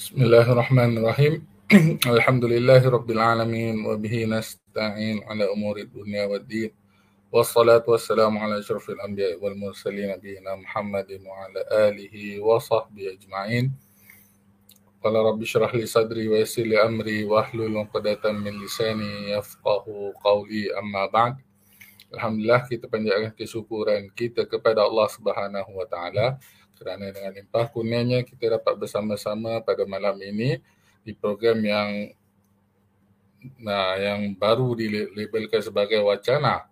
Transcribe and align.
بسم 0.00 0.22
الله 0.22 0.52
الرحمن 0.52 0.98
الرحيم. 0.98 1.46
الحمد 2.16 2.44
لله 2.44 2.88
رب 2.88 3.10
العالمين 3.10 3.84
وبه 3.84 4.24
نستعين 4.24 5.28
على 5.28 5.44
أمور 5.52 5.76
الدنيا 5.76 6.24
والدين 6.24 6.70
والصلاة 7.32 7.84
والسلام 7.88 8.38
على 8.38 8.58
أشرف 8.58 8.90
الأنبياء 8.90 9.44
والمرسلين 9.44 10.16
نبينا 10.16 10.56
محمد 10.56 11.20
وعلى 11.26 11.60
آله 11.88 12.40
وصحبه 12.40 13.12
أجمعين. 13.12 13.72
قال 15.04 15.14
رب 15.14 15.42
اشرح 15.42 15.74
لي 15.74 15.86
صدري 15.86 16.28
ويسر 16.28 16.62
لي 16.62 16.80
أمري 16.80 17.24
واحلل 17.24 17.76
عقدة 17.78 18.32
من 18.32 18.64
لساني 18.64 19.30
يفقه 19.36 19.84
قولي. 20.24 20.78
أما 20.80 21.06
بعد 21.12 21.36
Alhamdulillah 22.10 22.66
kita 22.66 22.90
panjatkan 22.90 23.30
kesyukuran 23.38 24.10
kita 24.18 24.42
kepada 24.42 24.82
Allah 24.82 25.06
Subhanahu 25.14 25.70
Wa 25.78 25.86
Taala. 25.86 26.42
Kerana 26.80 27.12
dengan 27.12 27.36
limpah 27.36 27.68
kurnianya 27.68 28.24
kita 28.24 28.56
dapat 28.56 28.80
bersama-sama 28.80 29.60
pada 29.60 29.84
malam 29.84 30.16
ini 30.24 30.56
di 31.04 31.12
program 31.12 31.60
yang 31.60 32.08
nah, 33.60 34.00
yang 34.00 34.32
baru 34.32 34.72
dilabelkan 34.72 35.60
sebagai 35.60 36.00
wacana. 36.00 36.64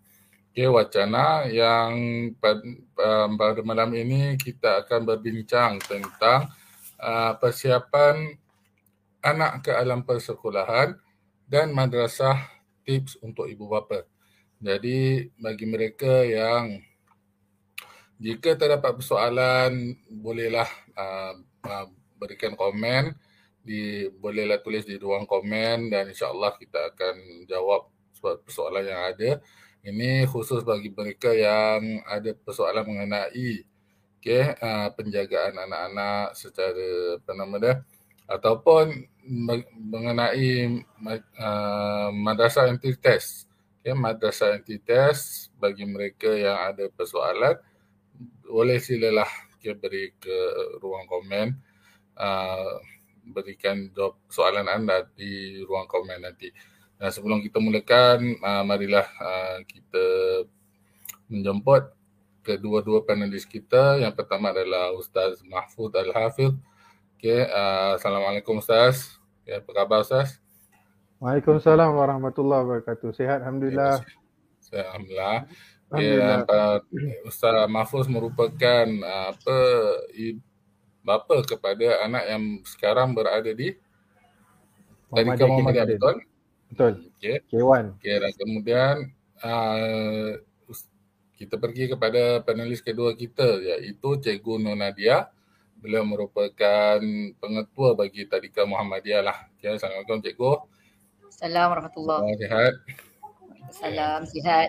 Okay, 0.49 0.65
wacana 0.65 1.45
yang 1.53 1.93
pada, 2.41 2.65
um, 3.05 3.37
pada 3.37 3.61
malam 3.61 3.93
ini 3.93 4.35
kita 4.41 4.81
akan 4.81 5.05
berbincang 5.05 5.77
tentang 5.85 6.49
uh, 6.99 7.37
persiapan 7.37 8.33
anak 9.21 9.61
ke 9.61 9.77
alam 9.77 10.03
persekolahan 10.03 10.97
dan 11.45 11.71
madrasah 11.77 12.49
tips 12.89 13.21
untuk 13.21 13.45
ibu 13.45 13.69
bapa. 13.69 14.09
Jadi 14.59 15.31
bagi 15.39 15.69
mereka 15.69 16.27
yang 16.27 16.81
jika 18.19 18.59
terdapat 18.59 18.99
persoalan 18.99 19.95
bolehlah 20.11 20.69
uh, 20.99 21.35
uh, 21.67 21.87
berikan 22.19 22.59
komen. 22.59 23.15
Di 23.69 24.09
bolehlah 24.09 24.65
tulis 24.65 24.89
di 24.89 24.97
ruang 24.97 25.29
komen 25.29 25.93
dan 25.93 26.09
insyaallah 26.09 26.57
kita 26.57 26.95
akan 26.95 27.45
jawab 27.45 27.93
persoalan 28.43 28.85
yang 28.87 29.03
ada. 29.13 29.31
Ini 29.85 30.25
khusus 30.25 30.65
bagi 30.65 30.89
mereka 30.89 31.31
yang 31.37 32.01
ada 32.09 32.33
persoalan 32.33 32.89
mengenai 32.89 33.63
okay, 34.19 34.53
uh, 34.59 34.91
penjagaan 34.93 35.55
anak-anak 35.55 36.35
secara 36.35 37.17
apa 37.17 37.33
nama 37.33 37.57
dia 37.57 37.75
ataupun 38.29 38.93
mengenai 39.89 40.85
uh, 41.41 42.11
madrasah 42.13 42.69
anti 42.69 42.93
test 42.99 43.49
okay, 43.81 43.97
madrasah 43.97 44.61
anti 44.61 44.77
test 44.83 45.55
bagi 45.57 45.89
mereka 45.89 46.29
yang 46.29 46.59
ada 46.75 46.93
persoalan 46.93 47.57
boleh 48.49 48.79
silalah 48.83 49.29
okay, 49.55 49.75
beri 49.75 50.15
ke 50.19 50.37
ruang 50.83 51.07
komen 51.07 51.55
uh, 52.19 52.75
berikan 53.29 53.93
jawab 53.93 54.19
soalan 54.29 54.67
anda 54.67 55.05
di 55.15 55.63
ruang 55.65 55.87
komen 55.87 56.25
nanti. 56.25 56.49
Dan 56.99 57.15
sebelum 57.15 57.39
kita 57.45 57.63
mulakan, 57.63 58.35
uh, 58.43 58.65
marilah 58.67 59.07
uh, 59.23 59.59
kita 59.63 60.07
menjemput 61.31 61.95
kedua-dua 62.43 63.05
panelis 63.07 63.47
kita. 63.47 64.01
Yang 64.03 64.19
pertama 64.19 64.51
adalah 64.51 64.91
Ustaz 64.97 65.45
Mahfud 65.47 65.95
Al-Hafidh. 65.95 66.57
Okay, 67.19 67.47
uh, 67.47 67.95
Assalamualaikum 68.01 68.59
Ustaz. 68.59 69.21
Okay, 69.45 69.63
apa 69.63 69.71
khabar 69.75 70.03
Ustaz? 70.03 70.41
Waalaikumsalam 71.19 71.99
warahmatullahi 71.99 72.63
wabarakatuh. 72.63 73.11
Sehat 73.11 73.43
Alhamdulillah. 73.43 74.03
Sehat 74.63 74.87
Alhamdulillah. 74.95 75.51
Ya, 75.97 76.45
Ustaz 77.25 77.65
Mahfuz 77.73 78.05
merupakan 78.13 78.87
apa 79.09 79.59
bapa 81.01 81.41
kepada 81.49 82.05
anak 82.05 82.25
yang 82.29 82.45
sekarang 82.69 83.17
berada 83.17 83.49
di 83.57 83.73
Tadika 85.09 85.49
Muhammadiyah, 85.49 85.89
betul? 85.89 86.17
Betul. 86.69 86.93
Okay. 87.17 87.41
K1. 87.49 87.97
Okay, 87.97 88.17
dan 88.21 88.33
kemudian 88.37 88.95
uh, 89.41 90.37
kita 91.41 91.57
pergi 91.57 91.89
kepada 91.89 92.45
panelis 92.45 92.85
kedua 92.85 93.17
kita 93.17 93.57
iaitu 93.57 94.21
Cikgu 94.21 94.61
Nur 94.61 94.77
Nadia. 94.77 95.33
Beliau 95.81 96.05
merupakan 96.05 97.01
pengetua 97.41 97.97
bagi 97.97 98.29
Tadika 98.29 98.69
Muhammadiyah 98.69 99.25
lah. 99.25 99.49
Okay, 99.57 99.81
Assalamualaikum 99.81 100.21
Cikgu. 100.21 100.53
Assalamualaikum 101.33 101.73
warahmatullahi 101.73 102.21
wabarakatuh. 102.21 102.45
Sihat? 102.45 102.75
Salam, 103.73 104.21
sihat. 104.29 104.69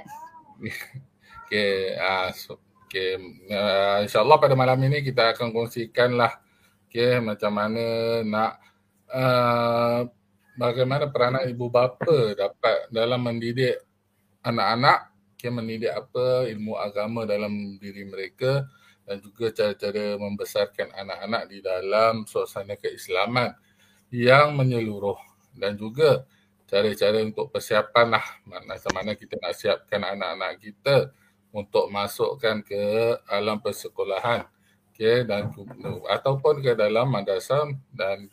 Okay, 1.49 1.97
uh, 1.97 2.29
so, 2.29 2.61
okay. 2.85 3.17
Uh, 3.49 4.05
InsyaAllah 4.05 4.37
pada 4.37 4.53
malam 4.53 4.77
ini 4.85 5.01
kita 5.01 5.33
akan 5.33 5.49
kongsikanlah 5.49 6.37
okay, 6.85 7.17
macam 7.17 7.49
mana 7.49 8.21
nak 8.21 8.61
uh, 9.09 10.05
bagaimana 10.53 11.09
peranan 11.09 11.49
ibu 11.49 11.73
bapa 11.73 12.37
dapat 12.37 12.93
dalam 12.93 13.25
mendidik 13.25 13.81
anak-anak 14.45 15.09
okay, 15.33 15.49
mendidik 15.49 15.89
apa 15.89 16.45
ilmu 16.53 16.77
agama 16.77 17.25
dalam 17.25 17.81
diri 17.81 18.05
mereka 18.05 18.69
dan 19.09 19.17
juga 19.17 19.49
cara-cara 19.49 20.21
membesarkan 20.21 20.93
anak-anak 21.01 21.49
di 21.49 21.65
dalam 21.65 22.29
suasana 22.29 22.77
keislaman 22.77 23.57
yang 24.13 24.53
menyeluruh 24.53 25.17
dan 25.57 25.73
juga 25.73 26.29
cara-cara 26.69 27.25
untuk 27.25 27.49
persiapan 27.49 28.21
lah 28.21 28.25
macam 28.45 28.93
mana 28.93 29.17
kita 29.17 29.33
nak 29.41 29.57
siapkan 29.57 30.05
anak-anak 30.05 30.61
kita 30.61 31.09
untuk 31.49 31.89
masukkan 31.89 32.61
ke 32.61 33.17
alam 33.25 33.57
persekolahan 33.57 34.45
okay, 34.93 35.25
dan 35.25 35.49
ataupun 36.09 36.61
ke 36.61 36.77
dalam 36.77 37.09
madrasah 37.09 37.73
dan 37.93 38.29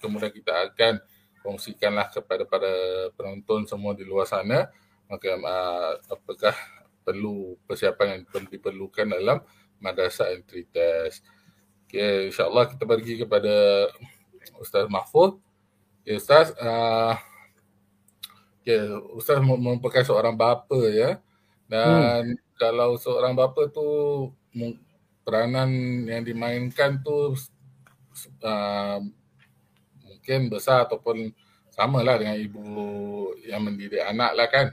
kemudian 0.00 0.32
kita 0.32 0.72
akan 0.72 1.02
kongsikanlah 1.44 2.08
kepada 2.08 2.48
para 2.48 2.72
penonton 3.18 3.68
semua 3.68 3.92
di 3.92 4.06
luar 4.08 4.24
sana 4.24 4.72
maka 5.08 5.36
uh, 5.36 5.92
apakah 6.08 6.56
perlu 7.04 7.60
persiapan 7.68 8.24
yang 8.24 8.48
diperlukan 8.48 9.04
dalam 9.12 9.44
madrasah 9.78 10.32
entry 10.32 10.64
test. 10.72 11.20
Okay, 11.84 12.32
insyaAllah 12.32 12.72
kita 12.72 12.88
pergi 12.88 13.20
kepada 13.20 13.86
Ustaz 14.56 14.88
Mahfud. 14.88 15.38
Okay, 16.02 16.16
Ustaz, 16.16 16.56
uh, 16.56 17.14
okay, 18.64 18.88
Ustaz 19.12 19.38
merupakan 19.44 20.02
seorang 20.02 20.34
bapa 20.34 20.80
ya. 20.88 21.20
Dan 21.68 22.34
hmm. 22.34 22.43
Kalau 22.54 22.94
seorang 22.98 23.34
bapa 23.34 23.66
tu 23.70 23.86
peranan 25.24 25.70
yang 26.04 26.22
dimainkan 26.22 27.00
tu 27.00 27.34
uh, 28.44 28.98
mungkin 30.04 30.40
besar 30.52 30.86
ataupun 30.86 31.32
samalah 31.72 32.20
dengan 32.20 32.38
ibu 32.38 32.66
yang 33.42 33.66
mendidik 33.66 34.04
anak 34.04 34.32
lah 34.36 34.48
kan. 34.52 34.66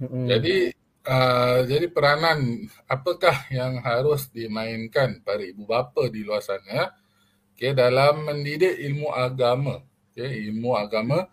Hmm. 0.00 0.24
Jadi 0.24 0.72
uh, 1.04 1.66
jadi 1.68 1.86
peranan 1.92 2.64
apakah 2.88 3.50
yang 3.52 3.82
harus 3.84 4.32
dimainkan 4.32 5.20
para 5.20 5.42
ibu 5.44 5.68
bapa 5.68 6.08
di 6.08 6.24
luar 6.24 6.40
sana 6.40 6.94
okay, 7.52 7.76
dalam 7.76 8.24
mendidik 8.24 8.78
ilmu 8.80 9.12
agama. 9.12 9.84
Okay, 10.16 10.48
ilmu 10.48 10.72
agama 10.72 11.28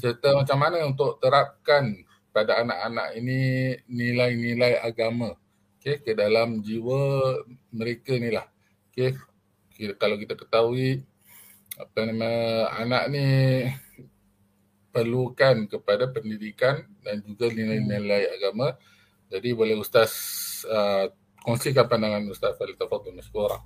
serta 0.00 0.32
macam 0.32 0.56
mana 0.56 0.88
untuk 0.88 1.20
terapkan 1.20 1.92
pada 2.32 2.64
anak-anak 2.64 3.18
ini 3.20 3.40
nilai-nilai 3.90 4.80
agama 4.80 5.36
okay, 5.82 5.98
ke 5.98 6.14
dalam 6.14 6.62
jiwa 6.62 7.34
mereka 7.74 8.14
ni 8.14 8.30
lah. 8.30 8.46
Okay. 8.94 9.18
Kalau 9.98 10.14
kita 10.14 10.38
ketahui 10.38 11.02
apa 11.74 11.98
nama 12.06 12.30
anak 12.78 13.10
ni 13.10 13.26
perlukan 14.94 15.66
kepada 15.66 16.06
pendidikan 16.14 16.86
dan 17.02 17.18
juga 17.26 17.50
nilai-nilai 17.50 18.30
agama. 18.30 18.78
Jadi 19.32 19.56
boleh 19.56 19.74
Ustaz 19.80 20.12
uh, 20.68 21.10
kongsikan 21.42 21.88
pandangan 21.90 22.30
Ustaz 22.30 22.54
Fadil 22.54 22.78
Tafadul 22.78 23.16
Masyurah. 23.16 23.58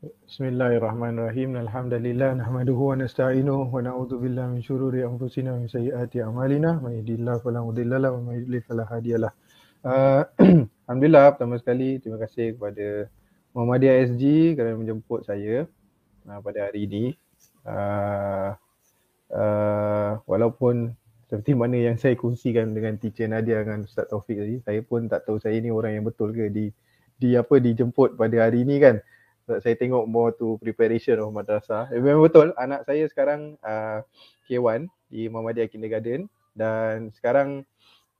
Bismillahirrahmanirrahim. 0.00 1.58
Alhamdulillah 1.58 2.38
nahmaduhu 2.38 2.94
wa 2.94 3.00
nasta'inuhu 3.02 3.72
wa 3.72 3.80
na'udzu 3.82 4.20
billahi 4.20 4.56
min 4.56 4.62
syururi 4.62 5.02
anfusina 5.02 5.56
wa 5.56 5.64
min 5.64 5.68
sayyiati 5.72 6.22
a'malina. 6.22 6.78
May 6.78 7.02
yahdihillahu 7.02 7.42
fala 7.42 7.64
mudilla 7.64 7.98
lahu 7.98 8.20
wa 8.20 8.30
may 8.30 8.44
yudlil 8.44 8.62
fala 8.62 8.86
hadiyalah. 8.86 9.32
Uh, 9.80 10.28
Alhamdulillah 10.84 11.32
pertama 11.32 11.56
sekali 11.56 11.96
terima 12.04 12.20
kasih 12.20 12.52
kepada 12.52 13.08
Muhammadiyah 13.56 14.12
SG 14.12 14.52
kerana 14.52 14.76
menjemput 14.76 15.24
saya 15.24 15.64
uh, 16.28 16.38
pada 16.44 16.68
hari 16.68 16.84
ini. 16.84 17.04
Uh, 17.64 18.52
uh, 19.32 20.20
walaupun 20.28 20.92
seperti 21.32 21.56
mana 21.56 21.80
yang 21.80 21.96
saya 21.96 22.12
kongsikan 22.12 22.76
dengan 22.76 23.00
teacher 23.00 23.24
Nadia 23.24 23.64
dengan 23.64 23.88
Ustaz 23.88 24.10
Taufik 24.12 24.36
tadi, 24.36 24.60
saya 24.60 24.80
pun 24.84 25.08
tak 25.08 25.24
tahu 25.24 25.40
saya 25.40 25.56
ni 25.56 25.72
orang 25.72 25.96
yang 25.96 26.04
betul 26.04 26.36
ke 26.36 26.52
di 26.52 26.68
di 27.16 27.36
apa 27.36 27.56
dijemput 27.56 28.20
pada 28.20 28.48
hari 28.48 28.64
ini 28.64 28.80
kan 28.80 29.00
saya 29.48 29.74
tengok 29.74 30.04
more 30.06 30.30
to 30.36 30.60
preparation 30.60 31.18
of 31.24 31.32
madrasah. 31.32 31.88
Eh, 31.90 31.98
memang 31.98 32.28
betul 32.28 32.52
anak 32.54 32.84
saya 32.84 33.08
sekarang 33.08 33.56
uh, 33.64 34.04
K1 34.46 34.86
di 35.08 35.26
Muhammadiyah 35.26 35.72
Kindergarten 35.72 36.28
dan 36.52 37.10
sekarang 37.16 37.64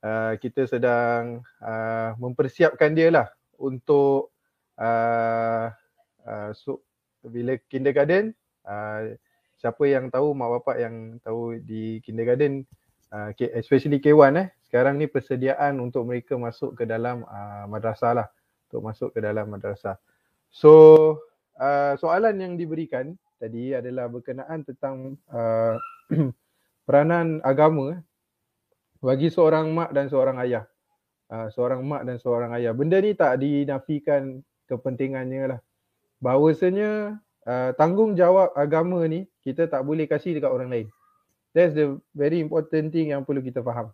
uh, 0.05 0.33
kita 0.37 0.67
sedang 0.69 1.41
uh, 1.63 2.13
mempersiapkan 2.19 2.93
dia 2.93 3.09
lah 3.09 3.27
untuk 3.57 4.33
uh, 4.77 5.71
uh, 6.25 6.49
so, 6.53 6.81
bila 7.25 7.57
kindergarten 7.69 8.33
Uh, 8.61 9.17
siapa 9.57 9.89
yang 9.89 10.13
tahu 10.13 10.37
mak 10.37 10.61
bapak 10.61 10.77
yang 10.81 11.17
tahu 11.25 11.57
di 11.61 11.97
kindergarten 12.05 12.65
uh, 13.13 13.33
especially 13.57 13.97
K1 13.97 14.33
eh 14.37 14.47
sekarang 14.69 15.01
ni 15.01 15.09
persediaan 15.09 15.81
untuk 15.81 16.05
mereka 16.05 16.37
masuk 16.37 16.77
ke 16.77 16.85
dalam 16.85 17.25
uh, 17.25 17.65
madrasah 17.65 18.13
lah 18.21 18.27
untuk 18.69 18.81
masuk 18.85 19.09
ke 19.17 19.19
dalam 19.19 19.49
madrasah. 19.49 19.97
So 20.53 20.71
uh, 21.57 21.97
soalan 21.97 22.37
yang 22.37 22.53
diberikan 22.53 23.17
tadi 23.41 23.73
adalah 23.73 24.09
berkenaan 24.13 24.61
tentang 24.61 25.17
uh, 25.33 25.75
peranan 26.85 27.41
agama 27.41 27.97
eh, 27.97 27.99
bagi 29.01 29.33
seorang 29.33 29.73
mak 29.73 29.91
dan 29.91 30.07
seorang 30.07 30.37
ayah. 30.45 30.69
Uh, 31.27 31.49
seorang 31.49 31.81
mak 31.81 32.05
dan 32.05 32.21
seorang 32.21 32.53
ayah. 32.55 32.71
Benda 32.71 33.01
ni 33.01 33.17
tak 33.17 33.41
dinafikan 33.41 34.45
kepentingannya 34.69 35.57
lah. 35.57 35.59
Bahawasanya 36.21 37.17
uh, 37.49 37.69
tanggungjawab 37.75 38.53
agama 38.53 39.01
ni 39.09 39.25
kita 39.41 39.65
tak 39.65 39.81
boleh 39.83 40.05
kasih 40.05 40.37
dekat 40.37 40.53
orang 40.53 40.69
lain. 40.69 40.87
That's 41.51 41.75
the 41.75 41.99
very 42.15 42.39
important 42.39 42.95
thing 42.95 43.11
yang 43.11 43.27
perlu 43.27 43.43
kita 43.43 43.59
faham. 43.65 43.91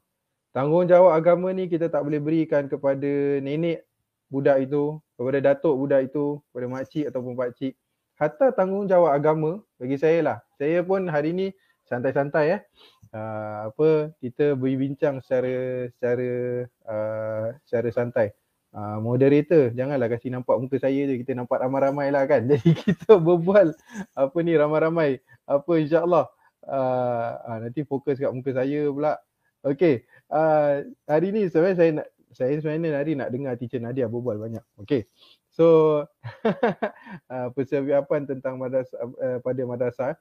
Tanggungjawab 0.53 1.15
agama 1.15 1.49
ni 1.55 1.71
kita 1.71 1.89
tak 1.89 2.03
boleh 2.05 2.21
berikan 2.21 2.67
kepada 2.67 3.41
nenek 3.41 3.87
budak 4.27 4.67
itu, 4.67 4.99
kepada 5.15 5.39
datuk 5.39 5.75
budak 5.79 6.11
itu, 6.11 6.43
kepada 6.51 6.65
makcik 6.67 7.05
ataupun 7.09 7.33
pakcik. 7.33 7.73
Hatta 8.17 8.51
tanggungjawab 8.51 9.13
agama 9.13 9.61
bagi 9.77 9.95
saya 9.95 10.19
lah. 10.25 10.37
Saya 10.57 10.81
pun 10.81 11.05
hari 11.07 11.31
ni 11.31 11.47
santai-santai 11.85 12.45
eh. 12.57 12.61
Uh, 13.13 13.71
apa 13.71 13.89
kita 14.19 14.57
berbincang 14.59 15.23
secara 15.23 15.87
secara 15.95 16.29
uh, 16.87 17.45
secara 17.63 17.89
santai. 17.93 18.27
Uh, 18.75 18.99
moderator 18.99 19.71
janganlah 19.71 20.11
kasi 20.11 20.27
nampak 20.27 20.59
muka 20.59 20.77
saya 20.77 21.07
je 21.07 21.17
kita 21.23 21.33
nampak 21.33 21.63
ramai-ramai 21.63 22.11
lah 22.11 22.27
kan. 22.27 22.43
Jadi 22.51 22.75
kita 22.75 23.15
berbual 23.15 23.73
apa 24.13 24.37
ni 24.43 24.53
ramai-ramai. 24.59 25.23
Apa 25.47 25.71
insya-Allah 25.79 26.27
uh, 26.67 27.31
uh, 27.47 27.57
nanti 27.63 27.87
fokus 27.87 28.19
kat 28.19 28.31
muka 28.31 28.51
saya 28.51 28.91
pula. 28.91 29.15
Okay. 29.63 30.03
Uh, 30.27 30.83
hari 31.07 31.31
ni 31.31 31.47
sebenarnya 31.47 31.77
saya 31.79 31.91
nak 32.03 32.07
saya 32.35 32.53
sebenarnya 32.59 32.99
hari 32.99 33.11
nak 33.15 33.31
dengar 33.31 33.55
teacher 33.55 33.79
Nadia 33.79 34.11
berbual 34.11 34.37
banyak. 34.37 34.63
Okay. 34.83 35.07
So 35.49 36.05
uh, 37.31 37.47
persiapan 37.55 38.29
tentang 38.29 38.61
madrasah 38.61 38.99
uh, 39.01 39.37
pada 39.41 39.61
madrasah 39.65 40.13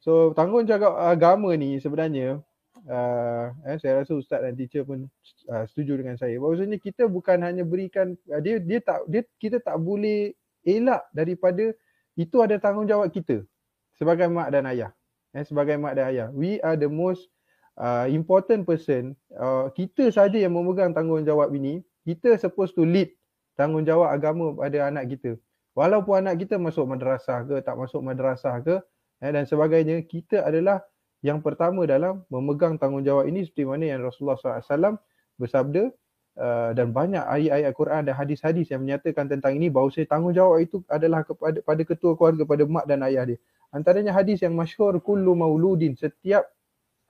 So 0.00 0.36
tanggungjawab 0.36 1.02
agama 1.12 1.52
ni 1.58 1.80
sebenarnya 1.82 2.40
uh, 2.86 3.46
eh, 3.66 3.76
saya 3.82 4.02
rasa 4.02 4.12
ustaz 4.14 4.40
dan 4.42 4.54
teacher 4.54 4.86
pun 4.86 5.10
uh, 5.50 5.64
setuju 5.66 5.98
dengan 6.00 6.16
saya. 6.16 6.38
Bahawasanya 6.38 6.78
kita 6.78 7.10
bukan 7.10 7.42
hanya 7.42 7.66
berikan 7.66 8.14
uh, 8.30 8.40
dia 8.40 8.62
dia 8.62 8.80
tak 8.80 9.04
dia 9.10 9.22
kita 9.40 9.58
tak 9.60 9.76
boleh 9.82 10.32
elak 10.66 11.02
daripada 11.14 11.74
itu 12.16 12.36
ada 12.40 12.56
tanggungjawab 12.56 13.12
kita 13.12 13.44
sebagai 13.96 14.28
mak 14.30 14.48
dan 14.52 14.64
ayah. 14.68 14.90
Eh, 15.36 15.44
sebagai 15.44 15.76
mak 15.76 15.96
dan 15.98 16.12
ayah. 16.12 16.28
We 16.32 16.62
are 16.64 16.78
the 16.78 16.88
most 16.88 17.28
uh, 17.76 18.08
important 18.08 18.64
person. 18.64 19.16
Uh, 19.32 19.68
kita 19.72 20.08
saja 20.08 20.36
yang 20.36 20.56
memegang 20.56 20.96
tanggungjawab 20.96 21.52
ini. 21.52 21.84
Kita 22.06 22.38
supposed 22.38 22.78
to 22.78 22.86
lead 22.86 23.10
tanggungjawab 23.58 24.14
agama 24.14 24.54
pada 24.54 24.88
anak 24.88 25.16
kita. 25.16 25.36
Walaupun 25.76 26.24
anak 26.24 26.40
kita 26.40 26.56
masuk 26.56 26.88
madrasah 26.88 27.44
ke 27.44 27.60
tak 27.60 27.76
masuk 27.76 28.00
madrasah 28.00 28.56
ke, 28.64 28.80
eh, 29.22 29.30
dan 29.32 29.44
sebagainya 29.48 30.04
kita 30.04 30.44
adalah 30.44 30.82
yang 31.24 31.40
pertama 31.40 31.88
dalam 31.88 32.22
memegang 32.28 32.76
tanggungjawab 32.76 33.26
ini 33.26 33.42
seperti 33.42 33.64
mana 33.64 33.84
yang 33.88 34.04
Rasulullah 34.04 34.36
SAW 34.38 35.00
bersabda 35.40 35.88
uh, 36.38 36.70
dan 36.76 36.92
banyak 36.92 37.24
ayat-ayat 37.24 37.72
Quran 37.72 38.02
dan 38.06 38.14
hadis-hadis 38.14 38.70
yang 38.70 38.84
menyatakan 38.84 39.26
tentang 39.26 39.56
ini 39.56 39.72
bahawa 39.72 39.90
tanggungjawab 39.90 40.58
itu 40.62 40.84
adalah 40.86 41.24
kepada 41.24 41.58
pada 41.64 41.82
ketua 41.82 42.12
keluarga 42.14 42.44
pada 42.44 42.62
mak 42.68 42.84
dan 42.84 43.02
ayah 43.08 43.24
dia. 43.26 43.38
Antaranya 43.72 44.14
hadis 44.14 44.40
yang 44.44 44.54
masyhur 44.54 45.02
kullu 45.02 45.34
mauludin 45.34 45.98
setiap 45.98 46.46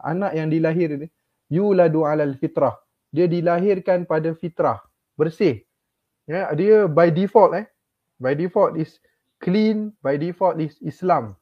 anak 0.01 0.33
yang 0.33 0.49
dilahir 0.49 1.11
yuladu 1.53 2.09
alal 2.09 2.35
fitrah. 2.39 2.75
Dia 3.13 3.31
dilahirkan 3.31 4.09
pada 4.09 4.35
fitrah, 4.35 4.83
bersih. 5.15 5.63
Ya, 6.27 6.51
dia 6.59 6.91
by 6.91 7.13
default 7.13 7.55
eh 7.55 7.67
by 8.19 8.35
default 8.35 8.75
is 8.75 8.99
clean, 9.39 9.95
by 10.03 10.19
default 10.19 10.59
is 10.59 10.75
Islam 10.83 11.39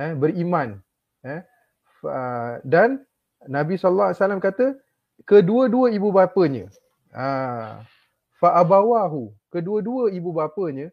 eh, 0.00 0.12
beriman 0.16 0.80
eh. 1.24 1.44
Uh, 2.00 2.56
dan 2.64 3.04
Nabi 3.44 3.76
sallallahu 3.76 4.08
alaihi 4.08 4.20
wasallam 4.24 4.40
kata 4.40 4.66
kedua-dua 5.28 5.92
ibu 5.92 6.08
bapanya 6.08 6.72
ah 7.12 7.84
fa 8.40 8.56
abawahu 8.56 9.36
kedua-dua 9.52 10.08
ibu 10.08 10.32
bapanya 10.32 10.88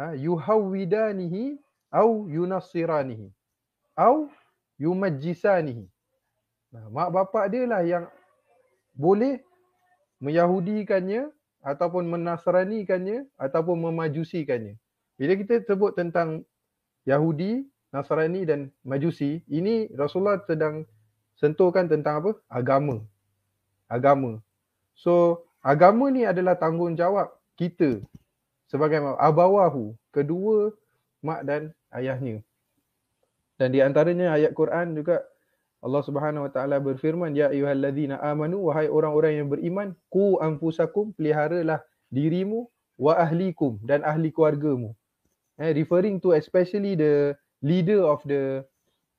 ah 0.00 0.16
yuhawidanihi 0.16 1.60
au 1.92 2.24
yunassiranihi 2.32 3.28
au 4.00 4.32
yumajjisanihi 4.80 5.84
nah, 6.72 6.88
mak 6.88 7.08
bapak 7.12 7.52
dia 7.52 7.68
lah 7.68 7.84
yang 7.84 8.08
boleh 8.96 9.44
meyahudikannya 10.24 11.28
ataupun 11.60 12.08
menasranikannya 12.08 13.28
ataupun 13.36 13.76
memajusikannya 13.76 14.80
bila 15.20 15.32
kita 15.36 15.60
sebut 15.68 15.92
tentang 15.92 16.48
Yahudi 17.04 17.68
Nasrani 17.90 18.46
dan 18.46 18.70
Majusi, 18.86 19.42
ini 19.50 19.90
Rasulullah 19.98 20.38
sedang 20.46 20.86
sentuhkan 21.34 21.90
tentang 21.90 22.22
apa? 22.22 22.32
Agama. 22.46 23.02
Agama. 23.90 24.38
So, 24.94 25.46
agama 25.58 26.06
ni 26.14 26.22
adalah 26.22 26.54
tanggungjawab 26.54 27.34
kita 27.58 27.98
sebagai 28.70 29.02
abawahu, 29.18 29.98
kedua 30.14 30.70
mak 31.20 31.42
dan 31.42 31.74
ayahnya. 31.90 32.40
Dan 33.58 33.74
di 33.74 33.82
antaranya 33.82 34.32
ayat 34.38 34.54
Quran 34.56 34.96
juga 34.96 35.20
Allah 35.80 36.02
Subhanahu 36.04 36.48
Wa 36.48 36.52
Taala 36.52 36.76
berfirman, 36.80 37.32
"Ya 37.32 37.50
ayyuhallazina 37.50 38.20
amanu 38.20 38.68
wahai 38.68 38.88
orang-orang 38.88 39.42
yang 39.42 39.48
beriman, 39.48 39.96
qu 40.12 40.36
anfusakum 40.40 41.12
peliharalah 41.16 41.80
dirimu 42.12 42.68
wa 43.00 43.16
ahlikum 43.16 43.80
dan 43.84 44.04
ahli 44.04 44.30
keluargamu." 44.30 44.92
Eh, 45.60 45.72
referring 45.76 46.20
to 46.20 46.32
especially 46.32 46.96
the 46.96 47.36
leader 47.60 48.04
of 48.04 48.20
the 48.24 48.64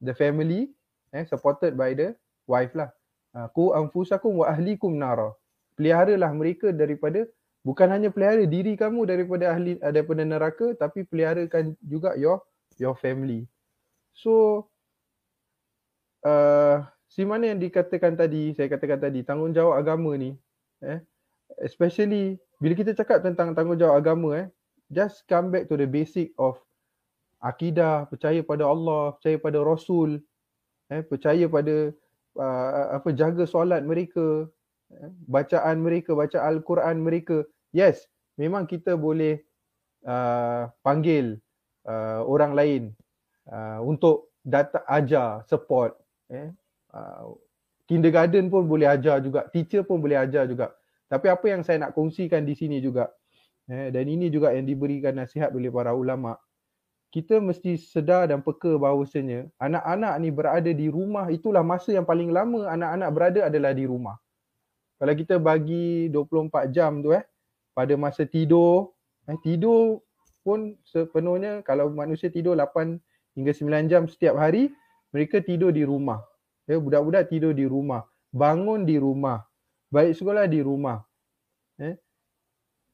the 0.02 0.14
family 0.18 0.74
eh 1.14 1.26
supported 1.26 1.78
by 1.78 1.94
the 1.94 2.18
wife 2.50 2.74
lah. 2.74 2.90
Ah, 3.32 3.48
ku 3.54 3.72
anfusakum 3.72 4.44
wa 4.44 4.52
ahlikum 4.52 4.98
nara. 4.98 5.32
Peliharalah 5.80 6.32
mereka 6.36 6.76
daripada 6.76 7.24
bukan 7.64 7.88
hanya 7.88 8.10
pelihara 8.12 8.44
diri 8.44 8.76
kamu 8.76 9.08
daripada 9.08 9.56
ahli 9.56 9.78
daripada 9.80 10.22
neraka 10.26 10.74
tapi 10.76 11.08
peliharakan 11.08 11.78
juga 11.86 12.18
your 12.20 12.44
your 12.82 12.98
family. 12.98 13.48
So 14.12 14.66
uh, 16.26 16.84
si 17.08 17.24
mana 17.24 17.52
yang 17.54 17.60
dikatakan 17.62 18.18
tadi 18.20 18.52
saya 18.56 18.68
katakan 18.72 19.00
tadi 19.00 19.24
tanggungjawab 19.24 19.80
agama 19.80 20.16
ni 20.16 20.36
eh 20.82 21.00
especially 21.60 22.40
bila 22.58 22.74
kita 22.74 22.96
cakap 22.96 23.22
tentang 23.24 23.52
tanggungjawab 23.52 23.96
agama 24.00 24.30
eh 24.40 24.48
just 24.92 25.28
come 25.28 25.52
back 25.52 25.68
to 25.68 25.76
the 25.76 25.88
basic 25.88 26.32
of 26.40 26.60
akidah, 27.42 28.06
percaya 28.08 28.40
pada 28.46 28.70
Allah, 28.70 29.18
percaya 29.18 29.38
pada 29.42 29.60
Rasul, 29.66 30.22
eh, 30.94 31.02
percaya 31.02 31.50
pada 31.50 31.90
uh, 32.38 33.02
apa 33.02 33.10
jaga 33.18 33.44
solat 33.50 33.82
mereka, 33.82 34.46
eh, 34.94 35.10
bacaan 35.26 35.82
mereka, 35.82 36.14
baca 36.14 36.38
Al-Quran 36.38 37.02
mereka. 37.02 37.44
Yes, 37.74 38.06
memang 38.38 38.70
kita 38.70 38.94
boleh 38.94 39.42
uh, 40.06 40.70
panggil 40.86 41.42
uh, 41.90 42.22
orang 42.24 42.54
lain 42.54 42.82
uh, 43.50 43.82
untuk 43.82 44.32
data 44.46 44.86
ajar, 44.86 45.42
support. 45.50 45.98
Eh. 46.30 46.54
Uh, 46.94 47.36
kindergarten 47.92 48.48
pun 48.48 48.64
boleh 48.64 48.88
ajar 48.88 49.20
juga, 49.20 49.52
teacher 49.52 49.84
pun 49.84 50.00
boleh 50.00 50.16
ajar 50.16 50.48
juga. 50.48 50.72
Tapi 51.12 51.28
apa 51.28 51.46
yang 51.52 51.60
saya 51.60 51.84
nak 51.84 51.92
kongsikan 51.92 52.48
di 52.48 52.56
sini 52.56 52.80
juga, 52.80 53.12
eh, 53.68 53.92
dan 53.92 54.08
ini 54.08 54.32
juga 54.32 54.56
yang 54.56 54.64
diberikan 54.64 55.12
nasihat 55.20 55.52
oleh 55.52 55.68
para 55.68 55.92
ulama' 55.92 56.40
kita 57.12 57.44
mesti 57.44 57.76
sedar 57.76 58.32
dan 58.32 58.40
peka 58.40 58.80
bahawasanya 58.80 59.52
anak-anak 59.60 60.14
ni 60.24 60.30
berada 60.32 60.72
di 60.72 60.88
rumah 60.88 61.28
itulah 61.28 61.60
masa 61.60 61.92
yang 61.92 62.08
paling 62.08 62.32
lama 62.32 62.72
anak-anak 62.72 63.10
berada 63.12 63.40
adalah 63.52 63.76
di 63.76 63.84
rumah. 63.84 64.16
Kalau 64.96 65.14
kita 65.18 65.36
bagi 65.36 66.08
24 66.08 66.72
jam 66.72 67.04
tu 67.04 67.12
eh 67.12 67.28
pada 67.76 67.94
masa 68.00 68.24
tidur, 68.24 68.96
eh, 69.28 69.36
tidur 69.44 70.00
pun 70.42 70.80
sepenuhnya 70.88 71.60
kalau 71.68 71.92
manusia 71.92 72.32
tidur 72.32 72.56
8 72.56 73.00
hingga 73.36 73.52
9 73.52 73.92
jam 73.92 74.08
setiap 74.08 74.40
hari, 74.40 74.72
mereka 75.12 75.44
tidur 75.44 75.76
di 75.76 75.84
rumah. 75.84 76.24
Ya, 76.70 76.80
budak-budak 76.80 77.28
tidur 77.28 77.52
di 77.52 77.68
rumah, 77.68 78.08
bangun 78.32 78.88
di 78.88 78.96
rumah, 78.96 79.44
baik 79.92 80.16
sekolah 80.16 80.48
di 80.48 80.64
rumah. 80.64 81.04
Eh. 81.82 82.00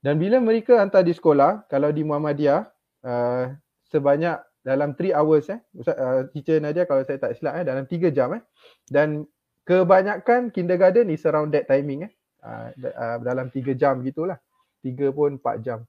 Dan 0.02 0.18
bila 0.18 0.42
mereka 0.42 0.82
hantar 0.82 1.06
di 1.06 1.14
sekolah, 1.14 1.68
kalau 1.70 1.92
di 1.92 2.02
Muhammadiyah, 2.02 2.64
uh, 3.04 3.46
sebanyak 3.91 4.39
dalam 4.63 4.94
3 4.96 5.15
hours 5.15 5.48
eh 5.48 5.60
Ustaz 5.75 5.96
uh, 5.96 6.22
teacher 6.36 6.60
Nadia 6.60 6.84
kalau 6.84 7.03
saya 7.08 7.20
tak 7.20 7.39
silap 7.39 7.56
eh 7.60 7.63
dalam 7.63 7.88
3 7.88 8.12
jam 8.12 8.36
eh 8.36 8.44
dan 8.91 9.24
kebanyakan 9.63 10.51
kindergarten 10.51 11.08
is 11.12 11.24
around 11.24 11.56
that 11.56 11.67
timing 11.67 12.08
eh 12.08 12.12
uh, 12.44 12.67
uh, 12.75 13.17
dalam 13.24 13.48
3 13.50 13.75
jam 13.79 14.03
gitulah 14.03 14.39
3 14.84 15.15
pun 15.15 15.39
4 15.39 15.65
jam 15.65 15.79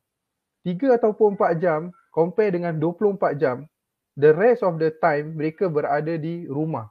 3 0.63 0.99
ataupun 0.99 1.35
4 1.35 1.59
jam 1.59 1.81
compare 2.15 2.55
dengan 2.55 2.75
24 2.77 3.39
jam 3.39 3.67
the 4.19 4.35
rest 4.35 4.67
of 4.67 4.83
the 4.83 4.91
time 4.99 5.39
mereka 5.39 5.71
berada 5.71 6.19
di 6.19 6.51
rumah. 6.51 6.91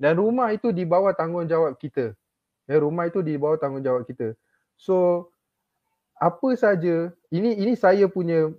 Dan 0.00 0.16
rumah 0.16 0.54
itu 0.54 0.70
di 0.72 0.86
bawah 0.86 1.12
tanggungjawab 1.12 1.76
kita. 1.76 2.14
Ya, 2.70 2.78
rumah 2.78 3.10
itu 3.10 3.20
di 3.20 3.34
bawah 3.36 3.58
tanggungjawab 3.58 4.06
kita. 4.06 4.32
So 4.78 5.28
apa 6.16 6.54
saja 6.56 7.10
ini 7.34 7.58
ini 7.58 7.74
saya 7.74 8.06
punya 8.06 8.54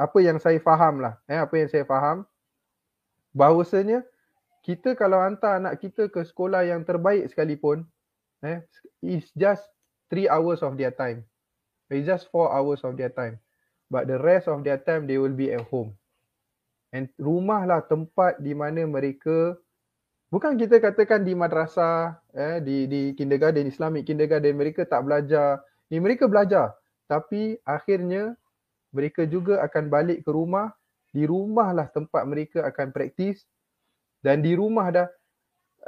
apa 0.00 0.18
yang 0.24 0.40
saya 0.40 0.56
faham 0.64 1.04
lah 1.04 1.20
eh 1.28 1.36
apa 1.36 1.52
yang 1.60 1.68
saya 1.68 1.84
faham? 1.84 2.24
Bahawasanya 3.36 4.00
kita 4.64 4.96
kalau 4.96 5.20
hantar 5.20 5.60
anak 5.60 5.76
kita 5.84 6.08
ke 6.08 6.24
sekolah 6.24 6.64
yang 6.64 6.88
terbaik 6.88 7.28
sekalipun 7.28 7.84
eh 8.40 8.64
is 9.04 9.28
just 9.36 9.68
3 10.08 10.32
hours 10.32 10.64
of 10.64 10.80
their 10.80 10.90
time. 10.96 11.28
It's 11.92 12.08
just 12.08 12.32
4 12.32 12.48
hours 12.48 12.80
of 12.80 12.96
their 12.96 13.12
time. 13.12 13.36
But 13.92 14.08
the 14.08 14.16
rest 14.16 14.48
of 14.48 14.64
their 14.64 14.80
time 14.80 15.04
they 15.04 15.20
will 15.20 15.36
be 15.36 15.52
at 15.52 15.68
home. 15.68 15.92
And 16.96 17.12
rumah 17.20 17.68
lah 17.68 17.84
tempat 17.84 18.40
di 18.40 18.56
mana 18.56 18.88
mereka 18.88 19.54
bukan 20.32 20.56
kita 20.56 20.80
katakan 20.80 21.28
di 21.28 21.36
madrasah 21.36 22.18
eh 22.32 22.58
di 22.64 22.88
di 22.88 23.12
kindergarten 23.12 23.68
Islamic 23.68 24.08
kindergarten 24.08 24.56
mereka 24.56 24.88
tak 24.88 25.04
belajar. 25.04 25.60
Ni 25.92 26.00
mereka 26.00 26.24
belajar 26.24 26.72
tapi 27.10 27.58
akhirnya 27.66 28.38
mereka 28.90 29.26
juga 29.26 29.62
akan 29.64 29.90
balik 29.90 30.26
ke 30.26 30.30
rumah. 30.30 30.74
Di 31.10 31.26
rumahlah 31.26 31.90
tempat 31.90 32.22
mereka 32.26 32.62
akan 32.66 32.94
praktis. 32.94 33.42
Dan 34.22 34.44
di 34.44 34.54
rumah 34.54 34.92
dah 34.92 35.08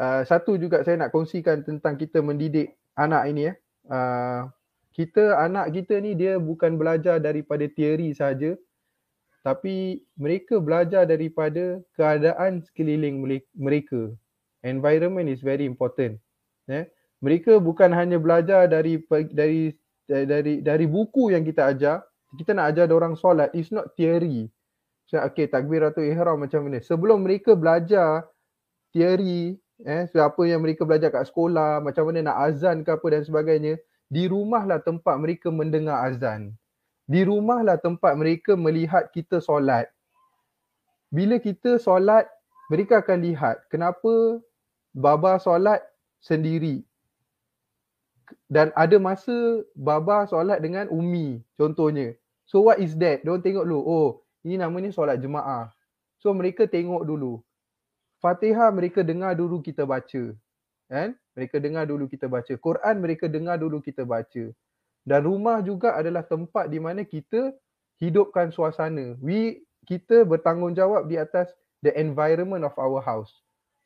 uh, 0.00 0.22
satu 0.26 0.56
juga 0.56 0.82
saya 0.82 0.98
nak 0.98 1.12
kongsikan 1.12 1.62
tentang 1.62 2.00
kita 2.00 2.24
mendidik 2.24 2.72
anak 2.96 3.28
ini 3.28 3.52
ya 3.52 3.54
uh, 3.92 4.48
kita 4.96 5.36
anak 5.36 5.68
kita 5.76 6.00
ni 6.00 6.16
dia 6.16 6.40
bukan 6.40 6.80
belajar 6.80 7.20
daripada 7.20 7.68
teori 7.68 8.16
saja. 8.16 8.56
Tapi 9.42 10.00
mereka 10.14 10.62
belajar 10.62 11.02
daripada 11.04 11.82
keadaan 11.98 12.62
sekeliling 12.62 13.42
mereka. 13.52 14.14
Environment 14.62 15.26
is 15.26 15.42
very 15.42 15.66
important 15.66 16.16
ya 16.70 16.86
mereka 17.22 17.62
bukan 17.62 17.94
hanya 17.94 18.18
belajar 18.18 18.66
dari 18.66 18.98
dari 19.30 19.70
dari 20.10 20.54
dari 20.58 20.86
buku 20.90 21.30
yang 21.30 21.46
kita 21.46 21.70
ajar, 21.70 22.02
kita 22.38 22.56
nak 22.56 22.72
ajar 22.72 22.88
orang 22.92 23.14
solat, 23.18 23.52
it's 23.52 23.68
not 23.68 23.92
theory. 23.96 24.48
So, 25.10 25.20
okay, 25.20 25.44
takbiratul 25.44 26.08
ihram 26.08 26.40
macam 26.40 26.64
mana. 26.64 26.80
Sebelum 26.80 27.20
mereka 27.20 27.52
belajar 27.52 28.24
teori, 28.96 29.60
eh, 29.84 30.08
so 30.08 30.24
apa 30.24 30.40
yang 30.48 30.64
mereka 30.64 30.88
belajar 30.88 31.12
kat 31.12 31.28
sekolah, 31.28 31.84
macam 31.84 32.08
mana 32.08 32.32
nak 32.32 32.38
azan 32.48 32.80
ke 32.80 32.90
apa 32.92 33.06
dan 33.12 33.22
sebagainya, 33.26 33.74
di 34.08 34.24
rumahlah 34.28 34.80
tempat 34.80 35.16
mereka 35.20 35.52
mendengar 35.52 36.08
azan. 36.08 36.56
Di 37.04 37.28
rumahlah 37.28 37.76
tempat 37.76 38.16
mereka 38.16 38.56
melihat 38.56 39.12
kita 39.12 39.40
solat. 39.42 39.90
Bila 41.12 41.36
kita 41.36 41.76
solat, 41.76 42.24
mereka 42.72 43.04
akan 43.04 43.20
lihat 43.20 43.68
kenapa 43.68 44.40
baba 44.96 45.36
solat 45.36 45.84
sendiri 46.24 46.80
dan 48.48 48.72
ada 48.72 48.96
masa 48.96 49.60
baba 49.76 50.24
solat 50.24 50.60
dengan 50.64 50.88
umi 50.88 51.44
contohnya. 51.60 52.16
So 52.52 52.60
what 52.68 52.84
is 52.84 52.92
that? 53.00 53.24
Dia 53.24 53.32
tengok 53.40 53.64
dulu. 53.64 53.80
Oh, 53.80 54.08
ini 54.44 54.60
namanya 54.60 54.92
solat 54.92 55.16
jemaah. 55.16 55.72
So 56.20 56.36
mereka 56.36 56.68
tengok 56.68 57.08
dulu. 57.08 57.40
Fatihah 58.20 58.68
mereka 58.68 59.00
dengar 59.00 59.32
dulu 59.32 59.64
kita 59.64 59.88
baca. 59.88 60.36
Kan? 60.92 61.16
Mereka 61.32 61.56
dengar 61.64 61.88
dulu 61.88 62.04
kita 62.12 62.28
baca. 62.28 62.52
Quran 62.52 62.94
mereka 63.00 63.24
dengar 63.24 63.56
dulu 63.56 63.80
kita 63.80 64.04
baca. 64.04 64.52
Dan 65.02 65.20
rumah 65.24 65.64
juga 65.64 65.96
adalah 65.96 66.20
tempat 66.20 66.68
di 66.68 66.76
mana 66.76 67.08
kita 67.08 67.56
hidupkan 67.96 68.52
suasana. 68.52 69.16
We 69.24 69.64
kita 69.88 70.28
bertanggungjawab 70.28 71.08
di 71.08 71.16
atas 71.16 71.48
the 71.80 71.90
environment 71.96 72.68
of 72.68 72.76
our 72.76 73.00
house. 73.00 73.32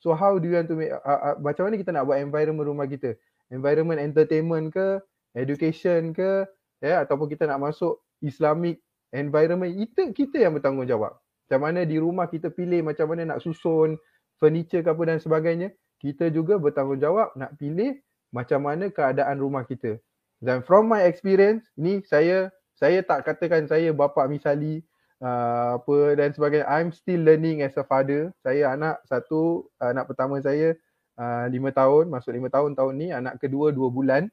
So 0.02 0.12
how 0.12 0.42
do 0.42 0.50
you 0.50 0.58
want 0.58 0.68
to 0.68 0.76
make 0.76 0.92
uh, 0.92 1.00
uh, 1.06 1.38
macam 1.38 1.70
mana 1.70 1.80
kita 1.80 1.94
nak 1.94 2.04
buat 2.10 2.18
environment 2.18 2.66
rumah 2.66 2.84
kita? 2.90 3.14
environment 3.50 4.02
entertainment 4.02 4.74
ke, 4.74 4.98
education 5.36 6.10
ke, 6.10 6.46
ya 6.82 7.06
ataupun 7.06 7.30
kita 7.30 7.46
nak 7.46 7.62
masuk 7.62 8.00
Islamic 8.22 8.80
environment, 9.12 9.72
itu 9.76 10.12
kita 10.12 10.42
yang 10.42 10.56
bertanggungjawab. 10.56 11.16
Macam 11.16 11.60
mana 11.62 11.86
di 11.86 11.96
rumah 11.96 12.26
kita 12.26 12.50
pilih 12.50 12.82
macam 12.82 13.06
mana 13.12 13.34
nak 13.34 13.40
susun 13.42 13.96
furniture 14.36 14.82
ke 14.82 14.90
apa 14.90 15.02
dan 15.06 15.18
sebagainya, 15.22 15.68
kita 16.02 16.28
juga 16.28 16.58
bertanggungjawab 16.58 17.38
nak 17.38 17.54
pilih 17.56 17.96
macam 18.34 18.66
mana 18.66 18.90
keadaan 18.90 19.40
rumah 19.40 19.64
kita. 19.64 19.96
Dan 20.42 20.60
from 20.66 20.90
my 20.90 21.06
experience, 21.06 21.64
ni 21.78 22.04
saya 22.04 22.52
saya 22.76 23.00
tak 23.00 23.24
katakan 23.24 23.64
saya 23.64 23.96
bapa 23.96 24.28
misali 24.28 24.84
uh, 25.24 25.80
apa 25.80 25.96
dan 26.18 26.36
sebagainya. 26.36 26.68
I'm 26.68 26.92
still 26.92 27.24
learning 27.24 27.64
as 27.64 27.72
a 27.80 27.86
father. 27.88 28.36
Saya 28.44 28.76
anak 28.76 29.00
satu, 29.08 29.64
anak 29.80 30.12
pertama 30.12 30.36
saya 30.44 30.76
Ah, 31.16 31.48
lima 31.48 31.72
tahun, 31.72 32.12
masuk 32.12 32.28
lima 32.36 32.52
tahun 32.52 32.76
tahun 32.76 32.92
ni, 33.00 33.08
anak 33.08 33.40
kedua 33.40 33.72
dua 33.72 33.88
bulan. 33.88 34.28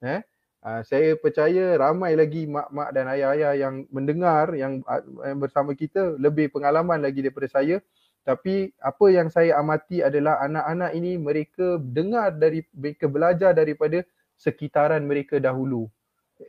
Eh, 0.00 0.24
uh, 0.62 0.82
saya 0.86 1.18
percaya 1.18 1.76
ramai 1.76 2.14
lagi 2.14 2.46
mak-mak 2.46 2.94
dan 2.94 3.10
ayah-ayah 3.10 3.52
yang 3.58 3.74
mendengar 3.90 4.54
yang, 4.54 4.80
uh, 4.86 5.02
yang 5.26 5.38
bersama 5.42 5.74
kita 5.74 6.16
lebih 6.16 6.50
pengalaman 6.54 7.02
lagi 7.02 7.20
daripada 7.22 7.50
saya. 7.50 7.82
Tapi 8.22 8.70
apa 8.78 9.06
yang 9.10 9.26
saya 9.34 9.58
amati 9.58 9.98
adalah 9.98 10.38
anak-anak 10.46 10.90
ini 10.94 11.18
mereka 11.18 11.82
dengar 11.82 12.30
dari 12.38 12.62
mereka 12.70 13.10
belajar 13.10 13.50
daripada 13.50 14.06
sekitaran 14.38 15.02
mereka 15.02 15.42
dahulu. 15.42 15.90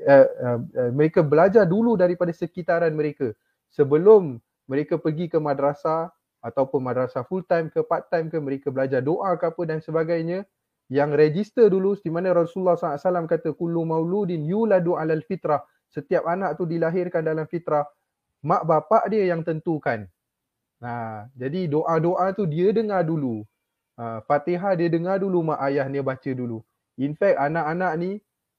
Uh, 0.06 0.30
uh, 0.42 0.60
uh, 0.62 0.92
mereka 0.94 1.26
belajar 1.26 1.66
dulu 1.66 1.98
daripada 1.98 2.30
sekitaran 2.34 2.94
mereka 2.94 3.34
sebelum 3.74 4.38
mereka 4.70 4.98
pergi 5.02 5.30
ke 5.30 5.38
madrasah 5.38 6.10
ataupun 6.42 6.82
madrasah 6.82 7.26
full 7.26 7.46
time 7.46 7.70
ke 7.70 7.82
part 7.86 8.10
time 8.10 8.30
ke 8.30 8.38
mereka 8.38 8.74
belajar 8.74 9.02
doa 9.02 9.34
ke 9.38 9.46
apa 9.50 9.62
dan 9.66 9.80
sebagainya 9.82 10.46
yang 10.94 11.10
register 11.18 11.74
dulu 11.74 11.98
di 11.98 12.14
mana 12.14 12.38
Rasulullah 12.38 12.78
SAW 12.78 13.26
kata 13.26 13.58
kullu 13.58 13.82
mauludin 13.82 14.46
yuladu 14.46 14.94
alal 14.94 15.26
fitrah. 15.26 15.66
Setiap 15.90 16.30
anak 16.30 16.62
tu 16.62 16.70
dilahirkan 16.70 17.26
dalam 17.26 17.50
fitrah 17.50 17.82
mak 18.46 18.62
bapak 18.70 19.10
dia 19.10 19.26
yang 19.26 19.42
tentukan. 19.42 20.06
Nah 20.78 21.26
jadi 21.34 21.66
doa-doa 21.66 22.30
tu 22.38 22.46
dia 22.46 22.70
dengar 22.70 23.02
dulu. 23.02 23.42
Uh, 23.98 24.22
Fatihah 24.30 24.78
dia 24.78 24.90
dengar 24.90 25.18
dulu 25.18 25.42
mak 25.42 25.66
ayah 25.66 25.90
dia 25.90 26.06
baca 26.06 26.30
dulu. 26.30 26.62
In 27.02 27.18
fact 27.18 27.42
anak-anak 27.42 27.94
ni 27.98 28.12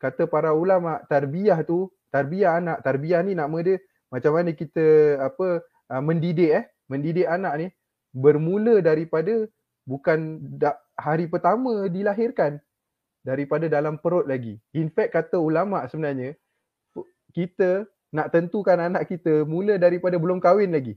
kata 0.02 0.26
para 0.26 0.50
ulama 0.50 1.06
tarbiyah 1.06 1.62
tu 1.62 1.86
tarbiyah 2.10 2.58
anak 2.58 2.82
tarbiyah 2.82 3.22
ni 3.22 3.38
nama 3.38 3.58
dia 3.62 3.78
macam 4.10 4.34
mana 4.34 4.50
kita 4.50 5.18
apa 5.22 5.62
uh, 5.90 6.02
mendidik 6.02 6.50
eh 6.50 6.64
mendidik 6.90 7.30
anak 7.30 7.54
ni 7.62 7.66
bermula 8.10 8.82
daripada 8.82 9.46
bukan 9.86 10.42
hari 10.98 11.26
pertama 11.26 11.90
dilahirkan 11.90 12.58
daripada 13.24 13.66
dalam 13.66 13.98
perut 13.98 14.28
lagi. 14.28 14.60
In 14.76 14.92
fact 14.92 15.16
kata 15.16 15.40
ulama 15.40 15.84
sebenarnya 15.88 16.36
kita 17.34 17.88
nak 18.14 18.30
tentukan 18.30 18.78
anak 18.78 19.10
kita 19.10 19.42
mula 19.42 19.74
daripada 19.74 20.14
belum 20.20 20.38
kahwin 20.38 20.70
lagi. 20.70 20.94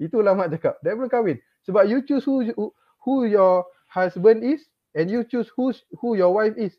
Itu 0.00 0.24
ulama 0.24 0.48
cakap. 0.48 0.80
Dia 0.80 0.96
belum 0.96 1.12
kahwin. 1.12 1.36
Sebab 1.68 1.84
you 1.84 2.00
choose 2.06 2.24
who 2.24 2.40
who 3.04 3.28
your 3.28 3.68
husband 3.92 4.40
is 4.40 4.64
and 4.96 5.12
you 5.12 5.26
choose 5.26 5.50
who 5.52 5.74
who 6.00 6.16
your 6.16 6.32
wife 6.32 6.56
is. 6.56 6.72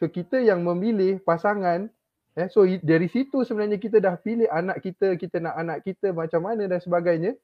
So 0.00 0.08
kita 0.08 0.40
yang 0.40 0.64
memilih 0.64 1.20
pasangan 1.26 1.92
eh 2.38 2.46
so 2.54 2.62
dari 2.86 3.10
situ 3.10 3.42
sebenarnya 3.42 3.82
kita 3.82 3.98
dah 3.98 4.14
pilih 4.14 4.46
anak 4.46 4.78
kita, 4.78 5.18
kita 5.18 5.42
nak 5.42 5.58
anak 5.58 5.78
kita 5.82 6.14
macam 6.14 6.46
mana 6.46 6.70
dan 6.70 6.78
sebagainya 6.78 7.34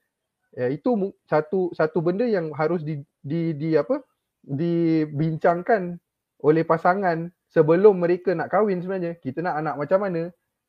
ya 0.55 0.71
itu 0.71 1.11
satu 1.27 1.75
satu 1.75 1.99
benda 1.99 2.23
yang 2.23 2.55
harus 2.55 2.87
di 2.87 3.03
di, 3.19 3.51
di 3.59 3.75
apa 3.75 3.99
dibincangkan 4.45 5.97
oleh 6.45 6.65
pasangan 6.65 7.33
sebelum 7.49 8.01
mereka 8.01 8.37
nak 8.37 8.53
kahwin 8.53 8.85
sebenarnya. 8.85 9.17
Kita 9.19 9.41
nak 9.41 9.57
anak 9.65 9.75
macam 9.81 9.99
mana? 10.05 10.23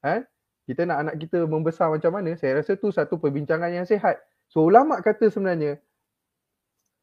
Ha? 0.05 0.23
Kita 0.65 0.81
nak 0.87 0.97
anak 1.05 1.15
kita 1.21 1.45
membesar 1.45 1.91
macam 1.91 2.15
mana? 2.15 2.33
Saya 2.39 2.61
rasa 2.63 2.79
tu 2.79 2.89
satu 2.89 3.19
perbincangan 3.19 3.69
yang 3.69 3.85
sihat. 3.85 4.17
So 4.49 4.65
ulama 4.65 5.01
kata 5.03 5.27
sebenarnya 5.27 5.81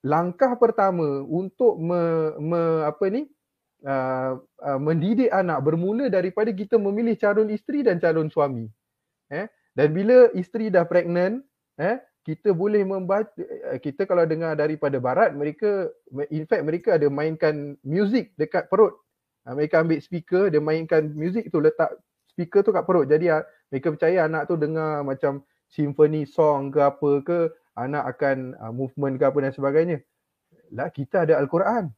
langkah 0.02 0.59
pertama 0.59 1.23
untuk 1.26 1.79
me, 1.79 2.35
me 2.43 2.62
apa 2.87 3.07
ni? 3.11 3.26
Uh, 3.83 4.38
uh, 4.62 4.79
mendidik 4.79 5.26
anak 5.35 5.59
bermula 5.67 6.07
daripada 6.07 6.55
kita 6.55 6.79
memilih 6.79 7.19
calon 7.19 7.50
isteri 7.50 7.83
dan 7.83 7.99
calon 7.99 8.31
suami. 8.31 8.71
Eh? 9.26 9.50
Dan 9.75 9.91
bila 9.91 10.31
isteri 10.38 10.71
dah 10.71 10.87
pregnant 10.87 11.43
eh 11.83 11.99
kita 12.23 12.55
boleh 12.55 12.87
membaca 12.87 13.35
eh, 13.43 13.79
kita 13.83 14.07
kalau 14.07 14.23
dengar 14.23 14.55
daripada 14.55 15.02
barat 15.02 15.35
mereka 15.35 15.91
in 16.31 16.47
fact 16.47 16.62
mereka 16.62 16.95
ada 16.95 17.11
mainkan 17.11 17.75
music 17.83 18.31
dekat 18.38 18.71
perut. 18.71 18.95
Ah, 19.43 19.59
mereka 19.59 19.83
ambil 19.83 19.99
speaker 19.99 20.47
dia 20.47 20.62
mainkan 20.62 21.11
music 21.19 21.50
tu 21.50 21.59
letak 21.59 21.91
speaker 22.31 22.62
tu 22.62 22.71
kat 22.71 22.87
perut. 22.87 23.11
Jadi 23.11 23.26
ah, 23.26 23.43
mereka 23.75 23.91
percaya 23.91 24.31
anak 24.31 24.47
tu 24.47 24.55
dengar 24.55 25.02
macam 25.02 25.43
symphony 25.67 26.23
song 26.23 26.71
ke 26.71 26.79
apa 26.79 27.11
ke 27.26 27.38
anak 27.75 28.05
akan 28.17 28.52
uh, 28.61 28.71
movement 28.71 29.17
ke 29.17 29.25
apa 29.25 29.38
dan 29.43 29.52
sebagainya. 29.57 29.99
Lah 30.76 30.93
kita 30.93 31.25
ada 31.25 31.41
al-Quran. 31.41 31.88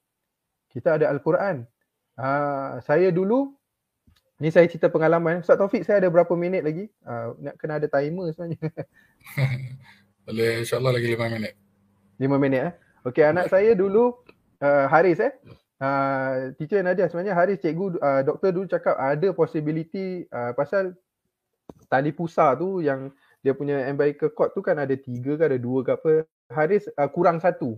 Kita 0.71 0.97
ada 0.97 1.11
al-Quran. 1.11 1.66
Uh, 2.14 2.78
saya 2.87 3.11
dulu 3.11 3.50
ni 4.38 4.54
saya 4.54 4.71
cerita 4.71 4.87
pengalaman. 4.87 5.43
Ustaz 5.43 5.59
Taufik 5.59 5.83
saya 5.83 5.99
ada 5.99 6.09
berapa 6.14 6.31
minit 6.38 6.62
lagi? 6.62 6.87
Uh, 7.02 7.35
nak 7.43 7.54
kena 7.59 7.83
ada 7.83 7.90
timer 7.90 8.31
sebenarnya 8.31 8.71
Boleh 10.25 10.64
insyaAllah 10.64 10.93
lagi 10.97 11.09
lima 11.12 11.28
minit. 11.28 11.52
Lima 12.16 12.37
minit 12.40 12.61
eh. 12.64 12.73
Okey 13.04 13.25
anak 13.28 13.52
saya 13.52 13.76
dulu 13.76 14.16
uh, 14.64 14.88
Haris 14.88 15.21
eh. 15.21 15.37
Uh, 15.76 16.57
teacher 16.57 16.81
Nadia 16.81 17.12
sebenarnya 17.12 17.37
Haris 17.37 17.61
cikgu 17.61 18.00
uh, 18.00 18.25
doktor 18.25 18.57
dulu 18.57 18.64
cakap 18.64 18.97
ada 18.97 19.37
possibility 19.37 20.25
uh, 20.33 20.57
pasal 20.57 20.97
tali 21.93 22.09
pusar 22.09 22.57
tu 22.57 22.81
yang 22.81 23.12
dia 23.45 23.52
punya 23.52 23.85
umbilical 23.93 24.33
cord 24.33 24.57
tu 24.57 24.64
kan 24.64 24.81
ada 24.81 24.97
tiga 24.97 25.37
ke 25.37 25.45
ada 25.45 25.61
dua 25.61 25.85
ke 25.85 25.93
apa. 25.93 26.12
Haris 26.49 26.88
uh, 26.97 27.09
kurang 27.12 27.37
satu. 27.45 27.76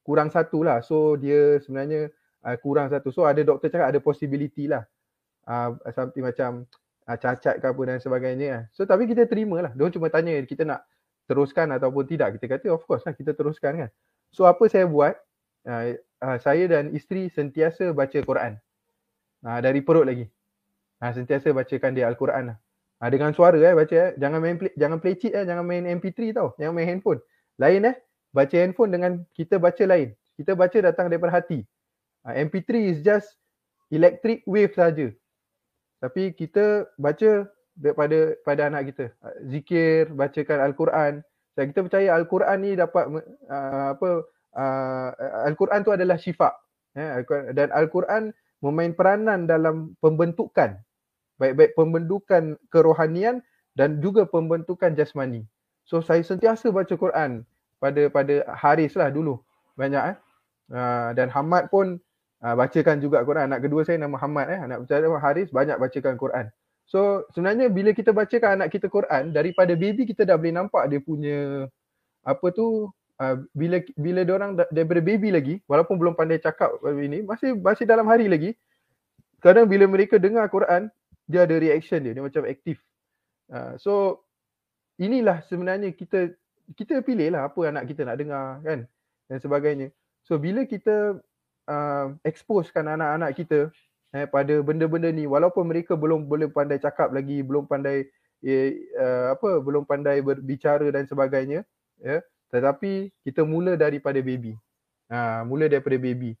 Kurang 0.00 0.32
satu 0.32 0.64
lah. 0.64 0.80
So 0.80 1.20
dia 1.20 1.60
sebenarnya 1.60 2.08
uh, 2.48 2.56
kurang 2.56 2.88
satu. 2.88 3.12
So 3.12 3.28
ada 3.28 3.44
doktor 3.44 3.68
cakap 3.68 3.92
ada 3.92 4.00
possibility 4.00 4.72
lah. 4.72 4.88
Uh, 5.44 5.76
something 5.92 6.24
macam 6.24 6.64
uh, 7.04 7.16
cacat 7.20 7.60
ke 7.60 7.66
apa 7.68 7.82
dan 7.84 8.00
sebagainya. 8.00 8.72
So 8.72 8.88
tapi 8.88 9.04
kita 9.04 9.28
terima 9.28 9.60
lah. 9.60 9.72
Dia 9.76 9.92
cuma 9.92 10.08
tanya 10.08 10.32
kita 10.48 10.64
nak 10.64 10.80
teruskan 11.28 11.68
ataupun 11.76 12.08
tidak. 12.08 12.40
Kita 12.40 12.56
kata 12.56 12.66
of 12.72 12.82
course 12.88 13.04
lah 13.04 13.12
kita 13.12 13.36
teruskan 13.36 13.86
kan. 13.86 13.90
So 14.32 14.48
apa 14.48 14.64
saya 14.66 14.88
buat? 14.88 15.14
Uh, 15.68 16.00
uh, 16.24 16.38
saya 16.40 16.64
dan 16.64 16.96
isteri 16.96 17.28
sentiasa 17.28 17.92
baca 17.92 18.18
Quran. 18.24 18.56
Uh, 19.44 19.60
dari 19.60 19.84
perut 19.84 20.08
lagi. 20.08 20.24
Uh, 20.98 21.12
sentiasa 21.12 21.52
bacakan 21.52 21.92
dia 21.92 22.08
Al-Quran 22.08 22.54
lah. 22.54 22.58
Uh, 22.98 23.08
dengan 23.12 23.30
suara 23.36 23.60
eh 23.60 23.76
baca 23.76 23.94
eh. 23.94 24.10
Jangan 24.16 24.38
main 24.40 24.56
play, 24.56 24.72
jangan 24.74 24.98
play 24.98 25.14
cheat 25.14 25.36
eh. 25.36 25.44
Jangan 25.44 25.62
main 25.62 25.84
MP3 25.84 26.32
tau. 26.34 26.56
Jangan 26.56 26.74
main 26.74 26.88
handphone. 26.88 27.20
Lain 27.60 27.86
eh. 27.86 27.96
Baca 28.32 28.56
handphone 28.56 28.90
dengan 28.90 29.12
kita 29.36 29.60
baca 29.60 29.84
lain. 29.84 30.16
Kita 30.34 30.56
baca 30.56 30.78
datang 30.80 31.12
daripada 31.12 31.38
hati. 31.38 31.62
Uh, 32.24 32.34
MP3 32.34 32.96
is 32.96 32.98
just 33.04 33.36
electric 33.92 34.42
wave 34.48 34.72
saja. 34.72 35.12
Tapi 35.98 36.32
kita 36.32 36.86
baca 36.96 37.46
daripada 37.78 38.34
pada 38.42 38.66
anak 38.66 38.90
kita. 38.92 39.14
Zikir, 39.46 40.10
bacakan 40.10 40.58
Al-Quran. 40.66 41.12
Dan 41.54 41.64
kita 41.70 41.80
percaya 41.86 42.08
Al-Quran 42.18 42.58
ni 42.62 42.70
dapat 42.74 43.04
uh, 43.50 43.94
apa 43.94 44.10
uh, 44.58 45.08
Al-Quran 45.46 45.86
tu 45.86 45.94
adalah 45.94 46.18
syifa. 46.18 46.50
Ya, 46.98 47.22
dan 47.54 47.70
Al-Quran 47.70 48.34
memain 48.58 48.90
peranan 48.90 49.46
dalam 49.46 49.94
pembentukan 50.02 50.82
baik-baik 51.38 51.72
pembentukan 51.78 52.58
kerohanian 52.68 53.40
dan 53.78 54.02
juga 54.02 54.26
pembentukan 54.26 54.92
jasmani. 54.98 55.46
So 55.86 56.02
saya 56.02 56.20
sentiasa 56.20 56.68
baca 56.74 56.92
Quran 56.98 57.46
pada 57.78 58.10
pada 58.10 58.42
Haris 58.58 58.98
lah 58.98 59.08
dulu 59.08 59.40
banyak 59.78 60.14
eh. 60.14 60.16
Uh, 60.68 61.16
dan 61.16 61.32
Hamad 61.32 61.72
pun 61.72 61.96
uh, 62.44 62.54
bacakan 62.58 63.00
juga 63.00 63.24
Quran. 63.24 63.48
Anak 63.48 63.64
kedua 63.64 63.86
saya 63.86 63.96
nama 64.02 64.18
Hamad 64.20 64.46
eh. 64.52 64.60
Anak 64.60 64.84
pertama 64.84 65.22
Haris 65.22 65.48
banyak 65.54 65.78
bacakan 65.78 66.18
Quran. 66.18 66.46
So 66.88 67.28
sebenarnya 67.36 67.68
bila 67.68 67.92
kita 67.92 68.16
bacakan 68.16 68.64
anak 68.64 68.72
kita 68.72 68.88
Quran 68.88 69.28
daripada 69.36 69.76
baby 69.76 70.08
kita 70.08 70.24
dah 70.24 70.40
boleh 70.40 70.56
nampak 70.56 70.88
dia 70.88 71.00
punya 71.04 71.68
apa 72.24 72.46
tu 72.48 72.88
uh, 73.20 73.36
bila 73.52 73.84
bila 73.92 74.24
dia 74.24 74.34
orang 74.34 74.56
daripada 74.72 75.00
baby 75.04 75.28
lagi 75.28 75.54
walaupun 75.68 76.00
belum 76.00 76.16
pandai 76.16 76.40
cakap 76.40 76.72
ini 76.88 77.20
masih 77.28 77.60
masih 77.60 77.84
dalam 77.84 78.08
hari 78.08 78.24
lagi 78.24 78.56
kadang 79.44 79.68
bila 79.68 79.84
mereka 79.84 80.16
dengar 80.16 80.48
Quran 80.48 80.88
dia 81.28 81.44
ada 81.44 81.60
reaction 81.60 82.00
dia 82.00 82.16
dia 82.16 82.24
macam 82.24 82.48
aktif. 82.48 82.80
Uh, 83.52 83.76
so 83.76 84.24
inilah 84.96 85.44
sebenarnya 85.44 85.92
kita 85.92 86.32
kita 86.72 87.04
pilih 87.04 87.36
lah 87.36 87.52
apa 87.52 87.68
anak 87.68 87.84
kita 87.84 88.08
nak 88.08 88.16
dengar 88.16 88.64
kan 88.64 88.88
dan 89.28 89.38
sebagainya. 89.44 89.88
So 90.24 90.40
bila 90.40 90.64
kita 90.64 91.20
uh, 91.68 92.06
exposekan 92.24 92.88
anak-anak 92.96 93.36
kita 93.36 93.68
eh, 94.14 94.26
pada 94.28 94.54
benda-benda 94.64 95.10
ni. 95.12 95.28
Walaupun 95.28 95.68
mereka 95.68 95.98
belum 95.98 96.28
boleh 96.28 96.48
pandai 96.48 96.80
cakap 96.80 97.12
lagi 97.12 97.44
belum 97.44 97.68
pandai 97.68 98.08
eh, 98.44 98.78
uh, 98.94 99.34
apa 99.34 99.58
belum 99.58 99.82
pandai 99.82 100.22
berbicara 100.22 100.86
dan 100.94 101.04
sebagainya 101.04 101.66
ya. 102.00 102.22
Tetapi 102.48 103.12
kita 103.28 103.44
mula 103.44 103.76
daripada 103.76 104.16
baby. 104.24 104.56
Ha, 105.12 105.44
mula 105.44 105.68
daripada 105.68 106.00
baby. 106.00 106.32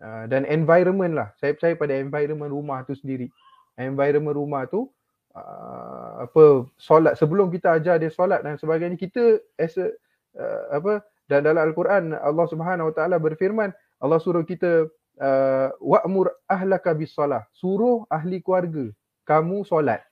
Uh, 0.00 0.24
dan 0.32 0.48
environment 0.48 1.12
lah. 1.12 1.28
Saya 1.36 1.52
percaya 1.52 1.76
pada 1.76 1.92
environment 1.92 2.48
rumah 2.48 2.80
tu 2.88 2.96
sendiri. 2.96 3.28
Environment 3.76 4.32
rumah 4.32 4.64
tu 4.64 4.88
uh, 5.36 6.24
apa 6.24 6.64
solat. 6.80 7.20
Sebelum 7.20 7.52
kita 7.52 7.76
ajar 7.76 8.00
dia 8.00 8.08
solat 8.08 8.40
dan 8.40 8.56
sebagainya 8.56 8.96
kita 8.96 9.36
as 9.60 9.76
a, 9.76 9.92
uh, 10.40 10.80
apa 10.80 11.04
dan 11.28 11.46
dalam 11.46 11.62
al-Quran 11.70 12.16
Allah 12.16 12.46
Subhanahu 12.48 12.90
Wa 12.90 12.94
Taala 12.96 13.16
berfirman 13.20 13.70
Allah 14.00 14.18
suruh 14.18 14.42
kita 14.42 14.88
uh, 15.20 15.68
wa'mur 15.78 16.32
ahlaka 16.48 16.96
bis 16.96 17.12
salah. 17.12 17.44
Suruh 17.52 18.08
ahli 18.08 18.40
keluarga 18.40 18.90
kamu 19.28 19.62
solat. 19.68 20.02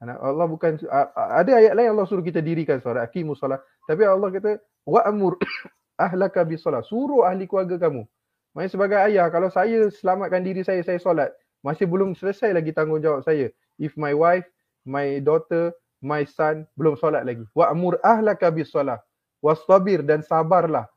Allah 0.00 0.48
bukan 0.48 0.80
ada 0.88 1.52
ayat 1.60 1.76
lain 1.76 1.92
Allah 1.92 2.08
suruh 2.08 2.24
kita 2.24 2.40
dirikan 2.40 2.80
solat, 2.80 3.04
aqimus 3.04 3.36
solat. 3.36 3.60
Tapi 3.84 4.00
Allah 4.08 4.32
kata 4.32 4.56
wa'mur 4.88 5.36
ahlaka 6.06 6.40
bis 6.48 6.64
salah. 6.64 6.80
Suruh 6.80 7.28
ahli 7.28 7.44
keluarga 7.44 7.76
kamu. 7.76 8.08
Maksudnya 8.56 8.72
sebagai 8.72 8.98
ayah 9.12 9.28
kalau 9.28 9.52
saya 9.52 9.92
selamatkan 9.92 10.42
diri 10.42 10.64
saya 10.64 10.80
saya 10.82 10.98
solat, 10.98 11.30
masih 11.60 11.84
belum 11.84 12.16
selesai 12.16 12.56
lagi 12.56 12.72
tanggungjawab 12.72 13.22
saya. 13.22 13.52
If 13.76 13.94
my 14.00 14.16
wife, 14.16 14.48
my 14.88 15.20
daughter, 15.20 15.76
my 16.00 16.24
son 16.24 16.64
belum 16.80 16.96
solat 16.96 17.28
lagi. 17.28 17.44
Wa'mur 17.52 18.00
ahlaka 18.00 18.48
bis 18.48 18.72
salah. 18.72 18.98
Wastabir 19.44 20.04
dan 20.04 20.24
sabarlah 20.24 20.88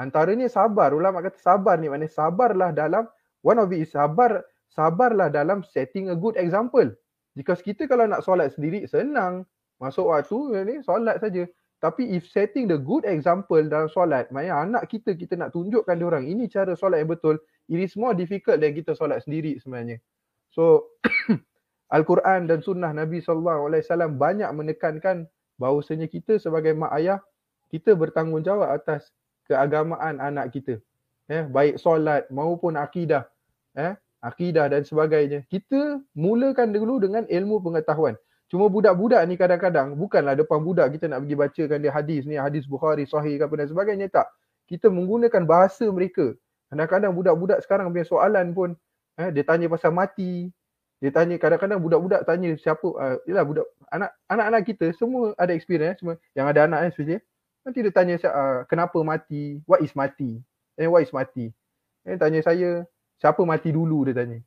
Antaranya 0.00 0.48
sabar. 0.48 0.96
Ulama 0.96 1.20
kata 1.20 1.38
sabar 1.40 1.76
ni 1.76 1.92
maknanya 1.92 2.12
sabarlah 2.12 2.70
dalam 2.72 3.04
one 3.44 3.60
of 3.60 3.68
it 3.72 3.84
is 3.84 3.92
sabar 3.92 4.40
sabarlah 4.72 5.28
dalam 5.28 5.60
setting 5.64 6.08
a 6.08 6.16
good 6.16 6.36
example. 6.40 6.88
Jika 7.36 7.56
kita 7.56 7.88
kalau 7.88 8.08
nak 8.08 8.24
solat 8.24 8.52
sendiri 8.56 8.84
senang. 8.88 9.44
Masuk 9.82 10.08
waktu 10.08 10.62
ni 10.62 10.74
solat 10.86 11.18
saja. 11.18 11.44
Tapi 11.82 12.14
if 12.14 12.30
setting 12.30 12.70
the 12.70 12.78
good 12.78 13.02
example 13.02 13.58
dalam 13.66 13.90
solat, 13.90 14.30
maknanya 14.30 14.62
anak 14.62 14.82
kita 14.86 15.18
kita 15.18 15.34
nak 15.34 15.50
tunjukkan 15.50 15.98
dia 15.98 16.06
orang 16.06 16.30
ini 16.30 16.46
cara 16.46 16.78
solat 16.78 17.02
yang 17.02 17.10
betul, 17.10 17.34
it 17.66 17.74
is 17.82 17.98
more 17.98 18.14
difficult 18.14 18.62
dan 18.62 18.70
kita 18.70 18.94
solat 18.94 19.18
sendiri 19.26 19.58
sebenarnya. 19.58 19.98
So 20.54 20.94
Al-Quran 21.96 22.46
dan 22.46 22.62
sunnah 22.62 22.94
Nabi 22.94 23.18
sallallahu 23.18 23.66
alaihi 23.66 23.82
wasallam 23.82 24.14
banyak 24.14 24.46
menekankan 24.54 25.26
bahawasanya 25.58 26.06
kita 26.06 26.38
sebagai 26.38 26.70
mak 26.78 26.94
ayah 27.02 27.18
kita 27.74 27.98
bertanggungjawab 27.98 28.70
atas 28.70 29.10
keagamaan 29.46 30.18
anak 30.22 30.54
kita. 30.54 30.78
Eh, 31.30 31.42
baik 31.46 31.78
solat 31.78 32.28
maupun 32.28 32.76
akidah. 32.76 33.26
Eh, 33.78 33.94
akidah 34.20 34.68
dan 34.68 34.86
sebagainya. 34.86 35.42
Kita 35.48 36.02
mulakan 36.14 36.74
dulu 36.74 37.02
dengan 37.02 37.24
ilmu 37.26 37.62
pengetahuan. 37.62 38.14
Cuma 38.52 38.68
budak-budak 38.68 39.24
ni 39.24 39.40
kadang-kadang 39.40 39.96
bukanlah 39.96 40.36
depan 40.36 40.60
budak 40.60 40.92
kita 40.92 41.08
nak 41.08 41.24
pergi 41.24 41.36
bacakan 41.40 41.78
dia 41.80 41.92
hadis 41.92 42.28
ni, 42.28 42.36
hadis 42.36 42.68
Bukhari, 42.68 43.08
Sahih 43.08 43.40
ke 43.40 43.48
apa 43.48 43.54
dan 43.56 43.68
sebagainya. 43.72 44.06
Tak. 44.12 44.28
Kita 44.68 44.92
menggunakan 44.92 45.42
bahasa 45.48 45.88
mereka. 45.88 46.36
Kadang-kadang 46.68 47.16
budak-budak 47.16 47.64
sekarang 47.64 47.88
punya 47.88 48.04
soalan 48.04 48.52
pun 48.52 48.76
eh, 49.16 49.28
dia 49.32 49.44
tanya 49.44 49.72
pasal 49.72 49.92
mati. 49.96 50.52
Dia 51.02 51.10
tanya 51.10 51.34
kadang-kadang 51.34 51.82
budak-budak 51.82 52.22
tanya 52.22 52.54
siapa 52.54 52.86
uh, 52.86 53.18
yalah 53.26 53.42
budak 53.42 53.66
anak 53.90 54.14
anak-anak 54.30 54.62
kita 54.70 54.86
semua 54.94 55.34
ada 55.34 55.50
experience 55.50 55.98
semua 55.98 56.14
yang 56.38 56.46
ada 56.46 56.70
anak 56.70 56.78
eh 56.86 56.88
especially 56.94 57.18
Nanti 57.62 57.78
dia 57.78 57.94
tanya 57.94 58.18
uh, 58.26 58.66
kenapa 58.66 58.98
mati, 59.06 59.62
what 59.70 59.78
is 59.86 59.94
mati, 59.94 60.42
and 60.74 60.90
what 60.90 61.06
is 61.06 61.14
mati. 61.14 61.54
Dia 62.02 62.18
tanya 62.18 62.42
saya, 62.42 62.82
siapa 63.22 63.38
mati 63.46 63.70
dulu 63.70 64.02
dia 64.10 64.18
tanya. 64.18 64.42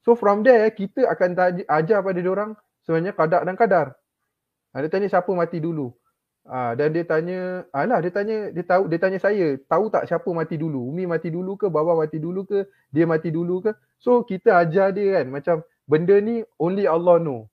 So 0.00 0.16
from 0.16 0.40
there 0.40 0.64
kita 0.72 1.04
akan 1.04 1.30
tanya, 1.36 1.62
ajar 1.68 2.00
pada 2.00 2.16
dia 2.16 2.32
orang 2.32 2.56
sebenarnya 2.88 3.12
kadar 3.12 3.42
dan 3.44 3.56
kadar. 3.56 3.86
Uh, 4.72 4.80
dia 4.80 4.88
tanya 4.88 5.08
siapa 5.12 5.28
mati 5.36 5.60
dulu. 5.60 5.92
Uh, 6.48 6.72
dan 6.80 6.96
dia 6.96 7.04
tanya, 7.04 7.68
alah 7.76 8.00
dia 8.00 8.08
tanya, 8.08 8.48
dia 8.48 8.64
tahu 8.64 8.88
dia 8.88 8.96
tanya 8.96 9.20
saya, 9.20 9.60
tahu 9.68 9.92
tak 9.92 10.08
siapa 10.08 10.32
mati 10.32 10.56
dulu? 10.56 10.88
Umi 10.88 11.04
mati 11.04 11.28
dulu 11.28 11.60
ke, 11.60 11.68
baba 11.68 11.92
mati 11.92 12.16
dulu 12.16 12.48
ke, 12.48 12.64
dia 12.88 13.04
mati 13.04 13.28
dulu 13.28 13.68
ke? 13.68 13.76
So 14.00 14.24
kita 14.24 14.56
ajar 14.56 14.96
dia 14.96 15.20
kan 15.20 15.28
macam 15.28 15.56
benda 15.84 16.16
ni 16.16 16.40
only 16.56 16.88
Allah 16.88 17.20
know. 17.20 17.52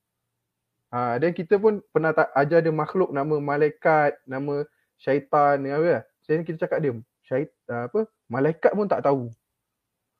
Ha, 0.88 1.20
dan 1.20 1.36
kita 1.36 1.60
pun 1.60 1.84
pernah 1.92 2.16
tak 2.16 2.32
ajar 2.32 2.64
dia 2.64 2.72
makhluk 2.72 3.12
nama 3.12 3.36
malaikat, 3.36 4.16
nama 4.24 4.64
syaitan 5.00 5.60
ni 5.60 5.70
apa 5.72 6.04
saya 6.24 6.42
kita 6.42 6.66
cakap 6.66 6.78
dia 6.82 6.92
syait 7.24 7.50
ah, 7.70 7.86
apa 7.90 8.08
malaikat 8.26 8.72
pun 8.72 8.86
tak 8.88 9.02
tahu 9.04 9.30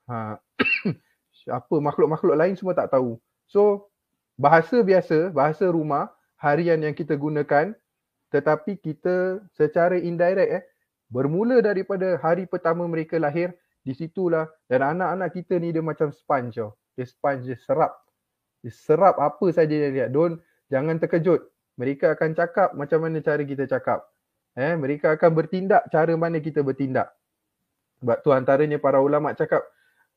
ha 0.09 0.37
apa 1.59 1.75
makhluk-makhluk 1.79 2.35
lain 2.35 2.55
semua 2.59 2.75
tak 2.75 2.91
tahu 2.91 3.15
so 3.47 3.87
bahasa 4.35 4.83
biasa 4.83 5.31
bahasa 5.31 5.65
rumah 5.67 6.11
harian 6.37 6.79
yang 6.83 6.93
kita 6.93 7.15
gunakan 7.15 7.73
tetapi 8.29 8.75
kita 8.77 9.39
secara 9.55 9.95
indirect 9.95 10.51
eh 10.51 10.63
bermula 11.07 11.63
daripada 11.63 12.19
hari 12.19 12.43
pertama 12.43 12.83
mereka 12.85 13.15
lahir 13.15 13.55
di 13.87 13.95
situlah 13.95 14.51
dan 14.67 14.83
anak-anak 14.83 15.31
kita 15.31 15.55
ni 15.63 15.71
dia 15.71 15.79
macam 15.79 16.11
sponge 16.11 16.59
tau. 16.59 16.75
Dia 16.99 17.07
sponge 17.07 17.47
dia 17.47 17.55
serap. 17.55 17.95
Dia 18.59 18.71
serap 18.75 19.15
apa 19.15 19.47
saja 19.55 19.71
dia 19.71 19.87
lihat. 19.87 20.11
Don't 20.11 20.43
jangan 20.67 20.99
terkejut. 20.99 21.47
Mereka 21.79 22.19
akan 22.19 22.35
cakap 22.35 22.75
macam 22.75 23.07
mana 23.07 23.23
cara 23.23 23.39
kita 23.47 23.63
cakap 23.63 24.03
eh 24.57 24.73
mereka 24.73 25.13
akan 25.13 25.31
bertindak 25.37 25.85
cara 25.93 26.13
mana 26.17 26.41
kita 26.41 26.65
bertindak 26.65 27.13
sebab 28.01 28.17
tu 28.25 28.33
antaranya 28.33 28.81
para 28.81 28.97
ulama 28.97 29.33
cakap 29.37 29.61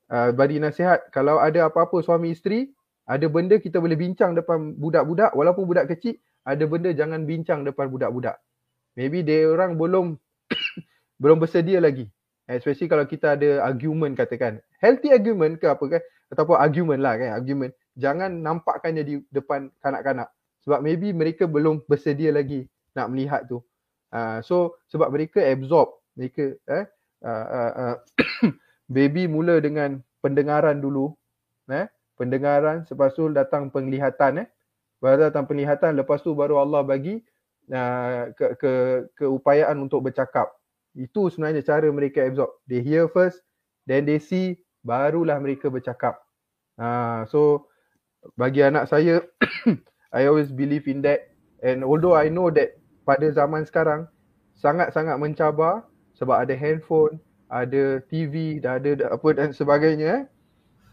uh, 0.09 0.33
bagi 0.33 0.57
nasihat 0.57 1.13
kalau 1.13 1.37
ada 1.39 1.69
apa-apa 1.69 2.01
suami 2.01 2.33
isteri 2.33 2.73
ada 3.05 3.27
benda 3.29 3.61
kita 3.61 3.77
boleh 3.77 4.01
bincang 4.01 4.33
depan 4.33 4.75
budak-budak 4.81 5.37
walaupun 5.37 5.69
budak 5.69 5.93
kecil 5.93 6.17
ada 6.49 6.65
benda 6.65 6.91
jangan 6.97 7.29
bincang 7.29 7.69
depan 7.69 7.93
budak-budak 7.93 8.41
maybe 8.97 9.21
dia 9.21 9.45
orang 9.49 9.77
belum 9.77 10.17
belum 11.23 11.37
bersedia 11.39 11.79
lagi. 11.79 12.09
Especially 12.51 12.91
kalau 12.91 13.07
kita 13.07 13.39
ada 13.39 13.63
argument 13.63 14.19
katakan. 14.19 14.59
Healthy 14.83 15.15
argument 15.15 15.61
ke 15.61 15.71
apa 15.71 15.85
kan? 15.87 16.03
Ataupun 16.35 16.57
argument 16.59 16.99
lah 16.99 17.15
kan, 17.15 17.31
argument. 17.37 17.73
Jangan 17.95 18.43
nampakkannya 18.43 19.03
di 19.07 19.15
depan 19.31 19.71
kanak-kanak. 19.79 20.27
Sebab 20.67 20.83
maybe 20.83 21.15
mereka 21.15 21.47
belum 21.47 21.87
bersedia 21.87 22.35
lagi 22.35 22.67
nak 22.97 23.07
melihat 23.13 23.47
tu. 23.47 23.63
Uh, 24.11 24.43
so 24.43 24.75
sebab 24.91 25.15
mereka 25.15 25.39
absorb, 25.39 25.95
mereka 26.19 26.59
eh 26.67 26.85
uh, 27.23 27.47
uh, 27.47 27.73
uh, 27.79 27.97
baby 28.91 29.31
mula 29.31 29.63
dengan 29.63 30.03
pendengaran 30.19 30.83
dulu. 30.83 31.15
Eh, 31.71 31.87
pendengaran 32.19 32.83
lepas 32.83 33.15
tu 33.15 33.31
datang 33.31 33.71
penglihatan 33.71 34.43
eh. 34.43 34.49
Baru 34.99 35.31
datang 35.31 35.47
penglihatan 35.47 35.95
lepas 35.97 36.21
tu 36.21 36.35
baru 36.35 36.61
Allah 36.61 36.83
bagi 36.85 37.23
uh, 37.73 38.35
ke, 38.35 38.59
ke 38.59 38.73
keupayaan 39.17 39.79
untuk 39.81 40.05
bercakap. 40.05 40.51
Itu 40.93 41.31
sebenarnya 41.31 41.63
cara 41.63 41.87
mereka 41.89 42.27
absorb. 42.27 42.51
They 42.67 42.83
hear 42.83 43.07
first, 43.09 43.41
then 43.87 44.05
they 44.05 44.19
see, 44.19 44.59
barulah 44.83 45.39
mereka 45.39 45.71
bercakap. 45.71 46.19
Uh, 46.75 47.25
so 47.31 47.71
bagi 48.35 48.61
anak 48.67 48.91
saya, 48.91 49.23
I 50.17 50.27
always 50.27 50.51
believe 50.51 50.91
in 50.91 51.01
that. 51.07 51.31
And 51.63 51.87
although 51.87 52.19
I 52.19 52.29
know 52.29 52.51
that 52.53 52.80
pada 53.11 53.27
zaman 53.35 53.67
sekarang 53.67 54.07
sangat-sangat 54.55 55.19
mencabar 55.19 55.83
sebab 56.15 56.47
ada 56.47 56.55
handphone, 56.55 57.19
ada 57.51 57.99
TV, 58.07 58.63
dah 58.63 58.79
ada 58.79 59.11
apa 59.11 59.29
dan 59.35 59.51
sebagainya. 59.51 60.31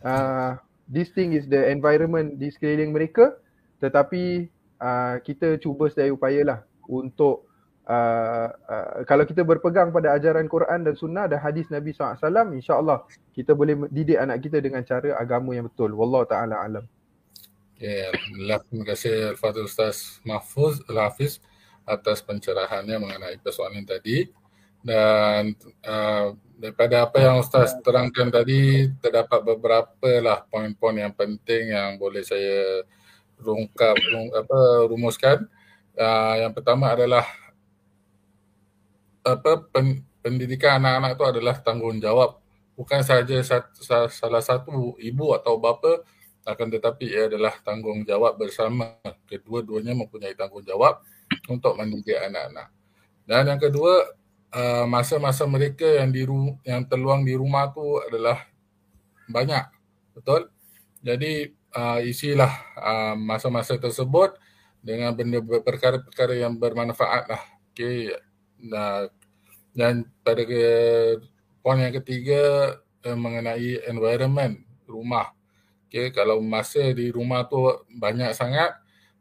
Uh, 0.01 0.57
this 0.89 1.13
thing 1.13 1.37
is 1.37 1.45
the 1.45 1.69
environment 1.69 2.41
di 2.41 2.49
sekeliling 2.49 2.89
mereka. 2.89 3.37
Tetapi 3.77 4.49
uh, 4.81 5.21
kita 5.21 5.61
cuba 5.61 5.93
sedaya 5.93 6.09
upaya 6.09 6.41
lah 6.41 6.59
untuk 6.89 7.45
uh, 7.85 8.49
uh, 8.49 9.05
kalau 9.05 9.29
kita 9.29 9.45
berpegang 9.45 9.93
pada 9.93 10.17
ajaran 10.17 10.49
Quran 10.49 10.81
dan 10.81 10.97
Sunnah 10.97 11.29
dan 11.29 11.37
hadis 11.37 11.69
Nabi 11.69 11.93
SAW, 11.93 12.17
insyaAllah 12.57 13.05
kita 13.37 13.53
boleh 13.53 13.85
didik 13.93 14.17
anak 14.17 14.41
kita 14.41 14.57
dengan 14.57 14.81
cara 14.81 15.13
agama 15.21 15.53
yang 15.53 15.69
betul. 15.69 15.93
Wallahu 15.93 16.25
ta'ala 16.25 16.65
alam. 16.65 16.85
Ya, 17.77 18.09
yeah, 18.09 18.57
terima 18.65 18.89
kasih 18.89 19.37
Al-Fadhil 19.37 19.69
Ustaz 19.69 20.17
Mahfuz 20.25 20.81
Al-Hafiz 20.89 21.37
atas 21.87 22.19
pencerahannya 22.21 22.99
mengenai 22.99 23.39
persoalan 23.39 23.87
tadi. 23.87 24.27
Dan 24.83 25.55
uh, 25.87 26.35
daripada 26.59 27.07
apa 27.07 27.17
yang 27.17 27.39
Ustaz 27.41 27.73
terangkan 27.81 28.29
tadi, 28.29 28.91
terdapat 28.99 29.41
beberapa 29.41 30.11
lah 30.21 30.43
poin-poin 30.45 30.99
yang 30.99 31.15
penting 31.15 31.73
yang 31.73 31.95
boleh 31.95 32.21
saya 32.21 32.83
rungkap, 33.39 33.95
rung, 34.11 34.29
apa, 34.35 34.59
rumuskan. 34.91 35.47
Uh, 35.97 36.45
yang 36.45 36.53
pertama 36.53 36.93
adalah 36.93 37.25
apa 39.25 39.65
pen, 39.73 40.05
pendidikan 40.21 40.79
anak-anak 40.79 41.17
itu 41.17 41.25
adalah 41.25 41.55
tanggungjawab 41.59 42.39
bukan 42.77 43.01
sahaja 43.01 43.41
sat, 43.41 43.65
salah 44.13 44.43
satu 44.45 44.93
ibu 45.01 45.33
atau 45.33 45.57
bapa 45.57 46.05
akan 46.47 46.67
tetapi 46.71 47.11
ia 47.11 47.27
adalah 47.27 47.57
tanggungjawab 47.59 48.39
bersama 48.39 48.95
kedua-duanya 49.27 49.97
mempunyai 49.97 50.37
tanggungjawab 50.37 51.01
untuk 51.47 51.75
mendidik 51.79 52.17
anak-anak. 52.17 52.67
Dan 53.27 53.43
yang 53.51 53.61
kedua 53.61 54.07
uh, 54.55 54.85
masa-masa 54.87 55.43
mereka 55.43 55.85
yang 55.85 56.09
di 56.11 56.23
yang 56.63 56.83
terluang 56.87 57.27
di 57.27 57.35
rumah 57.35 57.71
tu 57.71 57.99
adalah 58.07 58.47
banyak. 59.27 59.67
Betul? 60.15 60.49
Jadi 61.03 61.51
uh, 61.75 61.99
isilah 62.01 62.53
uh, 62.79 63.15
masa-masa 63.19 63.75
tersebut 63.75 64.35
dengan 64.81 65.11
benda 65.11 65.43
perkara-perkara 65.43 66.39
yang 66.39 66.55
bermanfaat 66.55 67.23
lah. 67.27 67.43
Okay. 67.75 68.15
Nah, 68.57 69.11
dan 69.77 70.09
pada 70.25 70.41
ke, 70.41 70.63
poin 71.61 71.77
yang 71.77 71.93
ketiga 72.01 72.73
eh, 73.05 73.13
mengenai 73.13 73.85
environment 73.85 74.57
rumah. 74.89 75.35
Okay, 75.87 76.11
kalau 76.11 76.41
masa 76.43 76.91
di 76.91 77.13
rumah 77.13 77.47
tu 77.47 77.61
banyak 77.87 78.33
sangat 78.35 78.75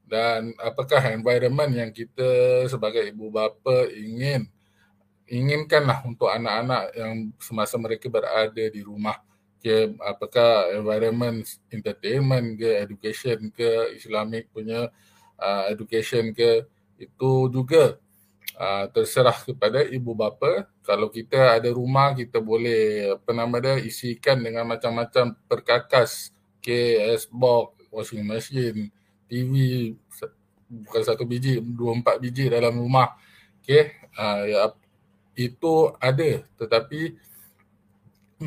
dan 0.06 0.54
apakah 0.62 1.02
environment 1.10 1.74
yang 1.74 1.90
kita 1.90 2.64
sebagai 2.70 3.02
ibu 3.10 3.26
bapa 3.28 3.90
ingin 3.90 4.46
inginkanlah 5.26 6.06
untuk 6.06 6.30
anak-anak 6.30 6.94
yang 6.94 7.34
semasa 7.42 7.74
mereka 7.74 8.06
berada 8.06 8.64
di 8.70 8.80
rumah. 8.86 9.18
Okay, 9.58 9.90
apakah 9.98 10.78
environment 10.78 11.42
entertainment 11.74 12.54
ke 12.54 12.70
education 12.86 13.50
ke 13.50 13.98
islamic 13.98 14.46
punya 14.54 14.86
uh, 15.42 15.66
education 15.74 16.30
ke 16.30 16.62
itu 17.02 17.50
juga 17.50 17.98
uh, 18.56 18.86
terserah 18.94 19.36
kepada 19.42 19.84
ibu 19.84 20.14
bapa. 20.14 20.70
Kalau 20.86 21.10
kita 21.10 21.58
ada 21.58 21.68
rumah, 21.74 22.14
kita 22.14 22.38
boleh 22.38 23.16
apa 23.18 23.30
nama 23.34 23.56
dia 23.58 23.76
isikan 23.82 24.38
dengan 24.38 24.64
macam-macam 24.70 25.34
perkakas, 25.50 26.30
KS 26.62 27.26
box, 27.34 27.76
washing 27.90 28.24
machine, 28.24 28.94
TV 29.26 29.52
bukan 30.66 31.02
satu 31.02 31.22
biji, 31.22 31.62
dua 31.62 31.94
empat 31.94 32.18
biji 32.18 32.50
dalam 32.50 32.74
rumah. 32.74 33.14
Okay, 33.62 33.98
uh, 34.18 34.70
itu 35.34 35.90
ada. 35.98 36.42
Tetapi 36.58 37.00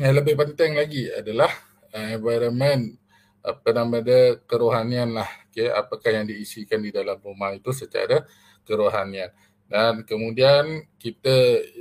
yang 0.00 0.14
lebih 0.16 0.34
penting 0.36 0.76
lagi 0.76 1.08
adalah 1.12 1.50
uh, 1.92 2.08
environment 2.16 2.96
apa 3.40 3.68
nama 3.72 4.00
dia 4.04 4.36
kerohanian 4.44 5.16
lah. 5.16 5.28
Okay, 5.48 5.68
apakah 5.68 6.10
yang 6.12 6.26
diisikan 6.28 6.80
di 6.84 6.92
dalam 6.92 7.16
rumah 7.20 7.52
itu 7.56 7.72
secara 7.72 8.24
kerohanian. 8.64 9.32
Dan 9.70 10.02
kemudian 10.02 10.88
kita 10.98 11.36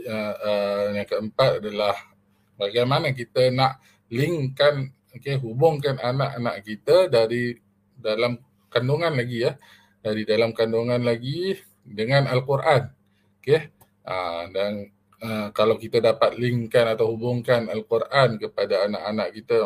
uh, 0.07 0.35
uh, 0.39 0.85
yang 0.93 1.07
keempat 1.09 1.63
adalah 1.63 1.95
bagaimana 2.59 3.09
kita 3.15 3.49
nak 3.49 3.81
linkkan 4.13 4.93
okey 5.17 5.41
hubungkan 5.41 5.97
anak-anak 5.97 6.61
kita 6.61 7.09
dari 7.09 7.57
dalam 7.97 8.37
kandungan 8.69 9.13
lagi 9.17 9.49
ya. 9.49 9.57
Dari 9.99 10.23
dalam 10.23 10.55
kandungan 10.55 11.03
lagi 11.03 11.59
dengan 11.83 12.29
al-Quran. 12.29 12.87
Okey. 13.41 13.73
Uh, 14.07 14.43
dan 14.55 14.71
uh, 15.21 15.47
kalau 15.51 15.75
kita 15.75 15.99
dapat 15.99 16.39
linkkan 16.39 16.95
atau 16.95 17.11
hubungkan 17.11 17.67
al-Quran 17.67 18.39
kepada 18.39 18.87
anak-anak 18.87 19.27
kita 19.35 19.57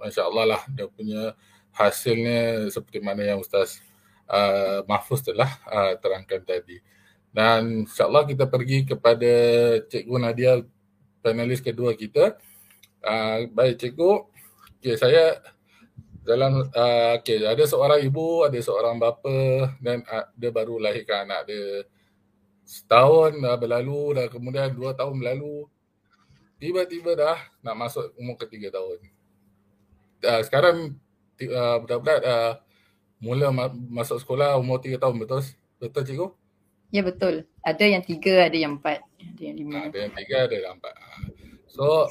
masya-Allah 0.00 0.56
lah 0.56 0.62
dia 0.72 0.88
punya 0.88 1.36
hasilnya 1.76 2.72
seperti 2.72 3.04
mana 3.04 3.20
yang 3.22 3.44
ustaz 3.44 3.84
uh, 4.30 4.86
Mahfuz 4.86 5.20
telah 5.20 5.50
uh, 5.68 5.94
terangkan 5.98 6.40
tadi. 6.46 6.78
Dan 7.30 7.86
insyaAllah 7.86 8.26
kita 8.26 8.50
pergi 8.50 8.82
kepada 8.82 9.32
Cikgu 9.86 10.16
Nadia, 10.18 10.52
panelis 11.22 11.62
kedua 11.62 11.94
kita. 11.94 12.34
Uh, 13.00 13.46
baik 13.54 13.78
Cikgu, 13.78 14.26
okay, 14.82 14.98
saya 14.98 15.38
dalam 16.20 16.68
uh, 16.68 17.16
okay, 17.16 17.40
ada 17.40 17.64
seorang 17.64 18.00
ibu, 18.04 18.44
ada 18.44 18.58
seorang 18.60 19.00
bapa 19.00 19.72
dan 19.80 20.04
uh, 20.04 20.28
dia 20.36 20.52
baru 20.52 20.76
lahirkan 20.76 21.24
anak 21.28 21.48
dia 21.48 21.84
setahun 22.64 23.40
dah 23.40 23.56
berlalu 23.58 24.14
dah 24.14 24.26
kemudian 24.30 24.70
dua 24.70 24.94
tahun 24.94 25.18
berlalu 25.18 25.66
tiba-tiba 26.60 27.16
dah 27.16 27.38
nak 27.64 27.74
masuk 27.74 28.12
umur 28.20 28.36
ketiga 28.36 28.70
tahun. 28.76 29.00
Uh, 30.20 30.40
sekarang 30.44 30.76
uh, 31.48 31.76
budak-budak 31.80 32.20
uh, 32.20 32.60
mula 33.20 33.48
ma- 33.48 33.72
masuk 33.72 34.20
sekolah 34.20 34.60
umur 34.60 34.78
tiga 34.84 35.00
tahun 35.00 35.16
betul? 35.24 35.40
Betul 35.80 36.02
cikgu? 36.04 36.28
Ya 36.92 37.00
betul. 37.06 37.48
Ada 37.64 37.84
yang 37.86 38.02
tiga, 38.04 38.50
ada 38.50 38.56
yang 38.58 38.76
empat. 38.76 39.00
Ada 39.16 39.40
yang 39.40 39.56
lima. 39.56 39.78
Ada 39.88 39.98
yang 40.04 40.14
tiga, 40.16 40.36
ada 40.44 40.56
yang 40.58 40.74
empat. 40.76 40.94
So, 41.70 42.10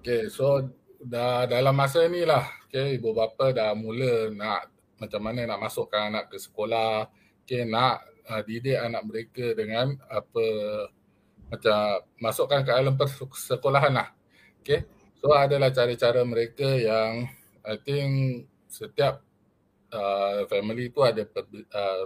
okay, 0.00 0.30
so 0.30 0.70
dah 1.02 1.50
dalam 1.50 1.74
masa 1.74 2.06
ni 2.06 2.22
lah, 2.22 2.46
okay, 2.72 2.96
ibu 2.96 3.12
bapa 3.12 3.52
dah 3.52 3.76
mula 3.76 4.32
nak 4.32 4.72
macam 4.96 5.20
mana 5.20 5.44
nak 5.44 5.60
masukkan 5.60 6.08
anak 6.08 6.32
ke 6.32 6.40
sekolah, 6.40 7.04
okay, 7.44 7.68
nak 7.68 8.00
uh, 8.32 8.40
didik 8.40 8.80
anak 8.80 9.04
mereka 9.04 9.52
dengan 9.52 9.92
apa 10.08 10.46
macam 11.52 12.00
masukkan 12.16 12.64
ke 12.64 12.72
alam 12.72 12.96
persekolahan 12.96 13.92
lah. 13.92 14.08
Okay. 14.64 14.88
So 15.20 15.36
adalah 15.36 15.68
cara-cara 15.68 16.24
mereka 16.24 16.64
yang 16.64 17.28
I 17.60 17.76
think 17.76 18.10
setiap 18.72 19.20
uh, 19.92 20.48
family 20.48 20.88
tu 20.88 21.04
ada 21.04 21.28
uh, 21.28 22.04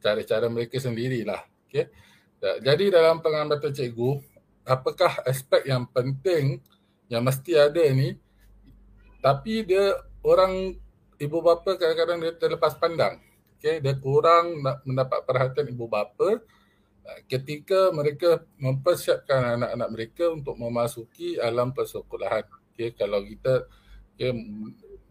cara-cara 0.00 0.48
mereka 0.48 0.80
sendirilah. 0.80 1.44
Okay. 1.68 1.92
Jadi 2.40 2.88
dalam 2.88 3.20
pengamatan 3.20 3.68
cikgu, 3.68 4.16
apakah 4.64 5.20
aspek 5.28 5.60
yang 5.68 5.84
penting 5.92 6.64
yang 7.12 7.20
mesti 7.20 7.52
ada 7.52 7.84
ni 7.92 8.16
tapi 9.20 9.68
dia 9.68 9.96
orang 10.24 10.76
ibu 11.20 11.38
bapa 11.44 11.76
kadang-kadang 11.76 12.18
dia 12.24 12.32
terlepas 12.36 12.74
pandang. 12.80 13.20
Okay, 13.60 13.76
dia 13.84 13.92
kurang 14.00 14.64
nak 14.64 14.80
mendapat 14.88 15.20
perhatian 15.28 15.68
ibu 15.68 15.84
bapa 15.84 16.40
uh, 17.04 17.18
ketika 17.28 17.92
mereka 17.92 18.40
mempersiapkan 18.56 19.60
anak-anak 19.60 19.88
mereka 19.92 20.24
untuk 20.32 20.56
memasuki 20.56 21.36
alam 21.36 21.76
persekolahan. 21.76 22.48
Okay, 22.72 22.96
kalau 22.96 23.20
kita 23.20 23.68
okay, 24.16 24.32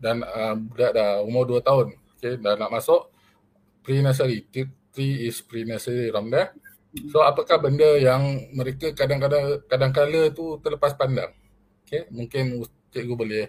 dan 0.02 0.26
uh, 0.26 0.58
budak 0.58 0.98
dah 0.98 1.22
umur 1.22 1.45
2 1.45 1.62
tahun, 1.62 1.88
okay, 2.17 2.41
dah 2.41 2.58
nak 2.58 2.74
masuk 2.74 3.13
pre-nursery, 3.86 4.50
three 4.50 5.30
is 5.30 5.45
pre-nursery 5.45 6.10
around 6.10 6.34
there. 6.34 6.58
So 7.13 7.22
apakah 7.22 7.62
benda 7.62 8.02
yang 8.02 8.50
mereka 8.58 8.89
kadang-kadang 8.98 9.62
kadang-kala 9.69 10.34
tu 10.34 10.58
terlepas 10.58 10.98
pandang? 10.98 11.30
Okay, 11.86 12.10
mungkin 12.10 12.65
cikgu 12.89 13.13
boleh 13.13 13.45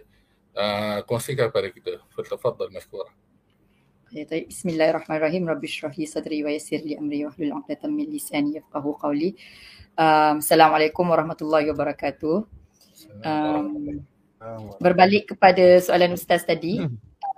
uh, 0.56 0.98
kongsikan 1.06 1.50
kepada 1.50 1.68
kita. 1.70 1.92
Tafadhal 2.14 2.70
maskura. 2.70 3.10
Ya, 4.10 4.26
Bismillahirrahmanirrahim. 4.26 5.46
Rabbi 5.46 5.70
syrahli 5.70 6.02
sadri 6.02 6.42
wa 6.42 6.50
yassir 6.50 6.82
li 6.82 6.98
amri 6.98 7.22
wa 7.22 7.30
hlul 7.30 7.62
'uqdatam 7.62 7.94
min 7.94 8.10
lisani 8.10 8.58
yafqahu 8.58 8.98
qawli. 8.98 9.38
Um, 9.94 10.42
Assalamualaikum 10.42 11.06
warahmatullahi 11.06 11.70
wabarakatuh. 11.70 12.42
Um, 13.22 14.02
berbalik 14.82 15.30
kepada 15.30 15.78
soalan 15.78 16.18
ustaz 16.18 16.42
tadi, 16.42 16.82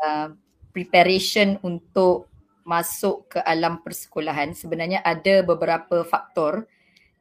uh, 0.01 0.29
preparation 0.73 1.61
untuk 1.61 2.33
masuk 2.65 3.37
ke 3.37 3.39
alam 3.43 3.83
persekolahan 3.83 4.55
sebenarnya 4.55 5.03
ada 5.03 5.43
beberapa 5.43 6.07
faktor 6.07 6.71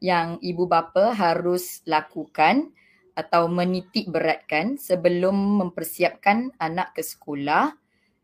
yang 0.02 0.38
ibu 0.42 0.66
bapa 0.66 1.14
harus 1.14 1.82
lakukan 1.86 2.70
atau 3.14 3.52
menitik 3.52 4.10
beratkan 4.10 4.80
sebelum 4.80 5.34
mempersiapkan 5.64 6.56
anak 6.58 6.96
ke 6.96 7.04
sekolah 7.04 7.76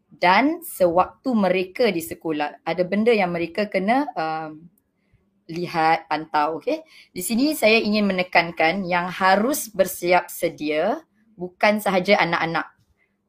dan 0.07 0.63
sewaktu 0.63 1.29
mereka 1.35 1.91
di 1.91 1.99
sekolah. 1.99 2.63
Ada 2.63 2.83
benda 2.87 3.11
yang 3.11 3.35
mereka 3.35 3.67
kena 3.67 4.07
um, 4.15 4.65
lihat 5.51 6.07
pantau 6.07 6.59
okey? 6.63 6.83
Di 7.11 7.21
sini 7.23 7.55
saya 7.55 7.79
ingin 7.79 8.07
menekankan 8.07 8.87
yang 8.87 9.11
harus 9.11 9.67
bersiap 9.71 10.31
sedia 10.31 11.03
bukan 11.35 11.79
sahaja 11.83 12.17
anak-anak 12.19 12.77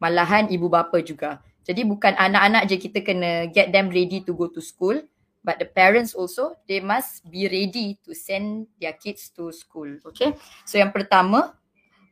malahan 0.03 0.47
ibu 0.49 0.71
bapa 0.71 1.03
juga. 1.03 1.43
Jadi 1.67 1.85
bukan 1.85 2.17
anak-anak 2.17 2.65
je 2.71 2.77
kita 2.81 3.05
kena 3.05 3.51
get 3.53 3.69
them 3.75 3.93
ready 3.93 4.25
to 4.25 4.33
go 4.33 4.49
to 4.49 4.63
school 4.63 4.97
but 5.43 5.59
the 5.59 5.69
parents 5.69 6.15
also 6.15 6.59
they 6.67 6.83
must 6.83 7.27
be 7.29 7.47
ready 7.49 7.99
to 8.05 8.15
send 8.15 8.67
their 8.81 8.95
kids 8.97 9.31
to 9.35 9.51
school. 9.55 9.89
Okay. 10.13 10.35
So 10.67 10.79
yang 10.79 10.91
pertama 10.91 11.55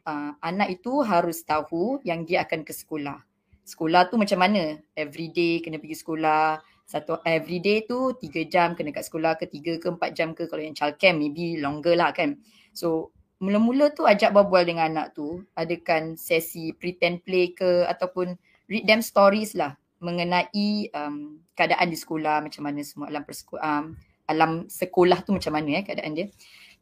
uh, 0.07 0.33
anak 0.41 0.81
itu 0.81 1.03
harus 1.03 1.43
tahu 1.43 2.01
yang 2.07 2.25
dia 2.25 2.47
akan 2.47 2.63
ke 2.63 2.73
sekolah. 2.73 3.21
Sekolah 3.67 4.07
tu 4.07 4.15
macam 4.15 4.39
mana? 4.39 4.79
Every 4.95 5.29
day 5.35 5.59
kena 5.59 5.83
pergi 5.83 5.99
sekolah. 5.99 6.63
Satu 6.87 7.19
every 7.27 7.59
day 7.59 7.83
tu 7.83 8.15
tiga 8.15 8.47
jam 8.47 8.79
kena 8.79 8.95
kat 8.95 9.11
sekolah 9.11 9.35
ke 9.35 9.51
tiga 9.51 9.75
ke 9.83 9.91
empat 9.91 10.15
jam 10.15 10.39
ke 10.39 10.47
kalau 10.47 10.63
yang 10.63 10.79
childcare 10.79 11.19
maybe 11.19 11.59
longer 11.59 11.99
lah 11.99 12.15
kan. 12.15 12.39
So 12.71 13.11
mula-mula 13.43 13.93
tu 13.93 14.07
ajak 14.07 14.33
berbual 14.33 14.65
dengan 14.65 14.95
anak 14.95 15.19
tu 15.19 15.43
adakan 15.59 16.15
sesi 16.15 16.71
pretend 16.73 17.27
play 17.27 17.53
ke 17.53 17.85
ataupun 17.91 18.39
read 18.71 18.87
them 18.87 19.03
stories 19.03 19.59
lah 19.59 19.75
mengenai 19.99 20.89
um, 20.95 21.41
keadaan 21.57 21.89
di 21.89 21.97
sekolah 21.97 22.45
macam 22.45 22.63
mana 22.69 22.85
semua 22.85 23.09
alam 23.09 23.25
persekolah 23.25 23.63
um, 23.65 23.85
alam 24.29 24.51
sekolah 24.69 25.25
tu 25.25 25.33
macam 25.33 25.55
mana 25.55 25.81
eh 25.81 25.85
keadaan 25.87 26.13
dia. 26.13 26.27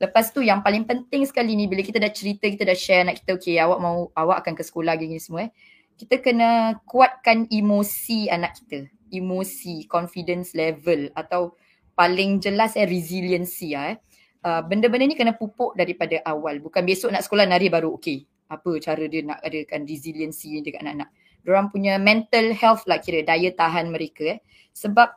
Lepas 0.00 0.34
tu 0.34 0.42
yang 0.42 0.64
paling 0.64 0.82
penting 0.82 1.22
sekali 1.22 1.54
ni 1.54 1.70
bila 1.70 1.84
kita 1.86 2.02
dah 2.02 2.10
cerita, 2.10 2.50
kita 2.50 2.66
dah 2.66 2.74
share 2.74 3.06
anak 3.06 3.22
kita 3.22 3.38
okay 3.38 3.56
awak 3.62 3.78
mau 3.78 4.10
awak 4.18 4.42
akan 4.42 4.58
ke 4.58 4.64
sekolah 4.66 4.98
gini 4.98 5.22
semua 5.22 5.46
eh. 5.46 5.50
Kita 5.94 6.18
kena 6.18 6.82
kuatkan 6.82 7.46
emosi 7.46 8.26
anak 8.26 8.58
kita. 8.58 8.90
Emosi, 9.14 9.86
confidence 9.86 10.58
level 10.58 11.14
atau 11.14 11.54
paling 11.94 12.42
jelas 12.42 12.74
eh 12.74 12.88
resiliency 12.88 13.78
ah 13.78 13.94
eh. 13.94 13.98
Uh, 14.44 14.60
benda-benda 14.60 15.08
ni 15.08 15.16
kena 15.16 15.32
pupuk 15.38 15.72
daripada 15.78 16.20
awal. 16.26 16.58
Bukan 16.60 16.82
besok 16.84 17.14
nak 17.14 17.22
sekolah 17.22 17.46
nari 17.46 17.70
baru 17.70 17.94
okay. 17.94 18.26
Apa 18.50 18.76
cara 18.82 19.06
dia 19.08 19.24
nak 19.24 19.40
adakan 19.40 19.88
resiliency 19.88 20.60
dekat 20.60 20.84
anak-anak 20.84 21.08
orang 21.44 21.68
punya 21.68 22.00
mental 22.00 22.52
health 22.56 22.84
lah 22.88 23.00
kira 23.00 23.24
daya 23.24 23.52
tahan 23.52 23.92
mereka 23.92 24.36
eh. 24.36 24.40
Sebab 24.74 25.08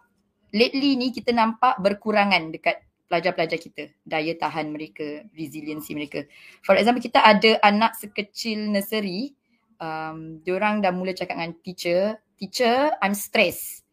lately 0.54 0.96
ni 1.00 1.10
kita 1.12 1.34
nampak 1.34 1.80
berkurangan 1.82 2.54
dekat 2.54 2.84
pelajar-pelajar 3.08 3.58
kita 3.58 3.84
daya 4.04 4.36
tahan 4.36 4.70
mereka, 4.70 5.24
resiliency 5.32 5.96
mereka. 5.96 6.28
For 6.62 6.76
example 6.76 7.00
kita 7.00 7.24
ada 7.24 7.56
anak 7.64 7.96
sekecil 7.96 8.68
nursery 8.68 9.32
um, 9.80 10.44
diorang 10.44 10.84
dah 10.84 10.92
mula 10.92 11.16
cakap 11.16 11.40
dengan 11.40 11.56
teacher, 11.64 12.20
teacher 12.36 12.92
I'm 13.00 13.16
stressed. 13.16 13.88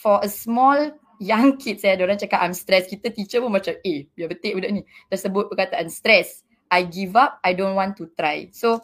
For 0.00 0.22
a 0.24 0.30
small 0.30 0.96
young 1.20 1.60
kids 1.60 1.84
eh, 1.84 1.98
diorang 1.98 2.16
cakap 2.16 2.40
I'm 2.40 2.56
stressed. 2.56 2.88
Kita 2.88 3.12
teacher 3.12 3.42
pun 3.42 3.52
macam 3.52 3.74
eh 3.82 4.08
biar 4.14 4.30
betul 4.30 4.62
budak 4.62 4.70
ni. 4.72 4.82
Dah 5.10 5.18
sebut 5.18 5.50
perkataan 5.50 5.90
stress. 5.90 6.46
I 6.70 6.86
give 6.86 7.18
up, 7.18 7.42
I 7.42 7.58
don't 7.58 7.74
want 7.74 7.98
to 7.98 8.06
try. 8.14 8.46
So 8.54 8.78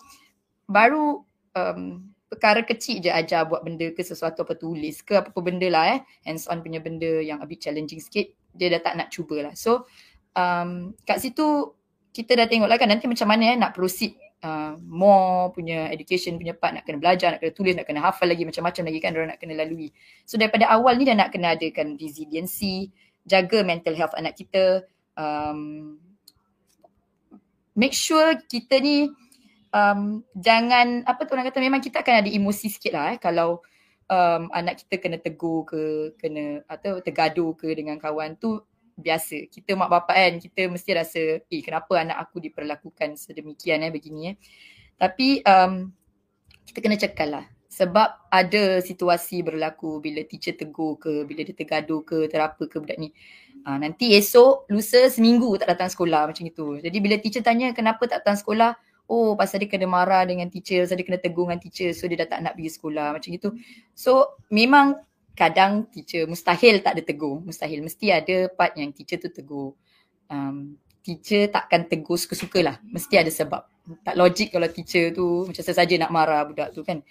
baru 0.66 1.22
um, 1.54 2.10
perkara 2.26 2.66
kecil 2.66 2.98
je 2.98 3.10
ajar 3.10 3.46
buat 3.46 3.62
benda 3.62 3.86
ke 3.94 4.02
sesuatu 4.02 4.42
apa 4.42 4.58
tulis 4.58 5.02
ke 5.02 5.14
apa-apa 5.14 5.40
benda 5.42 5.66
lah 5.70 5.94
eh. 5.94 6.00
Hands 6.26 6.42
on 6.50 6.62
punya 6.62 6.82
benda 6.82 7.22
yang 7.22 7.38
a 7.38 7.46
bit 7.46 7.62
challenging 7.62 8.02
sikit 8.02 8.26
dia 8.56 8.72
dah 8.72 8.82
tak 8.82 8.94
nak 8.98 9.08
cuba 9.14 9.50
lah. 9.50 9.54
So 9.54 9.86
um, 10.34 10.96
kat 11.06 11.22
situ 11.22 11.74
kita 12.10 12.32
dah 12.34 12.46
tengok 12.48 12.66
lah 12.66 12.76
kan 12.80 12.88
nanti 12.90 13.06
macam 13.06 13.28
mana 13.28 13.52
eh 13.52 13.56
nak 13.60 13.76
proceed 13.76 14.16
uh, 14.42 14.74
more 14.82 15.52
punya 15.52 15.86
education 15.92 16.40
punya 16.40 16.56
part 16.56 16.74
nak 16.74 16.88
kena 16.88 16.98
belajar 16.98 17.36
nak 17.36 17.40
kena 17.44 17.52
tulis 17.52 17.74
nak 17.76 17.86
kena 17.86 18.00
hafal 18.02 18.26
lagi 18.26 18.42
macam-macam 18.42 18.82
lagi 18.88 18.98
kan 18.98 19.10
orang 19.14 19.30
nak 19.36 19.38
kena 19.38 19.54
lalui. 19.54 19.92
So 20.26 20.34
daripada 20.40 20.66
awal 20.72 20.98
ni 20.98 21.04
dah 21.06 21.16
nak 21.16 21.30
kena 21.30 21.54
adakan 21.54 21.94
resiliency 22.00 22.90
jaga 23.22 23.62
mental 23.62 23.94
health 23.94 24.16
anak 24.18 24.34
kita 24.34 24.86
um, 25.14 25.94
make 27.76 27.92
sure 27.92 28.34
kita 28.48 28.80
ni 28.80 29.12
um, 29.76 30.24
jangan 30.32 31.04
apa 31.04 31.28
tu 31.28 31.36
orang 31.36 31.52
kata 31.52 31.60
memang 31.60 31.84
kita 31.84 32.00
akan 32.00 32.24
ada 32.24 32.30
emosi 32.32 32.72
sikit 32.72 32.96
lah 32.96 33.12
eh. 33.12 33.18
Kalau 33.20 33.60
um, 34.08 34.42
anak 34.50 34.80
kita 34.84 34.96
kena 34.96 35.20
tegur 35.20 35.68
ke 35.68 36.16
kena 36.16 36.64
atau 36.64 37.04
tergaduh 37.04 37.52
ke 37.52 37.68
dengan 37.76 38.00
kawan 38.00 38.40
tu 38.40 38.64
biasa. 38.96 39.52
Kita 39.52 39.76
mak 39.76 39.92
bapak 39.92 40.16
kan 40.16 40.34
kita 40.40 40.72
mesti 40.72 40.90
rasa 40.96 41.22
eh 41.44 41.60
kenapa 41.60 42.00
anak 42.00 42.16
aku 42.16 42.40
diperlakukan 42.40 43.20
sedemikian 43.20 43.84
eh 43.84 43.92
begini 43.92 44.32
eh? 44.32 44.36
Tapi 44.96 45.44
um, 45.44 45.92
kita 46.64 46.78
kena 46.80 46.96
cekal 46.96 47.30
lah. 47.36 47.46
Sebab 47.76 48.32
ada 48.32 48.80
situasi 48.80 49.44
berlaku 49.44 50.00
bila 50.00 50.24
teacher 50.24 50.56
tegur 50.56 50.96
ke 50.96 51.28
bila 51.28 51.44
dia 51.44 51.52
tergaduh 51.52 52.00
ke 52.08 52.24
terapa 52.32 52.64
ke 52.64 52.80
budak 52.80 52.96
ni. 52.96 53.12
Uh, 53.68 53.76
nanti 53.76 54.16
esok 54.16 54.70
lusa 54.72 55.12
seminggu 55.12 55.52
tak 55.60 55.76
datang 55.76 55.92
sekolah 55.92 56.32
macam 56.32 56.44
itu. 56.48 56.80
Jadi 56.80 56.96
bila 57.04 57.20
teacher 57.20 57.44
tanya 57.44 57.76
kenapa 57.76 58.08
tak 58.08 58.24
datang 58.24 58.40
sekolah 58.40 58.78
oh 59.06 59.38
pasal 59.38 59.62
dia 59.62 59.70
kena 59.70 59.86
marah 59.86 60.26
dengan 60.26 60.50
teacher, 60.50 60.82
pasal 60.82 60.98
dia 60.98 61.06
kena 61.06 61.20
tegur 61.22 61.46
dengan 61.46 61.62
teacher 61.62 61.90
so 61.94 62.06
dia 62.10 62.26
dah 62.26 62.28
tak 62.28 62.40
nak 62.42 62.52
pergi 62.58 62.70
sekolah 62.74 63.08
macam 63.16 63.30
itu. 63.30 63.48
So 63.94 64.38
memang 64.50 64.98
kadang 65.36 65.86
teacher 65.92 66.26
mustahil 66.26 66.82
tak 66.82 66.98
ada 66.98 67.02
tegur, 67.06 67.42
mustahil. 67.44 67.84
Mesti 67.84 68.06
ada 68.10 68.36
part 68.50 68.74
yang 68.74 68.90
teacher 68.90 69.20
tu 69.22 69.30
tegur. 69.30 69.76
Um, 70.26 70.74
teacher 71.06 71.46
takkan 71.46 71.86
tegur 71.86 72.18
suka-suka 72.18 72.60
lah, 72.66 72.76
mesti 72.82 73.14
ada 73.14 73.30
sebab. 73.30 73.62
Tak 74.02 74.18
logik 74.18 74.50
kalau 74.50 74.66
teacher 74.66 75.14
tu 75.14 75.46
macam 75.46 75.62
saja 75.62 75.94
nak 75.94 76.10
marah 76.10 76.42
budak 76.42 76.74
tu 76.74 76.82
kan. 76.82 77.02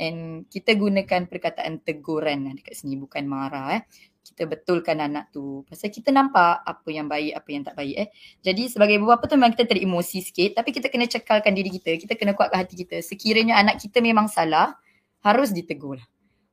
And 0.00 0.48
kita 0.48 0.80
gunakan 0.80 1.28
perkataan 1.28 1.84
teguran 1.84 2.48
lah 2.48 2.56
dekat 2.56 2.72
sini 2.72 2.96
bukan 2.96 3.28
marah 3.28 3.76
eh 3.76 3.82
kita 4.30 4.46
betulkan 4.46 4.96
anak 5.02 5.34
tu. 5.34 5.66
Pasal 5.66 5.90
kita 5.90 6.14
nampak 6.14 6.62
apa 6.62 6.88
yang 6.88 7.10
baik, 7.10 7.34
apa 7.34 7.48
yang 7.50 7.62
tak 7.66 7.74
baik 7.74 7.96
eh. 7.98 8.08
Jadi 8.40 8.70
sebagai 8.70 8.96
ibu 8.96 9.10
bapa 9.10 9.26
tu 9.26 9.34
memang 9.34 9.52
kita 9.52 9.66
teremosi 9.66 10.22
sikit 10.22 10.62
tapi 10.62 10.70
kita 10.70 10.86
kena 10.86 11.10
cekalkan 11.10 11.52
diri 11.52 11.70
kita. 11.74 11.98
Kita 11.98 12.14
kena 12.14 12.38
kuatkan 12.38 12.62
hati 12.62 12.78
kita. 12.78 13.02
Sekiranya 13.02 13.58
anak 13.58 13.82
kita 13.82 13.98
memang 13.98 14.30
salah, 14.30 14.78
harus 15.26 15.50
ditegur 15.50 15.98
lah. 15.98 16.06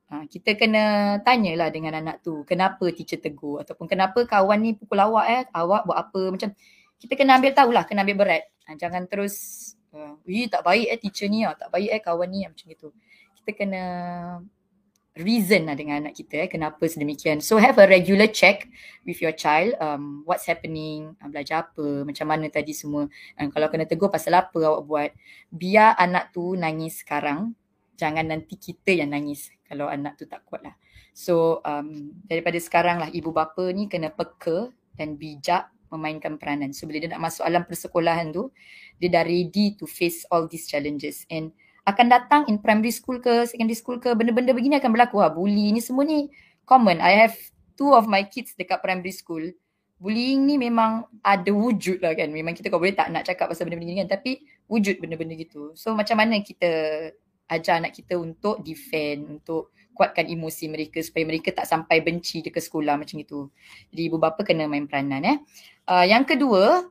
Ha, 0.07 0.23
kita 0.23 0.55
kena 0.55 1.19
tanyalah 1.19 1.67
dengan 1.67 1.99
anak 1.99 2.23
tu 2.23 2.47
kenapa 2.47 2.87
teacher 2.95 3.19
tegur 3.19 3.59
ataupun 3.59 3.91
kenapa 3.91 4.23
kawan 4.23 4.55
ni 4.63 4.71
pukul 4.71 5.03
awak 5.03 5.25
eh, 5.27 5.43
awak 5.51 5.83
buat 5.83 5.99
apa 5.99 6.21
macam 6.31 6.49
kita 6.95 7.13
kena 7.19 7.35
ambil 7.35 7.51
tahulah, 7.51 7.83
kena 7.83 8.07
ambil 8.07 8.23
berat. 8.23 8.47
Ha, 8.65 8.79
jangan 8.79 9.03
terus 9.05 9.35
uh, 9.91 10.15
tak 10.25 10.63
baik 10.63 10.87
eh 10.87 10.99
teacher 10.99 11.27
ni, 11.27 11.43
ah, 11.43 11.53
tak 11.59 11.69
baik 11.69 11.91
eh 11.91 12.01
kawan 12.01 12.27
ni 12.31 12.47
macam 12.47 12.67
itu. 12.71 12.89
Kita 13.43 13.51
kena 13.51 13.83
reason 15.21 15.69
lah 15.69 15.75
dengan 15.77 16.05
anak 16.05 16.17
kita 16.17 16.45
eh, 16.45 16.49
kenapa 16.49 16.83
sedemikian. 16.85 17.41
So 17.43 17.57
have 17.57 17.77
a 17.81 17.85
regular 17.85 18.29
check 18.29 18.69
with 19.03 19.19
your 19.19 19.33
child 19.33 19.75
um, 19.81 20.23
what's 20.23 20.45
happening, 20.45 21.13
uh, 21.19 21.29
belajar 21.29 21.69
apa, 21.69 22.05
macam 22.05 22.25
mana 22.29 22.47
tadi 22.47 22.73
semua. 22.73 23.09
Um, 23.37 23.47
kalau 23.49 23.67
kena 23.69 23.85
tegur 23.85 24.09
pasal 24.09 24.37
apa 24.37 24.57
awak 24.57 24.81
buat, 24.85 25.11
biar 25.51 25.97
anak 25.99 26.33
tu 26.33 26.53
nangis 26.53 27.01
sekarang, 27.01 27.53
jangan 27.97 28.25
nanti 28.29 28.55
kita 28.55 28.93
yang 28.93 29.11
nangis 29.11 29.49
kalau 29.65 29.89
anak 29.89 30.15
tu 30.15 30.29
tak 30.29 30.45
kuat 30.47 30.63
lah. 30.63 30.75
So 31.17 31.65
um, 31.65 32.13
daripada 32.29 32.61
sekarang 32.61 33.01
lah 33.01 33.09
ibu 33.09 33.33
bapa 33.33 33.73
ni 33.73 33.89
kena 33.89 34.13
peka 34.13 34.69
dan 34.93 35.17
bijak 35.17 35.73
memainkan 35.89 36.35
peranan. 36.37 36.75
So 36.75 36.85
bila 36.85 37.01
dia 37.01 37.09
nak 37.11 37.23
masuk 37.23 37.43
alam 37.47 37.63
persekolahan 37.65 38.29
tu, 38.35 38.51
dia 38.99 39.09
dah 39.09 39.23
ready 39.23 39.73
to 39.79 39.87
face 39.87 40.27
all 40.29 40.45
these 40.45 40.67
challenges. 40.67 41.25
And 41.31 41.55
akan 41.87 42.05
datang 42.11 42.41
in 42.51 42.59
primary 42.59 42.91
school 42.91 43.23
ke 43.23 43.47
secondary 43.47 43.79
school 43.79 43.95
ke 43.95 44.11
benda-benda 44.11 44.51
begini 44.51 44.75
akan 44.75 44.91
berlaku. 44.91 45.23
Ha 45.23 45.31
bully 45.31 45.71
ni 45.71 45.79
semua 45.79 46.03
ni 46.03 46.27
common. 46.67 46.99
I 46.99 47.15
have 47.25 47.35
two 47.79 47.95
of 47.95 48.11
my 48.11 48.27
kids 48.27 48.51
dekat 48.59 48.83
primary 48.83 49.15
school. 49.15 49.41
Bullying 49.97 50.45
ni 50.45 50.61
memang 50.61 51.07
ada 51.23 51.49
wujud 51.49 52.03
lah 52.03 52.13
kan. 52.13 52.29
Memang 52.29 52.53
kita 52.53 52.69
kau 52.69 52.77
boleh 52.77 52.93
tak 52.93 53.09
nak 53.09 53.25
cakap 53.25 53.49
pasal 53.49 53.65
benda-benda 53.65 53.95
ni 53.95 53.99
kan. 54.03 54.09
Tapi 54.19 54.31
wujud 54.67 54.99
benda-benda 54.99 55.33
gitu. 55.39 55.73
So 55.73 55.95
macam 55.95 56.19
mana 56.19 56.37
kita 56.43 56.69
ajar 57.47 57.79
anak 57.79 57.95
kita 57.95 58.19
untuk 58.19 58.61
defend, 58.61 59.39
untuk 59.39 59.71
kuatkan 59.95 60.29
emosi 60.29 60.69
mereka 60.69 61.01
supaya 61.01 61.25
mereka 61.25 61.49
tak 61.49 61.65
sampai 61.65 62.03
benci 62.05 62.45
dekat 62.45 62.61
sekolah 62.61 62.99
macam 62.99 63.17
itu. 63.17 63.49
Jadi 63.89 64.01
ibu 64.05 64.21
bapa 64.21 64.43
kena 64.45 64.69
main 64.69 64.85
peranan 64.85 65.23
eh. 65.25 65.37
Uh, 65.89 66.05
yang 66.05 66.27
kedua, 66.27 66.85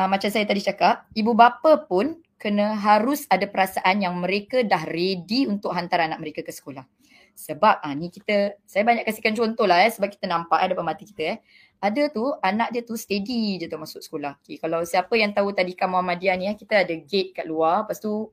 uh, 0.00 0.08
macam 0.10 0.26
saya 0.32 0.42
tadi 0.42 0.64
cakap, 0.64 1.06
ibu 1.14 1.36
bapa 1.36 1.86
pun 1.86 2.18
kena 2.44 2.76
harus 2.76 3.24
ada 3.32 3.48
perasaan 3.48 4.04
yang 4.04 4.20
mereka 4.20 4.60
dah 4.60 4.84
ready 4.84 5.48
untuk 5.48 5.72
hantar 5.72 6.04
anak 6.04 6.20
mereka 6.20 6.44
ke 6.44 6.52
sekolah. 6.52 6.84
Sebab 7.32 7.80
ah 7.80 7.96
ni 7.96 8.12
kita 8.12 8.60
saya 8.68 8.84
banyak 8.84 9.08
kasihkan 9.08 9.32
contoh 9.32 9.64
lah 9.64 9.88
eh 9.88 9.90
sebab 9.90 10.12
kita 10.12 10.28
nampak 10.28 10.60
eh 10.60 10.68
depan 10.68 10.84
mata 10.84 11.00
kita 11.00 11.22
eh. 11.24 11.38
Ada 11.80 12.12
tu 12.12 12.28
anak 12.44 12.68
dia 12.76 12.84
tu 12.84 13.00
steady 13.00 13.56
je 13.56 13.66
tu 13.66 13.80
masuk 13.80 14.04
sekolah. 14.04 14.36
Okay, 14.44 14.60
kalau 14.60 14.84
siapa 14.84 15.16
yang 15.16 15.32
tahu 15.32 15.56
tadi 15.56 15.72
Muhammadiyah 15.72 16.36
ni 16.36 16.52
eh 16.52 16.54
kita 16.54 16.84
ada 16.84 16.94
gate 16.94 17.32
kat 17.32 17.48
luar. 17.48 17.88
Lepas 17.88 17.98
tu 18.04 18.28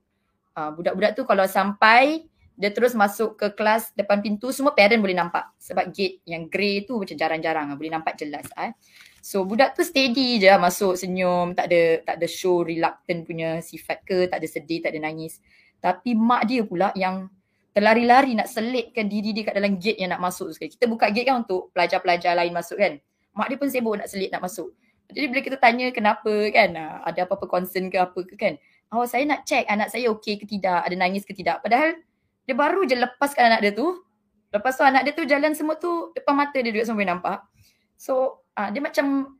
uh, 0.59 0.71
budak-budak 0.75 1.15
tu 1.15 1.23
kalau 1.23 1.47
sampai 1.47 2.27
dia 2.59 2.69
terus 2.69 2.93
masuk 2.93 3.39
ke 3.39 3.47
kelas 3.57 3.95
depan 3.95 4.19
pintu 4.19 4.51
semua 4.51 4.75
parent 4.75 4.99
boleh 5.01 5.17
nampak 5.17 5.55
sebab 5.57 5.89
gate 5.89 6.21
yang 6.27 6.45
grey 6.51 6.83
tu 6.83 6.99
macam 6.99 7.15
jarang-jarang 7.15 7.73
boleh 7.79 7.89
nampak 7.95 8.19
jelas 8.19 8.45
eh. 8.59 8.75
So 9.21 9.45
budak 9.45 9.77
tu 9.77 9.85
steady 9.85 10.41
je 10.41 10.49
masuk 10.57 10.97
senyum 10.97 11.53
tak 11.53 11.69
ada 11.69 12.01
tak 12.01 12.15
ada 12.17 12.27
show 12.27 12.65
reluctant 12.65 13.21
punya 13.21 13.61
sifat 13.61 14.01
ke 14.01 14.25
tak 14.25 14.41
ada 14.41 14.47
sedih 14.49 14.81
tak 14.81 14.97
ada 14.97 15.05
nangis. 15.05 15.37
Tapi 15.77 16.17
mak 16.17 16.49
dia 16.49 16.65
pula 16.65 16.89
yang 16.97 17.29
terlari-lari 17.71 18.33
nak 18.33 18.49
selitkan 18.49 19.05
diri 19.05 19.31
dia 19.31 19.45
kat 19.47 19.55
dalam 19.55 19.77
gate 19.77 20.01
yang 20.01 20.11
nak 20.11 20.25
masuk 20.25 20.49
sekali. 20.51 20.73
Kita 20.73 20.89
buka 20.89 21.13
gate 21.13 21.29
kan 21.29 21.45
untuk 21.45 21.69
pelajar-pelajar 21.71 22.33
lain 22.33 22.51
masuk 22.51 22.81
kan. 22.81 22.97
Mak 23.37 23.47
dia 23.47 23.57
pun 23.61 23.69
sibuk 23.69 23.95
nak 23.95 24.09
selit 24.09 24.33
nak 24.33 24.43
masuk. 24.43 24.73
Jadi 25.11 25.25
bila 25.27 25.39
kita 25.43 25.57
tanya 25.59 25.91
kenapa 25.91 26.31
kan, 26.55 26.71
ah, 26.79 27.03
ada 27.03 27.27
apa-apa 27.27 27.45
concern 27.47 27.91
ke 27.91 27.99
apa 27.99 28.19
ke 28.23 28.35
kan. 28.39 28.55
Oh 28.91 29.07
saya 29.07 29.23
nak 29.23 29.47
check 29.47 29.63
anak 29.71 29.87
saya 29.87 30.11
okey 30.11 30.35
ke 30.39 30.45
tidak, 30.47 30.83
ada 30.83 30.95
nangis 30.99 31.23
ke 31.23 31.31
tidak. 31.31 31.63
Padahal 31.63 31.95
dia 32.43 32.55
baru 32.55 32.83
je 32.83 32.95
lepaskan 32.97 33.55
anak 33.55 33.59
dia 33.63 33.71
tu. 33.75 33.87
Lepas 34.51 34.75
tu 34.75 34.83
anak 34.83 35.07
dia 35.07 35.13
tu 35.15 35.23
jalan 35.23 35.55
semua 35.55 35.79
tu 35.79 36.11
depan 36.11 36.35
mata 36.35 36.59
dia 36.59 36.71
juga 36.75 36.83
sampai 36.83 37.07
nampak. 37.07 37.39
So 38.01 38.41
uh, 38.57 38.73
dia 38.73 38.81
macam 38.81 39.37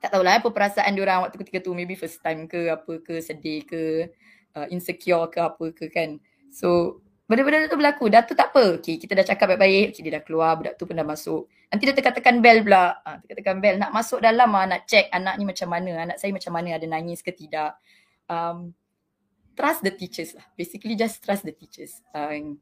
tak 0.00 0.16
tahulah 0.16 0.40
apa 0.40 0.48
perasaan 0.48 0.96
dia 0.96 1.04
orang 1.04 1.28
waktu 1.28 1.36
ketika 1.44 1.60
tu 1.60 1.76
maybe 1.76 1.92
first 2.00 2.24
time 2.24 2.48
ke 2.48 2.72
apa 2.72 3.02
ke 3.04 3.20
sedih 3.20 3.66
ke 3.68 4.08
uh, 4.56 4.64
insecure 4.72 5.28
ke 5.28 5.36
apa 5.36 5.64
ke 5.76 5.92
kan. 5.92 6.16
So 6.48 7.02
benda-benda 7.28 7.68
tu 7.68 7.76
berlaku. 7.76 8.08
Dah 8.08 8.24
tu 8.24 8.32
tak 8.32 8.56
apa. 8.56 8.80
Okay, 8.80 8.96
kita 8.96 9.12
dah 9.12 9.26
cakap 9.28 9.52
baik-baik. 9.52 9.92
Okay, 9.92 10.00
dia 10.00 10.16
dah 10.16 10.24
keluar. 10.24 10.56
Budak 10.56 10.80
tu 10.80 10.88
pun 10.88 10.96
dah 10.96 11.04
masuk. 11.04 11.44
Nanti 11.68 11.84
dia 11.84 11.92
tekan-tekan 11.92 12.40
bell 12.40 12.64
pula. 12.64 13.04
Ha, 13.04 13.20
tekan-tekan 13.20 13.56
bell. 13.60 13.76
Nak 13.76 13.92
masuk 13.92 14.24
dalam 14.24 14.48
lah. 14.48 14.64
Nak 14.64 14.88
check 14.88 15.12
anak 15.12 15.36
ni 15.36 15.44
macam 15.44 15.68
mana. 15.68 15.92
Anak 16.08 16.16
saya 16.16 16.32
macam 16.32 16.52
mana. 16.56 16.80
Ada 16.80 16.88
nangis 16.88 17.20
ke 17.20 17.36
tidak. 17.36 17.76
Um, 18.32 18.72
trust 19.52 19.84
the 19.84 19.92
teachers 19.92 20.32
lah. 20.32 20.46
Basically 20.56 20.96
just 20.96 21.20
trust 21.20 21.44
the 21.44 21.52
teachers. 21.52 22.00
Um, 22.16 22.56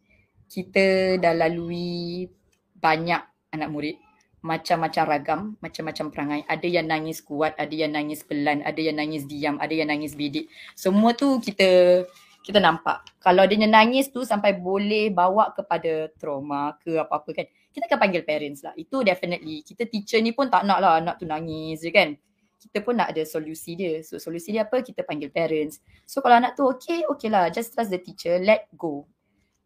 kita 0.51 1.15
dah 1.23 1.31
lalui 1.31 2.27
banyak 2.75 3.23
anak 3.55 3.71
murid. 3.71 4.06
Macam-macam 4.47 5.05
ragam. 5.11 5.41
Macam-macam 5.59 6.07
perangai. 6.15 6.41
Ada 6.47 6.67
yang 6.71 6.87
nangis 6.87 7.19
kuat. 7.27 7.59
Ada 7.59 7.75
yang 7.75 7.93
nangis 7.99 8.23
pelan. 8.23 8.63
Ada 8.63 8.79
yang 8.79 8.97
nangis 9.03 9.27
diam. 9.27 9.59
Ada 9.59 9.75
yang 9.75 9.91
nangis 9.91 10.15
bidik. 10.15 10.47
Semua 10.79 11.19
tu 11.19 11.43
kita 11.43 12.03
kita 12.47 12.63
nampak 12.63 13.03
kalau 13.19 13.43
dia 13.43 13.59
nangis 13.67 14.07
tu 14.15 14.23
sampai 14.23 14.55
boleh 14.55 15.11
bawa 15.11 15.51
kepada 15.51 16.07
trauma 16.15 16.79
ke 16.79 16.95
apa-apa 16.95 17.35
kan 17.35 17.47
kita 17.75 17.91
akan 17.91 17.99
panggil 17.99 18.23
parents 18.23 18.63
lah 18.63 18.71
itu 18.79 19.03
definitely 19.03 19.67
kita 19.67 19.83
teacher 19.91 20.23
ni 20.23 20.31
pun 20.31 20.47
tak 20.47 20.63
nak 20.63 20.79
lah 20.79 21.03
anak 21.03 21.19
tu 21.19 21.27
nangis 21.27 21.83
je 21.83 21.91
kan 21.91 22.15
kita 22.63 22.87
pun 22.87 23.03
nak 23.03 23.11
ada 23.11 23.27
solusi 23.27 23.75
dia 23.75 23.99
so 24.07 24.23
solusi 24.23 24.55
dia 24.55 24.63
apa 24.63 24.79
kita 24.79 25.03
panggil 25.03 25.35
parents 25.35 25.83
so 26.07 26.23
kalau 26.23 26.39
anak 26.39 26.55
tu 26.55 26.63
okay 26.71 27.03
okay 27.11 27.27
lah 27.27 27.51
just 27.51 27.75
trust 27.75 27.91
the 27.91 27.99
teacher 27.99 28.39
let 28.39 28.71
go 28.79 29.03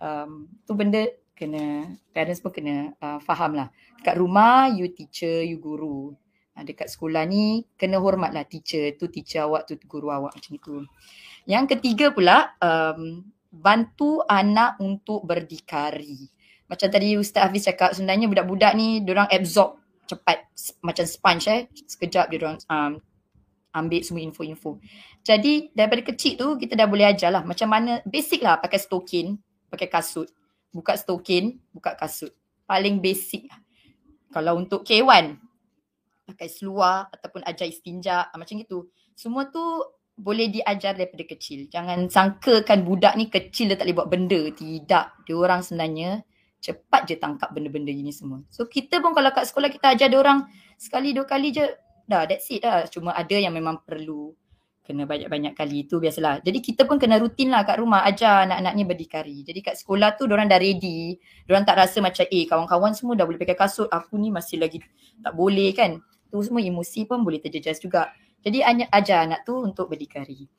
um, 0.01 0.49
tu 0.65 0.73
benda 0.73 1.05
kena 1.41 1.89
parents 2.13 2.45
pun 2.45 2.53
kena 2.53 2.93
uh, 3.01 3.17
faham 3.25 3.57
lah 3.57 3.73
kat 4.05 4.21
rumah 4.21 4.69
you 4.69 4.93
teacher 4.93 5.41
you 5.41 5.57
guru 5.57 6.13
uh, 6.53 6.61
dekat 6.61 6.93
sekolah 6.93 7.25
ni 7.25 7.65
kena 7.81 7.97
hormat 7.97 8.37
lah 8.37 8.45
teacher 8.45 8.93
tu 9.01 9.09
teacher 9.09 9.49
awak 9.49 9.65
tu 9.65 9.81
guru 9.89 10.13
awak 10.13 10.37
macam 10.37 10.53
itu 10.53 10.85
yang 11.49 11.65
ketiga 11.65 12.13
pula, 12.13 12.53
um, 12.61 13.25
bantu 13.51 14.21
anak 14.29 14.77
untuk 14.83 15.25
berdikari. 15.25 16.29
Macam 16.69 16.87
tadi 16.87 17.19
Ustaz 17.19 17.51
Hafiz 17.51 17.67
cakap, 17.67 17.91
sebenarnya 17.97 18.31
budak-budak 18.31 18.73
ni 18.77 19.03
orang 19.09 19.27
absorb 19.27 19.81
cepat 20.07 20.47
macam 20.83 21.05
sponge 21.07 21.47
eh. 21.51 21.61
Sekejap 21.75 22.31
dia 22.31 22.39
orang 22.39 22.57
um, 22.71 22.93
ambil 23.75 24.01
semua 24.07 24.23
info-info. 24.23 24.79
Jadi 25.27 25.75
daripada 25.75 26.03
kecil 26.07 26.39
tu 26.39 26.49
kita 26.55 26.79
dah 26.79 26.87
boleh 26.87 27.11
ajar 27.11 27.31
lah 27.35 27.43
macam 27.43 27.71
mana 27.71 27.99
basic 28.07 28.43
lah 28.47 28.63
pakai 28.63 28.79
stokin, 28.79 29.35
pakai 29.71 29.91
kasut. 29.91 30.31
Buka 30.71 30.95
stokin, 30.95 31.59
buka 31.75 31.99
kasut. 31.99 32.31
Paling 32.67 33.03
basic. 33.03 33.51
Kalau 34.31 34.59
untuk 34.63 34.87
K1, 34.87 35.35
pakai 36.31 36.47
seluar 36.47 37.11
ataupun 37.11 37.43
ajar 37.43 37.67
istinja 37.67 38.31
macam 38.31 38.55
gitu. 38.63 38.87
Semua 39.19 39.51
tu 39.51 39.63
boleh 40.21 40.53
diajar 40.53 40.95
daripada 40.95 41.25
kecil. 41.27 41.67
Jangan 41.67 42.07
sangkakan 42.07 42.85
budak 42.85 43.17
ni 43.17 43.27
kecil 43.27 43.73
dia 43.73 43.77
tak 43.81 43.89
boleh 43.89 43.97
buat 43.99 44.09
benda. 44.13 44.41
Tidak. 44.53 45.05
Dia 45.27 45.35
orang 45.35 45.61
sebenarnya 45.65 46.23
cepat 46.61 47.09
je 47.09 47.17
tangkap 47.17 47.51
benda-benda 47.57 47.89
ini 47.89 48.13
semua. 48.13 48.45
So 48.53 48.69
kita 48.69 49.01
pun 49.01 49.17
kalau 49.17 49.33
kat 49.33 49.49
sekolah 49.49 49.73
kita 49.73 49.97
ajar 49.97 50.13
dia 50.13 50.21
orang 50.21 50.45
sekali 50.77 51.17
dua 51.17 51.25
kali 51.25 51.57
je 51.57 51.65
dah 52.05 52.29
that's 52.29 52.53
it 52.53 52.61
dah. 52.63 52.85
Cuma 52.87 53.17
ada 53.17 53.33
yang 53.33 53.57
memang 53.57 53.81
perlu 53.83 54.37
kena 54.91 55.07
banyak-banyak 55.07 55.55
kali 55.55 55.87
itu 55.87 56.03
biasalah. 56.03 56.43
Jadi 56.43 56.59
kita 56.59 56.83
pun 56.83 56.99
kena 56.99 57.23
rutin 57.23 57.55
lah 57.55 57.63
kat 57.63 57.79
rumah 57.79 58.03
ajar 58.03 58.51
anak-anaknya 58.51 58.85
berdikari. 58.91 59.47
Jadi 59.47 59.63
kat 59.63 59.79
sekolah 59.79 60.19
tu 60.19 60.27
orang 60.27 60.51
dah 60.51 60.59
ready. 60.59 61.15
Orang 61.47 61.63
tak 61.63 61.79
rasa 61.79 62.03
macam 62.03 62.27
eh 62.27 62.45
kawan-kawan 62.51 62.93
semua 62.99 63.15
dah 63.15 63.23
boleh 63.23 63.39
pakai 63.39 63.55
kasut. 63.55 63.87
Aku 63.87 64.19
ni 64.19 64.35
masih 64.35 64.59
lagi 64.59 64.83
tak 65.23 65.39
boleh 65.39 65.71
kan. 65.71 66.03
Tu 66.27 66.43
semua 66.43 66.59
emosi 66.59 67.07
pun 67.07 67.23
boleh 67.23 67.39
terjejas 67.39 67.79
juga. 67.79 68.11
Jadi 68.43 68.67
ajar 68.67 69.31
anak 69.31 69.47
tu 69.47 69.55
untuk 69.63 69.95
berdikari. 69.95 70.51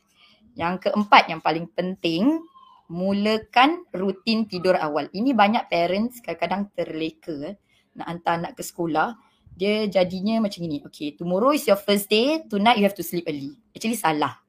Yang 0.55 0.87
keempat 0.87 1.27
yang 1.27 1.43
paling 1.43 1.67
penting, 1.75 2.39
mulakan 2.87 3.83
rutin 3.91 4.47
tidur 4.47 4.79
awal. 4.79 5.11
Ini 5.11 5.35
banyak 5.35 5.67
parents 5.67 6.23
kadang-kadang 6.23 6.71
terleka 6.75 7.35
eh, 7.51 7.55
nak 7.99 8.07
hantar 8.07 8.33
anak 8.39 8.53
ke 8.55 8.63
sekolah. 8.63 9.15
Dia 9.55 9.87
jadinya 9.87 10.41
macam 10.41 10.61
ini. 10.65 10.83
Okay, 10.85 11.13
tomorrow 11.15 11.53
is 11.53 11.67
your 11.67 11.77
first 11.77 12.07
day. 12.07 12.43
Tonight 12.47 12.81
you 12.81 12.85
have 12.87 12.97
to 12.97 13.05
sleep 13.05 13.27
early. 13.27 13.55
Actually 13.75 13.99
salah. 13.99 14.39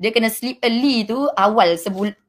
Dia 0.00 0.10
kena 0.14 0.32
sleep 0.32 0.60
early 0.64 1.04
tu 1.04 1.18
awal 1.36 1.76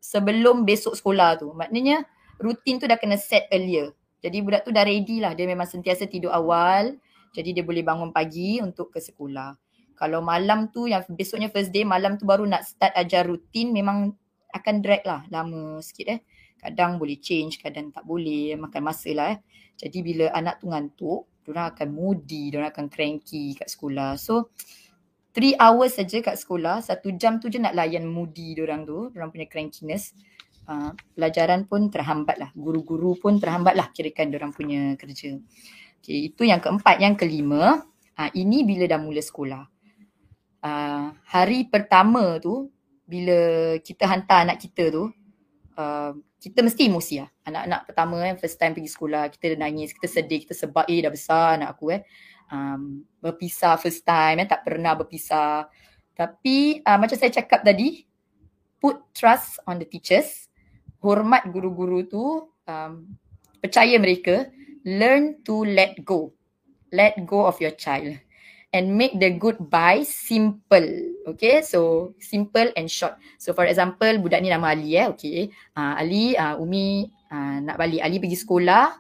sebelum 0.02 0.68
besok 0.68 0.98
sekolah 0.98 1.40
tu. 1.40 1.52
Maknanya 1.56 2.04
rutin 2.42 2.82
tu 2.82 2.90
dah 2.90 3.00
kena 3.00 3.16
set 3.16 3.48
earlier. 3.52 3.96
Jadi 4.22 4.38
budak 4.44 4.68
tu 4.68 4.76
dah 4.76 4.84
ready 4.84 5.24
lah. 5.24 5.34
Dia 5.34 5.48
memang 5.48 5.66
sentiasa 5.66 6.06
tidur 6.06 6.36
awal. 6.36 7.00
Jadi 7.32 7.56
dia 7.56 7.64
boleh 7.64 7.82
bangun 7.82 8.12
pagi 8.12 8.60
untuk 8.60 8.92
ke 8.92 9.00
sekolah 9.00 9.56
kalau 10.02 10.18
malam 10.18 10.74
tu 10.74 10.90
yang 10.90 11.06
besoknya 11.14 11.54
first 11.54 11.70
day 11.70 11.86
malam 11.86 12.18
tu 12.18 12.26
baru 12.26 12.42
nak 12.50 12.66
start 12.66 12.90
ajar 12.98 13.22
rutin 13.22 13.70
memang 13.70 14.10
akan 14.50 14.82
drag 14.82 15.06
lah 15.06 15.22
lama 15.30 15.78
sikit 15.78 16.08
eh. 16.10 16.20
Kadang 16.58 16.98
boleh 16.98 17.22
change, 17.22 17.62
kadang 17.62 17.94
tak 17.94 18.02
boleh, 18.06 18.58
makan 18.58 18.82
masa 18.82 19.14
lah 19.14 19.38
eh. 19.38 19.40
Jadi 19.78 20.02
bila 20.02 20.34
anak 20.34 20.58
tu 20.58 20.74
ngantuk, 20.74 21.30
diorang 21.52 21.76
akan 21.76 21.88
moody, 21.92 22.56
diorang 22.56 22.72
akan 22.72 22.88
cranky 22.88 23.60
kat 23.60 23.68
sekolah. 23.68 24.16
So, 24.16 24.56
three 25.36 25.60
hours 25.60 26.00
saja 26.00 26.24
kat 26.24 26.40
sekolah, 26.40 26.80
satu 26.80 27.12
jam 27.20 27.44
tu 27.44 27.52
je 27.52 27.60
nak 27.60 27.76
layan 27.76 28.08
moody 28.08 28.56
diorang 28.56 28.88
tu, 28.88 29.12
diorang 29.12 29.36
punya 29.36 29.52
crankiness. 29.52 30.16
Uh, 30.64 30.96
pelajaran 31.20 31.68
pun 31.68 31.92
terhambat 31.92 32.40
lah, 32.40 32.50
guru-guru 32.56 33.20
pun 33.20 33.36
terhambat 33.36 33.76
lah 33.76 33.92
kirakan 33.92 34.32
diorang 34.32 34.56
punya 34.56 34.96
kerja. 34.96 35.36
Okay, 36.00 36.32
itu 36.32 36.48
yang 36.48 36.64
keempat. 36.64 37.04
Yang 37.04 37.28
kelima, 37.28 37.84
uh, 38.16 38.32
ini 38.32 38.64
bila 38.64 38.88
dah 38.88 39.02
mula 39.02 39.20
sekolah 39.20 39.68
uh, 40.62 41.06
hari 41.28 41.68
pertama 41.68 42.38
tu 42.38 42.70
bila 43.06 43.76
kita 43.84 44.08
hantar 44.08 44.48
anak 44.48 44.62
kita 44.62 44.94
tu 44.94 45.12
uh, 45.78 46.14
kita 46.42 46.66
mesti 46.66 46.88
emosi 46.90 47.16
lah. 47.22 47.30
Anak-anak 47.48 47.82
pertama 47.88 48.14
kan 48.24 48.36
first 48.42 48.58
time 48.58 48.74
pergi 48.74 48.90
sekolah 48.90 49.24
kita 49.30 49.56
nangis, 49.60 49.94
kita 49.94 50.08
sedih, 50.10 50.44
kita 50.48 50.56
sebab 50.58 50.90
eh 50.90 51.00
dah 51.04 51.12
besar 51.12 51.60
anak 51.60 51.78
aku 51.78 51.96
eh. 51.96 52.02
Um, 52.52 53.08
berpisah 53.24 53.80
first 53.80 54.04
time 54.04 54.44
eh, 54.44 54.48
tak 54.50 54.66
pernah 54.68 54.98
berpisah. 54.98 55.70
Tapi 56.16 56.84
uh, 56.84 56.98
macam 57.00 57.16
saya 57.16 57.32
cakap 57.32 57.64
tadi, 57.64 58.04
put 58.82 59.00
trust 59.16 59.62
on 59.70 59.80
the 59.80 59.88
teachers, 59.88 60.50
hormat 61.00 61.48
guru-guru 61.54 62.04
tu, 62.10 62.52
um, 62.68 62.92
percaya 63.62 63.96
mereka, 64.02 64.52
learn 64.84 65.40
to 65.46 65.64
let 65.64 65.96
go. 66.04 66.34
Let 66.92 67.24
go 67.24 67.48
of 67.48 67.62
your 67.64 67.72
child 67.72 68.20
and 68.72 68.96
make 68.96 69.16
the 69.20 69.36
goodbye 69.36 70.04
simple. 70.08 70.88
Okay, 71.28 71.62
so 71.62 72.12
simple 72.18 72.72
and 72.74 72.88
short. 72.88 73.20
So 73.38 73.52
for 73.52 73.68
example, 73.68 74.10
budak 74.24 74.42
ni 74.42 74.50
nama 74.50 74.74
Ali 74.74 74.96
eh, 74.98 75.12
okay. 75.12 75.52
Uh, 75.76 75.94
Ali, 76.00 76.34
uh, 76.34 76.58
Umi 76.58 77.12
uh, 77.30 77.58
nak 77.62 77.78
balik. 77.78 78.02
Ali 78.02 78.18
pergi 78.18 78.40
sekolah, 78.40 78.96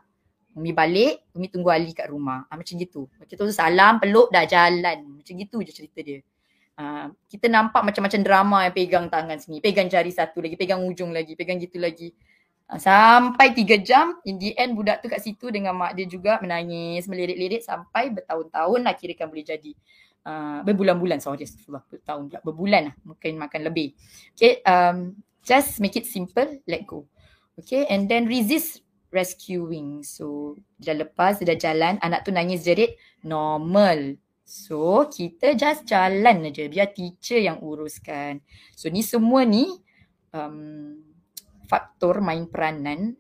Umi 0.59 0.75
balik, 0.75 1.25
Umi 1.33 1.47
tunggu 1.47 1.71
Ali 1.71 1.95
kat 1.95 2.11
rumah. 2.11 2.45
Uh, 2.51 2.59
macam 2.59 2.75
gitu. 2.77 3.07
Macam 3.17 3.35
tu 3.35 3.55
salam, 3.55 3.97
peluk, 3.97 4.29
dah 4.29 4.45
jalan. 4.45 5.23
Macam 5.23 5.33
gitu 5.39 5.63
je 5.63 5.71
cerita 5.73 5.99
dia. 6.03 6.19
Uh, 6.75 7.11
kita 7.27 7.45
nampak 7.45 7.83
macam-macam 7.83 8.21
drama 8.25 8.57
yang 8.65 8.73
pegang 8.73 9.05
tangan 9.11 9.37
sini, 9.37 9.61
pegang 9.61 9.85
jari 9.91 10.09
satu 10.09 10.41
lagi, 10.41 10.55
pegang 10.57 10.81
ujung 10.81 11.13
lagi, 11.13 11.37
pegang 11.37 11.59
gitu 11.61 11.77
lagi. 11.77 12.11
Uh, 12.71 12.79
sampai 12.79 13.51
tiga 13.51 13.75
jam, 13.83 14.15
in 14.23 14.39
the 14.39 14.55
end 14.55 14.79
budak 14.79 15.03
tu 15.03 15.11
kat 15.11 15.19
situ 15.19 15.51
dengan 15.51 15.75
mak 15.75 15.91
dia 15.91 16.07
juga 16.07 16.39
menangis, 16.39 17.03
melirik-lirik 17.11 17.59
sampai 17.59 18.15
bertahun-tahun 18.15 18.79
lah 18.79 18.95
kira 18.95 19.11
kan 19.19 19.27
boleh 19.27 19.43
jadi. 19.43 19.75
Uh, 20.23 20.63
berbulan-bulan, 20.63 21.19
sorry, 21.19 21.43
astagfirullah, 21.43 21.83
bertahun 21.91 22.31
pula, 22.31 22.39
berbulan 22.39 22.81
lah, 22.87 22.95
mungkin 23.03 23.35
makan 23.35 23.61
lebih. 23.67 23.91
Okay, 24.37 24.63
um, 24.63 25.19
just 25.43 25.83
make 25.83 25.99
it 25.99 26.07
simple, 26.07 26.47
let 26.63 26.87
go. 26.87 27.03
Okay, 27.59 27.83
and 27.91 28.07
then 28.07 28.23
resist 28.23 28.87
rescuing. 29.11 30.07
So, 30.07 30.55
dah 30.79 30.95
lepas, 30.95 31.43
dah 31.43 31.59
jalan, 31.59 31.99
anak 31.99 32.23
tu 32.23 32.31
nangis 32.31 32.63
jerit, 32.63 32.95
normal. 33.19 34.15
So 34.51 35.07
kita 35.07 35.55
just 35.55 35.87
jalan 35.87 36.43
aja 36.51 36.67
biar 36.67 36.91
teacher 36.91 37.39
yang 37.39 37.63
uruskan. 37.63 38.43
So 38.75 38.91
ni 38.91 38.99
semua 38.99 39.47
ni 39.47 39.79
um, 40.35 40.99
faktor 41.71 42.19
main 42.19 42.51
peranan 42.51 43.15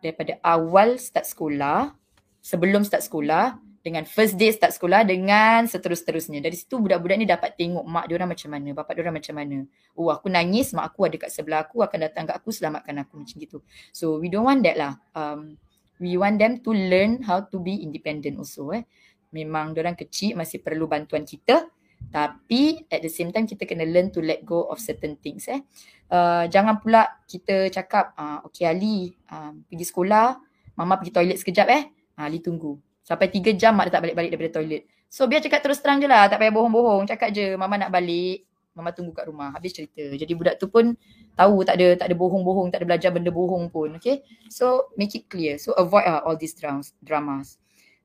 daripada 0.00 0.40
awal 0.40 0.96
start 0.96 1.28
sekolah, 1.28 1.92
sebelum 2.40 2.80
start 2.88 3.04
sekolah, 3.04 3.60
dengan 3.84 4.04
first 4.08 4.40
day 4.40 4.48
start 4.52 4.72
sekolah 4.72 5.04
dengan 5.04 5.68
seterus-terusnya. 5.68 6.40
Dari 6.40 6.56
situ 6.56 6.80
budak-budak 6.80 7.16
ni 7.20 7.28
dapat 7.28 7.56
tengok 7.60 7.84
mak 7.84 8.08
dia 8.08 8.16
orang 8.16 8.32
macam 8.32 8.48
mana, 8.56 8.68
bapak 8.72 8.92
dia 8.96 9.02
orang 9.04 9.16
macam 9.20 9.34
mana. 9.36 9.58
Oh 9.96 10.08
aku 10.08 10.32
nangis, 10.32 10.72
mak 10.72 10.96
aku 10.96 11.12
ada 11.12 11.16
kat 11.20 11.28
sebelah 11.32 11.68
aku 11.68 11.84
akan 11.84 11.98
datang 12.08 12.24
kat 12.24 12.40
aku 12.40 12.48
selamatkan 12.48 12.96
aku 13.04 13.20
macam 13.20 13.36
gitu. 13.36 13.60
So 13.92 14.16
we 14.16 14.32
don't 14.32 14.48
want 14.48 14.64
that 14.64 14.76
lah. 14.80 14.96
Um, 15.12 15.60
we 16.00 16.16
want 16.16 16.40
them 16.40 16.64
to 16.64 16.72
learn 16.72 17.20
how 17.28 17.44
to 17.44 17.60
be 17.60 17.84
independent 17.84 18.40
also 18.40 18.72
eh 18.72 18.88
memang 19.30 19.76
orang 19.76 19.94
kecil 19.94 20.34
masih 20.34 20.58
perlu 20.64 20.88
bantuan 20.90 21.22
kita 21.22 21.68
tapi 22.10 22.82
at 22.90 23.04
the 23.04 23.12
same 23.12 23.30
time 23.30 23.46
kita 23.46 23.62
kena 23.68 23.86
learn 23.86 24.10
to 24.10 24.18
let 24.18 24.42
go 24.42 24.66
of 24.66 24.82
certain 24.82 25.14
things 25.22 25.46
eh. 25.46 25.62
Uh, 26.10 26.50
jangan 26.50 26.82
pula 26.82 27.06
kita 27.30 27.70
cakap 27.70 28.16
uh, 28.18 28.42
okay 28.42 28.66
Ali 28.66 29.14
uh, 29.30 29.54
pergi 29.70 29.86
sekolah 29.86 30.34
mama 30.74 30.98
pergi 30.98 31.14
toilet 31.14 31.38
sekejap 31.38 31.66
eh. 31.70 31.82
Uh, 32.18 32.26
Ali 32.26 32.42
tunggu. 32.42 32.80
Sampai 33.06 33.30
tiga 33.30 33.54
jam 33.54 33.78
mak 33.78 33.88
dah 33.88 33.98
tak 33.98 34.10
balik-balik 34.10 34.34
daripada 34.34 34.58
toilet. 34.58 34.90
So 35.06 35.30
biar 35.30 35.38
cakap 35.38 35.62
terus 35.62 35.78
terang 35.78 36.02
je 36.02 36.10
lah 36.10 36.26
tak 36.26 36.42
payah 36.42 36.54
bohong-bohong 36.54 37.06
cakap 37.06 37.30
je 37.30 37.54
mama 37.54 37.78
nak 37.78 37.94
balik 37.94 38.42
mama 38.74 38.90
tunggu 38.90 39.14
kat 39.14 39.30
rumah. 39.30 39.54
Habis 39.54 39.70
cerita. 39.78 40.02
Jadi 40.02 40.34
budak 40.34 40.58
tu 40.58 40.66
pun 40.66 40.90
tahu 41.38 41.62
tak 41.62 41.78
ada 41.78 41.94
tak 41.94 42.10
ada 42.10 42.16
bohong-bohong 42.18 42.74
tak 42.74 42.82
ada 42.82 42.86
belajar 42.90 43.10
benda 43.14 43.30
bohong 43.30 43.70
pun 43.70 43.94
okay? 43.94 44.26
So 44.50 44.90
make 44.98 45.14
it 45.14 45.30
clear. 45.30 45.62
So 45.62 45.78
avoid 45.78 46.10
uh, 46.10 46.26
all 46.26 46.34
these 46.34 46.58
dramas 46.58 47.60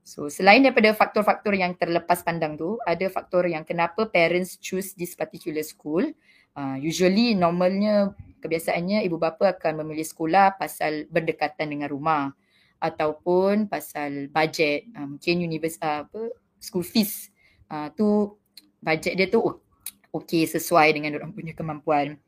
So 0.05 0.29
selain 0.29 0.61
daripada 0.61 0.93
faktor-faktor 0.93 1.57
yang 1.57 1.73
terlepas 1.73 2.21
pandang 2.21 2.53
tu, 2.53 2.77
ada 2.85 3.09
faktor 3.09 3.49
yang 3.49 3.65
kenapa 3.65 4.05
parents 4.05 4.61
choose 4.61 4.93
this 4.93 5.17
particular 5.17 5.65
school. 5.65 6.05
Uh, 6.53 6.77
usually 6.77 7.33
normalnya 7.33 8.13
kebiasaannya 8.39 9.01
ibu 9.01 9.17
bapa 9.17 9.57
akan 9.57 9.81
memilih 9.81 10.05
sekolah 10.05 10.61
pasal 10.61 11.09
berdekatan 11.09 11.73
dengan 11.73 11.89
rumah 11.89 12.29
ataupun 12.77 13.65
pasal 13.65 14.29
budget. 14.29 14.85
Um, 14.93 15.17
mungkin 15.17 15.41
univers 15.41 15.81
uh, 15.81 16.05
apa 16.05 16.21
school 16.61 16.85
fees 16.85 17.33
uh, 17.73 17.89
tu 17.97 18.37
budget 18.85 19.17
dia 19.17 19.25
tu 19.25 19.41
oh, 19.41 19.57
okey 20.21 20.45
sesuai 20.45 20.93
dengan 20.93 21.17
orang 21.17 21.33
punya 21.33 21.57
kemampuan. 21.57 22.21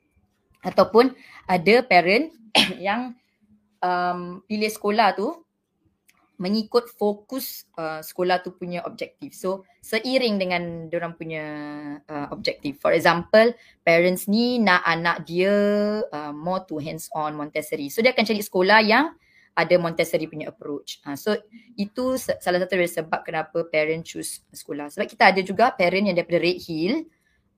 Ataupun 0.66 1.14
ada 1.46 1.86
parent 1.86 2.34
yang 2.90 3.14
um, 3.86 4.42
pilih 4.50 4.74
sekolah 4.74 5.14
tu 5.14 5.30
mengikut 6.38 6.86
fokus 6.94 7.66
uh, 7.82 8.00
sekolah 8.06 8.46
tu 8.46 8.54
punya 8.54 8.86
objektif. 8.86 9.34
So 9.34 9.66
seiring 9.82 10.38
dengan 10.38 10.86
orang 10.94 11.18
punya 11.18 11.46
uh, 12.06 12.30
objektif. 12.30 12.78
For 12.78 12.94
example, 12.94 13.58
parents 13.82 14.30
ni 14.30 14.62
nak 14.62 14.86
anak 14.86 15.26
dia 15.26 15.54
uh, 16.06 16.34
more 16.34 16.62
to 16.70 16.78
hands 16.78 17.10
on 17.18 17.34
Montessori. 17.34 17.90
So 17.90 18.06
dia 18.06 18.14
akan 18.14 18.26
cari 18.26 18.42
sekolah 18.46 18.80
yang 18.86 19.18
ada 19.58 19.76
Montessori 19.82 20.30
punya 20.30 20.54
approach. 20.54 21.02
Uh, 21.02 21.18
so 21.18 21.34
itu 21.74 22.22
salah 22.22 22.62
satu 22.62 22.78
dari 22.78 22.86
sebab 22.86 23.26
kenapa 23.26 23.66
parent 23.66 24.06
choose 24.06 24.46
sekolah. 24.54 24.94
Sebab 24.94 25.10
kita 25.10 25.34
ada 25.34 25.42
juga 25.42 25.74
parent 25.74 26.06
yang 26.06 26.16
daripada 26.16 26.38
Red 26.38 26.62
Hill 26.62 27.02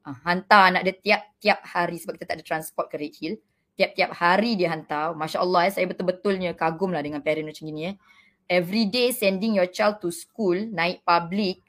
uh, 0.07 0.17
hantar 0.23 0.71
anak 0.71 0.87
dia 0.87 0.95
tiap-tiap 0.95 1.59
hari 1.67 1.99
sebab 1.99 2.15
kita 2.15 2.31
tak 2.31 2.35
ada 2.39 2.45
transport 2.47 2.87
ke 2.87 2.95
Red 2.95 3.15
Hill. 3.19 3.35
Tiap-tiap 3.75 4.11
hari 4.15 4.55
dia 4.55 4.71
hantar. 4.71 5.15
Masya 5.15 5.43
Allah 5.43 5.67
eh, 5.67 5.71
saya 5.75 5.83
betul-betulnya 5.87 6.55
kagum 6.55 6.95
lah 6.95 7.03
dengan 7.03 7.19
parent 7.19 7.47
macam 7.47 7.67
ni 7.67 7.91
eh 7.91 7.95
every 8.49 8.89
day 8.89 9.13
sending 9.13 9.55
your 9.61 9.69
child 9.69 10.01
to 10.01 10.09
school 10.09 10.57
naik 10.57 11.05
public 11.05 11.61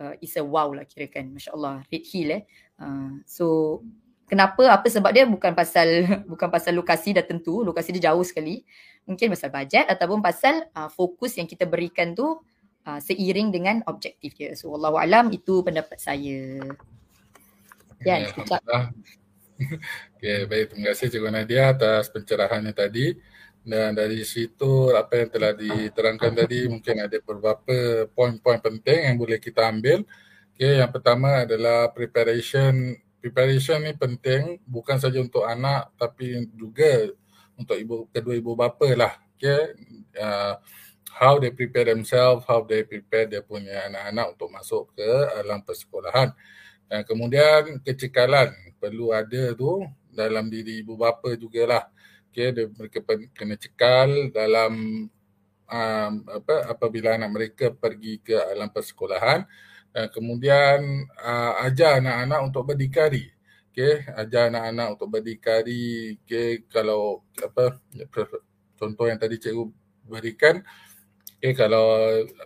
uh, 0.00 0.16
is 0.24 0.34
a 0.40 0.42
wow 0.42 0.72
lah 0.72 0.88
kira 0.88 1.06
kan. 1.12 1.28
masya-Allah 1.28 1.84
Red 1.92 2.04
Hill 2.08 2.28
eh. 2.32 2.42
Uh, 2.80 3.20
so 3.28 3.78
kenapa? 4.24 4.64
Apa 4.72 4.88
sebab 4.88 5.12
dia? 5.12 5.28
Bukan 5.28 5.52
pasal 5.52 6.08
bukan 6.32 6.48
pasal 6.48 6.72
lokasi 6.72 7.12
dah 7.12 7.22
tentu. 7.22 7.60
Lokasi 7.60 7.92
dia 7.92 8.10
jauh 8.10 8.24
sekali. 8.24 8.64
Mungkin 9.04 9.28
pasal 9.36 9.52
bajet 9.52 9.84
ataupun 9.84 10.24
pasal 10.24 10.64
uh, 10.72 10.88
fokus 10.88 11.36
yang 11.36 11.44
kita 11.44 11.68
berikan 11.68 12.16
tu 12.16 12.40
uh, 12.88 13.00
seiring 13.04 13.52
dengan 13.52 13.76
objektif 13.84 14.32
dia. 14.32 14.56
So 14.56 14.72
wallahu 14.72 14.96
alam 14.96 15.28
itu 15.28 15.60
pendapat 15.60 16.00
saya. 16.00 16.56
Ya 18.00 18.24
yeah, 18.24 18.88
Okay, 20.18 20.46
baik. 20.46 20.70
Terima 20.70 20.94
kasih 20.94 21.10
Cikgu 21.10 21.30
Nadia 21.34 21.74
atas 21.74 22.06
pencerahannya 22.14 22.70
tadi 22.70 23.18
dan 23.68 23.92
dari 23.92 24.24
situ 24.24 24.96
apa 24.96 25.20
yang 25.20 25.28
telah 25.28 25.52
diterangkan 25.52 26.32
tadi 26.32 26.72
mungkin 26.72 27.04
ada 27.04 27.20
beberapa 27.20 28.08
poin-poin 28.16 28.56
penting 28.64 29.12
yang 29.12 29.16
boleh 29.20 29.36
kita 29.36 29.68
ambil. 29.68 30.08
Okay, 30.56 30.80
yang 30.80 30.88
pertama 30.88 31.44
adalah 31.44 31.92
preparation. 31.92 32.96
Preparation 33.20 33.84
ni 33.84 33.92
penting 33.92 34.56
bukan 34.64 34.96
saja 34.96 35.20
untuk 35.20 35.44
anak 35.44 35.92
tapi 36.00 36.48
juga 36.56 37.12
untuk 37.60 37.76
ibu 37.76 38.08
kedua 38.08 38.34
ibu 38.40 38.56
bapa 38.56 38.88
lah. 38.96 39.12
Okay, 39.36 39.76
uh, 40.16 40.56
how 41.12 41.36
they 41.36 41.52
prepare 41.52 41.92
themselves, 41.92 42.48
how 42.48 42.64
they 42.64 42.88
prepare 42.88 43.28
dia 43.28 43.44
punya 43.44 43.84
anak-anak 43.92 44.32
untuk 44.32 44.48
masuk 44.48 44.96
ke 44.96 45.10
alam 45.44 45.60
persekolahan. 45.60 46.32
Dan 46.88 47.04
kemudian 47.04 47.84
kecekalan 47.84 48.48
perlu 48.80 49.12
ada 49.12 49.52
tu 49.52 49.84
dalam 50.08 50.48
diri 50.48 50.80
ibu 50.80 50.96
bapa 50.96 51.36
jugalah 51.36 51.84
okay, 52.38 52.48
dia, 52.54 52.66
mereka 52.70 52.98
kena 53.34 53.56
cekal 53.58 54.30
dalam 54.30 54.72
um, 55.66 56.12
apa 56.30 56.54
apabila 56.70 57.18
anak 57.18 57.30
mereka 57.34 57.66
pergi 57.74 58.22
ke 58.22 58.38
alam 58.38 58.70
persekolahan. 58.70 59.42
Dan 59.90 60.06
kemudian 60.14 61.08
uh, 61.18 61.64
ajar 61.66 61.98
anak-anak 61.98 62.40
untuk 62.46 62.62
berdikari 62.70 63.26
okey. 63.74 64.06
Ajar 64.14 64.54
anak-anak 64.54 64.86
untuk 64.94 65.08
berdikari 65.18 66.14
okey. 66.22 66.70
Kalau 66.70 67.26
apa 67.42 67.82
contoh 68.78 69.06
yang 69.10 69.18
tadi 69.18 69.42
cikgu 69.42 69.64
berikan 70.06 70.62
okey 71.38 71.54
kalau 71.54 71.86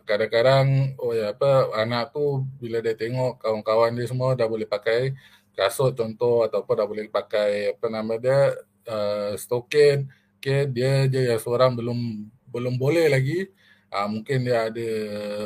kadang-kadang 0.04 0.96
oh 1.00 1.12
ya 1.16 1.32
apa 1.32 1.72
anak 1.76 2.12
tu 2.12 2.44
bila 2.60 2.80
dia 2.84 2.92
tengok 2.92 3.40
kawan-kawan 3.40 3.96
dia 3.96 4.08
semua 4.08 4.36
dah 4.36 4.48
boleh 4.48 4.68
pakai 4.68 5.16
kasut 5.56 5.92
contoh 5.96 6.44
ataupun 6.44 6.74
dah 6.76 6.88
boleh 6.88 7.08
pakai 7.08 7.76
apa 7.76 7.86
nama 7.88 8.16
dia 8.20 8.56
uh, 8.88 9.34
stokin 9.36 10.08
okay, 10.38 10.66
dia 10.70 11.06
je 11.06 11.32
yang 11.32 11.40
seorang 11.40 11.74
belum 11.74 12.28
belum 12.50 12.74
boleh 12.76 13.10
lagi 13.10 13.48
uh, 13.92 14.08
mungkin 14.08 14.46
dia 14.46 14.68
ada 14.70 14.90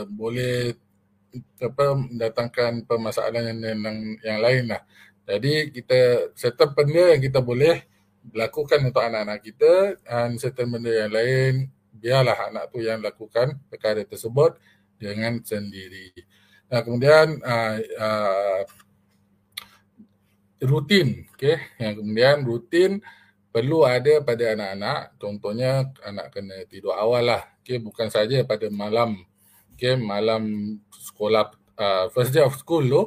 boleh 0.09 0.75
apa 1.61 1.93
mendatangkan 1.93 2.89
permasalahan 2.89 3.53
yang, 3.53 3.77
yang, 3.77 3.99
yang 4.25 4.39
lain 4.41 4.65
lah 4.73 4.83
jadi 5.27 5.75
kita 5.75 6.33
serta 6.39 6.71
benda 6.71 7.13
yang 7.13 7.21
kita 7.21 7.43
boleh 7.43 7.83
lakukan 8.35 8.83
untuk 8.83 9.03
anak-anak 9.03 9.43
kita 9.43 10.01
dan 10.03 10.39
serta 10.39 10.63
benda 10.67 10.91
yang 10.91 11.13
lain 11.13 11.55
biarlah 11.97 12.53
anak 12.53 12.71
tu 12.71 12.79
yang 12.85 13.01
lakukan 13.01 13.57
perkara 13.73 14.05
tersebut 14.05 14.55
dengan 15.01 15.41
sendiri. 15.41 16.13
Nah, 16.71 16.81
kemudian 16.83 17.41
uh, 17.41 17.77
uh, 17.79 18.63
rutin, 20.65 21.29
okay? 21.33 21.75
Yang 21.79 21.95
kemudian 22.03 22.37
rutin 22.45 22.93
perlu 23.57 23.89
ada 23.89 24.21
pada 24.21 24.53
anak-anak 24.53 25.17
contohnya 25.17 25.89
anak 26.05 26.29
kena 26.37 26.69
tidur 26.69 26.93
awal 26.93 27.25
lah. 27.25 27.43
Okay, 27.65 27.81
bukan 27.81 28.13
saja 28.13 28.45
pada 28.45 28.69
malam 28.69 29.25
okay, 29.73 29.97
malam 29.97 30.77
sekolah 30.93 31.57
uh, 31.81 32.07
first 32.15 32.37
day 32.37 32.45
of 32.45 32.53
school 32.53 32.85
tu 32.85 33.03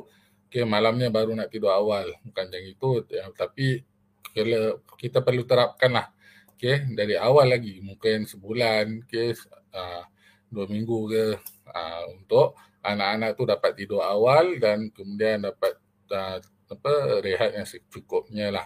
okay, 0.50 0.66
malamnya 0.66 1.14
baru 1.14 1.38
nak 1.38 1.54
tidur 1.54 1.70
awal. 1.70 2.10
Bukan 2.26 2.50
macam 2.50 2.64
itu 2.66 2.90
ya, 3.14 3.30
tapi 3.38 3.86
kalau 4.34 4.82
kita 4.98 5.22
perlu 5.22 5.46
terapkan 5.46 5.94
lah. 5.94 6.10
Okay, 6.58 6.82
dari 6.98 7.14
awal 7.14 7.54
lagi 7.54 7.78
mungkin 7.86 8.26
sebulan 8.26 9.06
okay, 9.06 9.38
uh, 9.78 10.02
dua 10.50 10.66
minggu 10.66 10.98
ke 11.14 11.26
uh, 11.70 12.04
untuk 12.10 12.58
anak-anak 12.82 13.38
tu 13.38 13.46
dapat 13.46 13.72
tidur 13.78 14.02
awal 14.02 14.58
dan 14.58 14.90
kemudian 14.90 15.46
dapat 15.46 15.78
uh, 16.10 16.42
apa 16.74 17.22
rehat 17.22 17.54
yang 17.54 17.70
secukupnya 17.70 18.50
lah. 18.50 18.66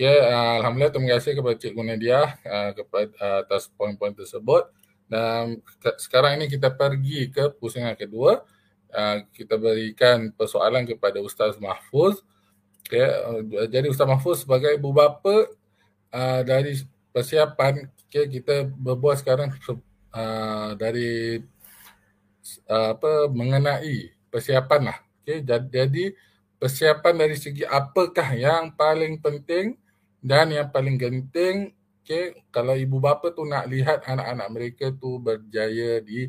Okay, 0.00 0.16
uh, 0.16 0.64
Alhamdulillah 0.64 0.96
terima 0.96 1.12
kasih 1.12 1.36
kepada 1.36 1.56
Cikgu 1.60 1.82
Nadia 1.84 2.32
uh, 2.48 2.72
kepada 2.72 3.12
uh, 3.20 3.38
atas 3.44 3.68
poin-poin 3.68 4.16
tersebut. 4.16 4.72
Dan 5.04 5.60
sekarang 6.00 6.40
ini 6.40 6.48
kita 6.48 6.72
pergi 6.72 7.28
ke 7.28 7.52
pusingan 7.60 7.92
kedua. 8.00 8.40
Uh, 8.88 9.28
kita 9.36 9.60
berikan 9.60 10.32
persoalan 10.32 10.88
kepada 10.88 11.20
Ustaz 11.20 11.60
Mahfuz. 11.60 12.24
Okay. 12.88 13.04
Uh, 13.04 13.68
jadi 13.68 13.92
Ustaz 13.92 14.08
Mahfuz 14.08 14.40
sebagai 14.40 14.72
ibu 14.72 14.88
bapa 14.88 15.52
uh, 16.16 16.40
dari 16.48 16.80
persiapan 17.12 17.84
okay, 18.08 18.24
kita 18.24 18.72
berbual 18.72 19.20
sekarang 19.20 19.52
uh, 20.16 20.80
dari 20.80 21.44
uh, 22.72 22.96
apa 22.96 23.28
mengenai 23.28 24.16
persiapan 24.32 24.96
lah. 24.96 24.98
Okay. 25.28 25.44
Jadi 25.44 26.16
persiapan 26.56 27.14
dari 27.20 27.36
segi 27.36 27.68
apakah 27.68 28.32
yang 28.32 28.72
paling 28.72 29.20
penting 29.20 29.76
dan 30.20 30.52
yang 30.52 30.68
paling 30.68 31.00
genting 31.00 31.72
okay, 32.10 32.34
kalau 32.50 32.74
ibu 32.74 32.98
bapa 32.98 33.30
tu 33.30 33.46
nak 33.46 33.70
lihat 33.70 34.02
anak-anak 34.02 34.48
mereka 34.50 34.86
tu 34.90 35.22
berjaya 35.22 36.02
di 36.02 36.26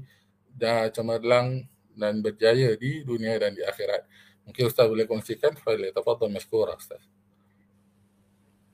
dah 0.54 0.94
cemerlang 0.94 1.66
dan 1.98 2.22
berjaya 2.22 2.78
di 2.78 3.02
dunia 3.02 3.36
dan 3.42 3.58
di 3.58 3.66
akhirat. 3.66 4.06
Mungkin 4.46 4.64
Ustaz 4.70 4.86
boleh 4.86 5.10
kongsikan. 5.10 5.58
Fadil, 5.58 5.90
tafadhal 5.90 6.30
mashkura 6.30 6.78
Ustaz. 6.78 7.02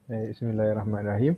Bismillahirrahmanirrahim. 0.08 1.36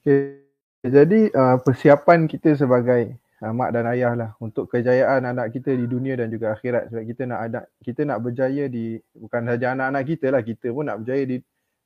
Okay. 0.00 0.44
Jadi 0.80 1.28
uh, 1.32 1.60
persiapan 1.60 2.24
kita 2.24 2.56
sebagai 2.56 3.20
uh, 3.44 3.52
mak 3.52 3.76
dan 3.76 3.84
ayah 3.92 4.16
lah 4.16 4.30
untuk 4.40 4.68
kejayaan 4.72 5.28
anak 5.28 5.52
kita 5.52 5.76
di 5.76 5.84
dunia 5.84 6.16
dan 6.16 6.32
juga 6.32 6.56
akhirat 6.56 6.88
sebab 6.88 7.04
kita 7.04 7.22
nak 7.28 7.40
ada 7.44 7.60
kita 7.84 8.08
nak 8.08 8.24
berjaya 8.24 8.64
di 8.64 8.96
bukan 9.12 9.44
saja 9.44 9.76
anak-anak 9.76 10.04
kita 10.08 10.26
lah 10.32 10.40
kita 10.40 10.72
pun 10.72 10.88
nak 10.88 11.04
berjaya 11.04 11.24
di 11.28 11.36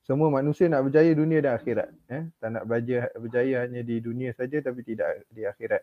semua 0.05 0.29
manusia 0.29 0.69
nak 0.69 0.85
berjaya 0.85 1.11
dunia 1.17 1.41
dan 1.41 1.57
akhirat 1.57 1.89
eh 2.13 2.23
tak 2.37 2.49
nak 2.53 2.63
berjaya 2.69 3.09
berjaya 3.17 3.65
hanya 3.65 3.81
di 3.81 3.97
dunia 3.97 4.29
saja 4.37 4.61
tapi 4.61 4.85
tidak 4.85 5.25
di 5.33 5.41
akhirat 5.41 5.81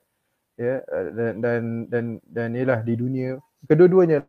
ya. 0.56 0.78
Dan 1.10 1.42
dan 1.42 1.60
dan 1.90 2.04
dan 2.30 2.48
ialah 2.54 2.80
di 2.86 2.94
dunia. 2.94 3.42
Kedua-duanya 3.66 4.22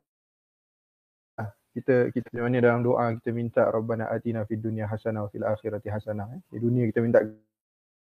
kita 1.74 2.14
kita 2.14 2.30
mana 2.38 2.62
dalam 2.62 2.86
doa 2.86 3.18
kita 3.18 3.30
minta 3.34 3.66
rabbana 3.66 4.06
atina 4.14 4.46
fid 4.46 4.62
dunya 4.62 4.86
hasanah 4.86 5.26
wa 5.26 5.30
fil 5.34 5.41
akhirati 5.41 5.89
hasanah 5.89 6.30
eh. 6.38 6.41
di 6.54 6.62
dunia 6.62 6.86
kita 6.86 7.02
minta 7.02 7.26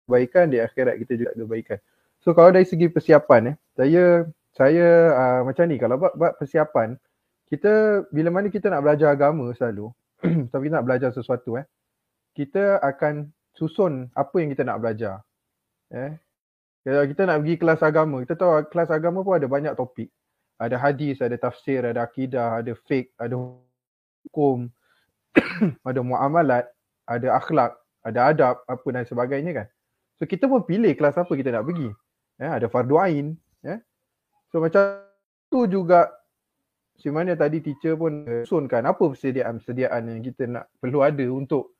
kebaikan 0.07 0.51
di 0.51 0.59
akhirat 0.59 0.95
kita 1.07 1.13
juga 1.15 1.31
kebaikan. 1.39 1.79
So 2.19 2.35
kalau 2.35 2.51
dari 2.51 2.67
segi 2.67 2.91
persiapan 2.91 3.55
eh 3.55 3.57
saya 3.79 4.27
saya 4.55 4.87
uh, 5.15 5.41
macam 5.47 5.65
ni. 5.71 5.77
Kalau 5.79 5.99
buat 5.99 6.39
persiapan 6.39 6.99
kita 7.47 8.03
bila 8.11 8.31
mana 8.35 8.51
kita 8.51 8.71
nak 8.71 8.83
belajar 8.83 9.15
agama 9.15 9.51
selalu 9.55 9.91
tapi 10.53 10.73
nak 10.73 10.89
belajar 10.89 11.13
sesuatu 11.13 11.61
eh 11.61 11.67
kita 12.35 12.81
akan 12.81 13.29
susun 13.55 14.09
apa 14.17 14.35
yang 14.41 14.51
kita 14.51 14.65
nak 14.65 14.81
belajar 14.81 15.21
eh 15.93 16.17
kalau 16.85 17.05
kita 17.09 17.23
nak 17.29 17.45
pergi 17.45 17.55
kelas 17.61 17.81
agama 17.85 18.17
kita 18.25 18.35
tahu 18.37 18.51
kelas 18.73 18.91
agama 18.93 19.21
pun 19.21 19.37
ada 19.37 19.49
banyak 19.49 19.77
topik 19.77 20.09
ada 20.59 20.77
hadis, 20.79 21.19
ada 21.19 21.35
tafsir, 21.35 21.83
ada 21.83 22.07
akidah, 22.07 22.63
ada 22.63 22.73
fiqh, 22.87 23.11
ada 23.19 23.35
hukum, 24.25 24.71
ada 25.89 26.01
muamalat, 26.01 26.65
ada 27.11 27.29
akhlak, 27.35 27.75
ada 28.07 28.31
adab, 28.31 28.55
apa 28.71 28.89
dan 28.95 29.05
sebagainya 29.05 29.53
kan. 29.53 29.67
So 30.17 30.31
kita 30.31 30.47
pun 30.47 30.63
pilih 30.63 30.95
kelas 30.95 31.19
apa 31.19 31.33
kita 31.35 31.51
nak 31.51 31.67
pergi. 31.67 31.91
Ya, 32.39 32.59
ada 32.59 32.67
fardu 32.71 32.99
ain, 33.03 33.35
ya. 33.67 33.83
So 34.55 34.63
macam 34.63 35.03
tu 35.51 35.67
juga 35.67 36.11
mana 37.11 37.37
tadi 37.37 37.61
teacher 37.61 37.99
pun 37.99 38.25
sunkan 38.47 38.87
apa 38.87 39.13
persediaan-persediaan 39.13 40.03
yang 40.09 40.21
kita 40.25 40.43
nak 40.49 40.71
perlu 40.81 41.05
ada 41.05 41.27
untuk 41.29 41.75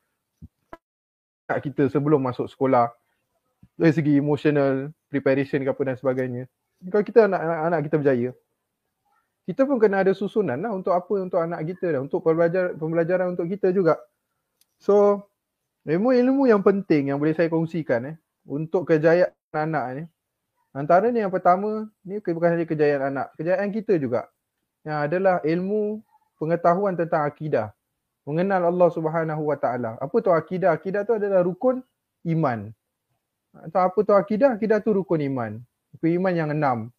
kita 1.49 1.89
sebelum 1.89 2.21
masuk 2.21 2.51
sekolah? 2.51 2.91
Dari 3.79 3.93
segi 3.95 4.13
emotional 4.21 4.93
preparation 5.09 5.65
ke 5.65 5.71
apa 5.73 5.83
dan 5.87 5.97
sebagainya. 5.97 6.45
Kalau 6.93 7.05
kita 7.07 7.25
nak 7.25 7.41
anak 7.41 7.89
kita 7.89 7.97
berjaya, 7.97 8.31
kita 9.49 9.65
pun 9.65 9.81
kena 9.81 10.05
ada 10.05 10.13
susunan 10.13 10.61
lah 10.61 10.73
untuk 10.73 10.93
apa 10.93 11.15
untuk 11.21 11.41
anak 11.41 11.65
kita 11.73 11.97
dah 11.97 12.01
untuk 12.05 12.21
pembelajaran 12.21 12.77
pembelajaran 12.77 13.27
untuk 13.33 13.49
kita 13.49 13.73
juga. 13.73 13.97
So 14.77 15.25
ilmu-ilmu 15.89 16.49
yang 16.49 16.61
penting 16.61 17.13
yang 17.13 17.17
boleh 17.17 17.33
saya 17.33 17.49
kongsikan 17.49 18.13
eh 18.13 18.17
untuk 18.45 18.85
kejayaan 18.89 19.33
anak 19.53 19.85
ni. 19.97 20.05
Antara 20.75 21.09
ni 21.09 21.23
yang 21.23 21.31
pertama 21.31 21.87
ni 22.03 22.19
bukan 22.19 22.51
saja 22.59 22.67
kejayaan 22.67 23.03
anak 23.15 23.33
kejayaan 23.39 23.71
kita 23.71 23.95
juga 23.97 24.29
yang 24.85 24.99
adalah 25.09 25.41
ilmu 25.43 25.99
pengetahuan 26.39 26.95
tentang 26.95 27.25
akidah 27.25 27.73
mengenal 28.29 28.69
Allah 28.69 28.89
Subhanahu 28.93 29.43
Wa 29.49 29.57
Taala 29.59 29.97
apa 29.99 30.17
tu 30.21 30.31
akidah 30.31 30.77
akidah 30.77 31.03
tu 31.09 31.17
adalah 31.17 31.41
rukun 31.45 31.81
iman 32.29 32.71
atau 33.69 33.81
apa 33.81 33.99
tu 34.05 34.13
akidah 34.13 34.55
akidah 34.55 34.79
tu 34.85 34.93
rukun 34.93 35.25
iman 35.25 35.59
rukun 35.97 36.11
iman 36.21 36.33
yang 36.37 36.51
enam 36.53 36.95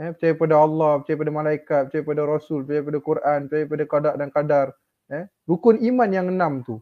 Eh, 0.00 0.08
percaya 0.16 0.32
pada 0.32 0.56
Allah, 0.56 0.92
percaya 1.04 1.16
pada 1.20 1.32
malaikat, 1.32 1.80
percaya 1.88 2.02
pada 2.02 2.22
Rasul, 2.24 2.64
percaya 2.64 2.80
pada 2.80 2.98
Quran, 3.04 3.38
percaya 3.44 3.64
pada 3.68 3.84
qada 3.84 4.10
dan 4.16 4.28
qadar. 4.32 4.66
Eh, 5.12 5.24
rukun 5.44 5.76
iman 5.84 6.08
yang 6.08 6.26
enam 6.32 6.64
tu. 6.64 6.80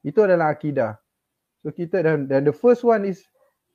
Itu 0.00 0.24
adalah 0.24 0.56
akidah. 0.56 0.96
So 1.60 1.68
kita 1.68 2.00
dan, 2.00 2.24
dan 2.24 2.48
the 2.48 2.54
first 2.56 2.88
one 2.88 3.04
is 3.04 3.20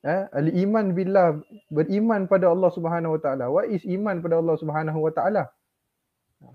eh, 0.01 0.25
al-iman 0.33 0.97
billah, 0.97 1.37
beriman 1.69 2.25
pada 2.25 2.49
Allah 2.49 2.73
Subhanahu 2.73 3.15
Wa 3.15 3.21
Taala. 3.21 3.45
What 3.53 3.69
is 3.69 3.85
iman 3.85 4.25
pada 4.25 4.41
Allah 4.41 4.57
Subhanahu 4.57 4.99
Wa 5.05 5.11
Taala? 5.13 5.53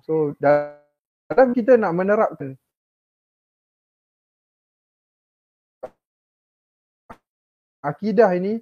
So 0.05 0.37
dalam 0.41 1.49
kita 1.57 1.81
nak 1.81 1.93
menerapkan 1.97 2.57
akidah 7.85 8.37
ini 8.37 8.61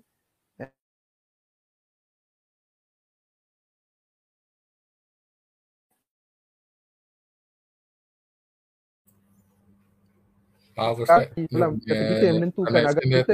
Maaf 10.77 11.01
Ustaz. 11.01 11.33
Kata 11.33 11.73
kita 11.81 12.25
yang 12.29 12.37
menentukan 12.37 12.69
agak 12.69 13.01
kita 13.01 13.33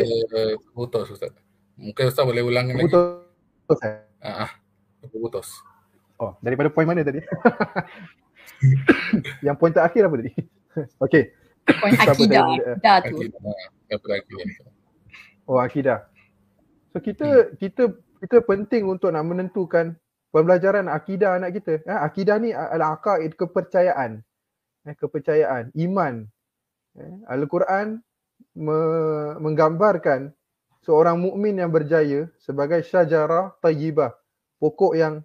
putus 0.70 1.10
Ustaz. 1.10 1.34
Mungkin 1.74 2.04
Ustaz 2.06 2.22
boleh 2.22 2.38
ulang 2.46 2.70
lagi. 2.70 2.86
Putus. 2.86 3.82
Ah, 4.22 4.46
ah. 4.46 4.50
putus. 5.10 5.50
Oh, 6.22 6.38
daripada 6.38 6.70
poin 6.70 6.86
mana 6.86 7.02
tadi? 7.02 7.18
yang 9.46 9.58
poin 9.58 9.74
terakhir 9.74 10.06
apa 10.06 10.22
tadi? 10.22 10.32
Okey. 11.02 11.22
Poin 11.66 11.92
akidah. 11.98 12.46
Akidah 12.46 12.96
tu. 13.02 13.16
Akidah. 13.90 14.46
Oh, 15.50 15.58
akidah. 15.58 15.98
So 16.94 17.02
kita 17.02 17.26
hmm. 17.26 17.58
kita 17.58 17.82
kita 18.22 18.38
penting 18.46 18.86
untuk 18.86 19.10
nak 19.10 19.26
menentukan 19.26 19.98
pembelajaran 20.30 20.86
akidah 20.86 21.42
anak 21.42 21.58
kita. 21.58 21.82
Eh, 21.82 21.98
akidah 21.98 22.38
ni 22.38 22.54
adalah 22.54 23.02
akaid 23.02 23.34
kepercayaan. 23.34 24.22
Eh, 24.86 24.94
kepercayaan, 24.94 25.74
iman, 25.74 26.30
Eh, 26.92 27.16
Al-Quran 27.24 28.04
me- 28.52 29.36
menggambarkan 29.40 30.28
seorang 30.84 31.16
mukmin 31.16 31.56
yang 31.56 31.72
berjaya 31.72 32.28
sebagai 32.36 32.84
syajarah 32.84 33.56
tayyibah, 33.64 34.12
pokok 34.60 34.92
yang 34.92 35.24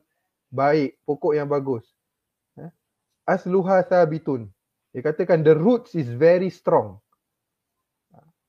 baik, 0.51 0.99
pokok 1.03 1.33
yang 1.35 1.49
bagus. 1.49 1.85
Eh, 2.57 2.71
asluha 3.27 3.83
thabitun. 3.83 4.47
Dia 4.95 5.01
katakan 5.03 5.43
the 5.43 5.53
roots 5.53 5.93
is 5.93 6.07
very 6.09 6.49
strong. 6.49 6.97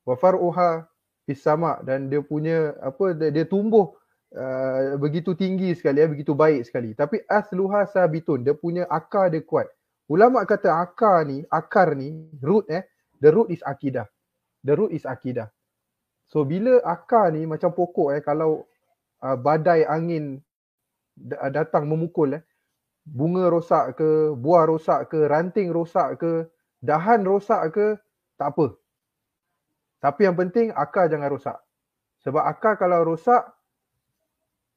Wa 0.09 0.17
far'uha 0.17 0.89
fis 1.29 1.45
sama 1.45 1.85
dan 1.85 2.09
dia 2.09 2.25
punya 2.25 2.73
apa 2.81 3.13
dia, 3.13 3.29
dia 3.29 3.45
tumbuh 3.45 3.93
uh, 4.33 4.97
begitu 4.97 5.37
tinggi 5.37 5.77
sekali 5.77 6.01
ya, 6.01 6.09
begitu 6.09 6.33
baik 6.33 6.65
sekali. 6.65 6.97
Tapi 6.97 7.21
asluha 7.29 7.85
sabitun, 7.85 8.41
dia 8.41 8.57
punya 8.57 8.89
akar 8.89 9.29
dia 9.29 9.45
kuat. 9.45 9.69
Ulama 10.09 10.41
kata 10.49 10.73
akar 10.73 11.29
ni, 11.29 11.45
akar 11.53 11.93
ni, 11.93 12.33
root 12.41 12.65
eh, 12.73 12.89
The 13.19 13.35
root 13.35 13.51
is 13.51 13.63
akidah. 13.67 14.07
The 14.63 14.79
root 14.79 14.95
is 14.95 15.03
akidah. 15.03 15.51
So 16.31 16.47
bila 16.47 16.79
akar 16.87 17.35
ni 17.35 17.45
macam 17.49 17.75
pokok 17.75 18.15
eh 18.15 18.23
kalau 18.23 18.69
uh, 19.25 19.37
badai 19.39 19.83
angin 19.89 20.39
datang 21.51 21.91
memukul 21.91 22.39
eh 22.39 22.43
bunga 23.09 23.49
rosak 23.49 23.97
ke, 23.97 24.37
buah 24.37 24.69
rosak 24.69 25.09
ke, 25.09 25.25
ranting 25.29 25.73
rosak 25.73 26.21
ke, 26.21 26.33
dahan 26.85 27.25
rosak 27.25 27.73
ke, 27.73 27.87
tak 28.37 28.53
apa. 28.53 28.77
Tapi 29.99 30.21
yang 30.29 30.37
penting 30.37 30.71
akar 30.77 31.09
jangan 31.09 31.33
rosak. 31.33 31.59
Sebab 32.23 32.43
akar 32.45 32.77
kalau 32.77 33.03
rosak 33.03 33.43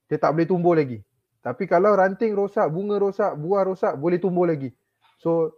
dia 0.07 0.17
tak 0.19 0.33
boleh 0.35 0.47
tumbuh 0.47 0.75
lagi. 0.75 0.99
Tapi 1.41 1.65
kalau 1.65 1.97
ranting 1.97 2.37
rosak, 2.37 2.69
bunga 2.69 3.01
rosak, 3.01 3.33
buah 3.37 3.63
rosak 3.65 3.93
boleh 3.97 4.21
tumbuh 4.21 4.45
lagi. 4.45 4.69
So 5.21 5.57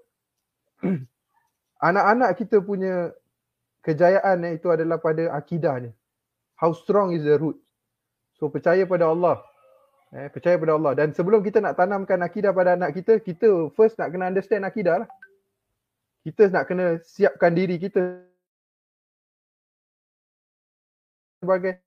anak-anak 1.87 2.35
kita 2.39 2.63
punya 2.63 3.11
kejayaan 3.83 4.47
eh, 4.47 4.59
itu 4.59 4.71
adalah 4.71 4.99
pada 4.99 5.31
akidahnya. 5.35 5.91
How 6.59 6.71
strong 6.71 7.11
is 7.11 7.23
the 7.27 7.35
root? 7.35 7.59
So 8.39 8.47
percaya 8.47 8.87
pada 8.87 9.11
Allah. 9.11 9.43
Eh, 10.13 10.29
percaya 10.29 10.61
pada 10.61 10.77
Allah. 10.77 10.93
Dan 10.93 11.09
sebelum 11.09 11.41
kita 11.41 11.57
nak 11.57 11.73
tanamkan 11.73 12.21
akidah 12.21 12.53
pada 12.53 12.77
anak 12.77 12.93
kita, 12.93 13.17
kita 13.17 13.73
first 13.73 13.97
nak 13.97 14.13
kena 14.13 14.29
understand 14.29 14.61
akidah 14.61 15.01
lah. 15.01 15.09
Kita 16.21 16.53
nak 16.53 16.69
kena 16.69 17.01
siapkan 17.01 17.51
diri 17.51 17.81
kita 17.81 18.21
sebagai 21.41 21.81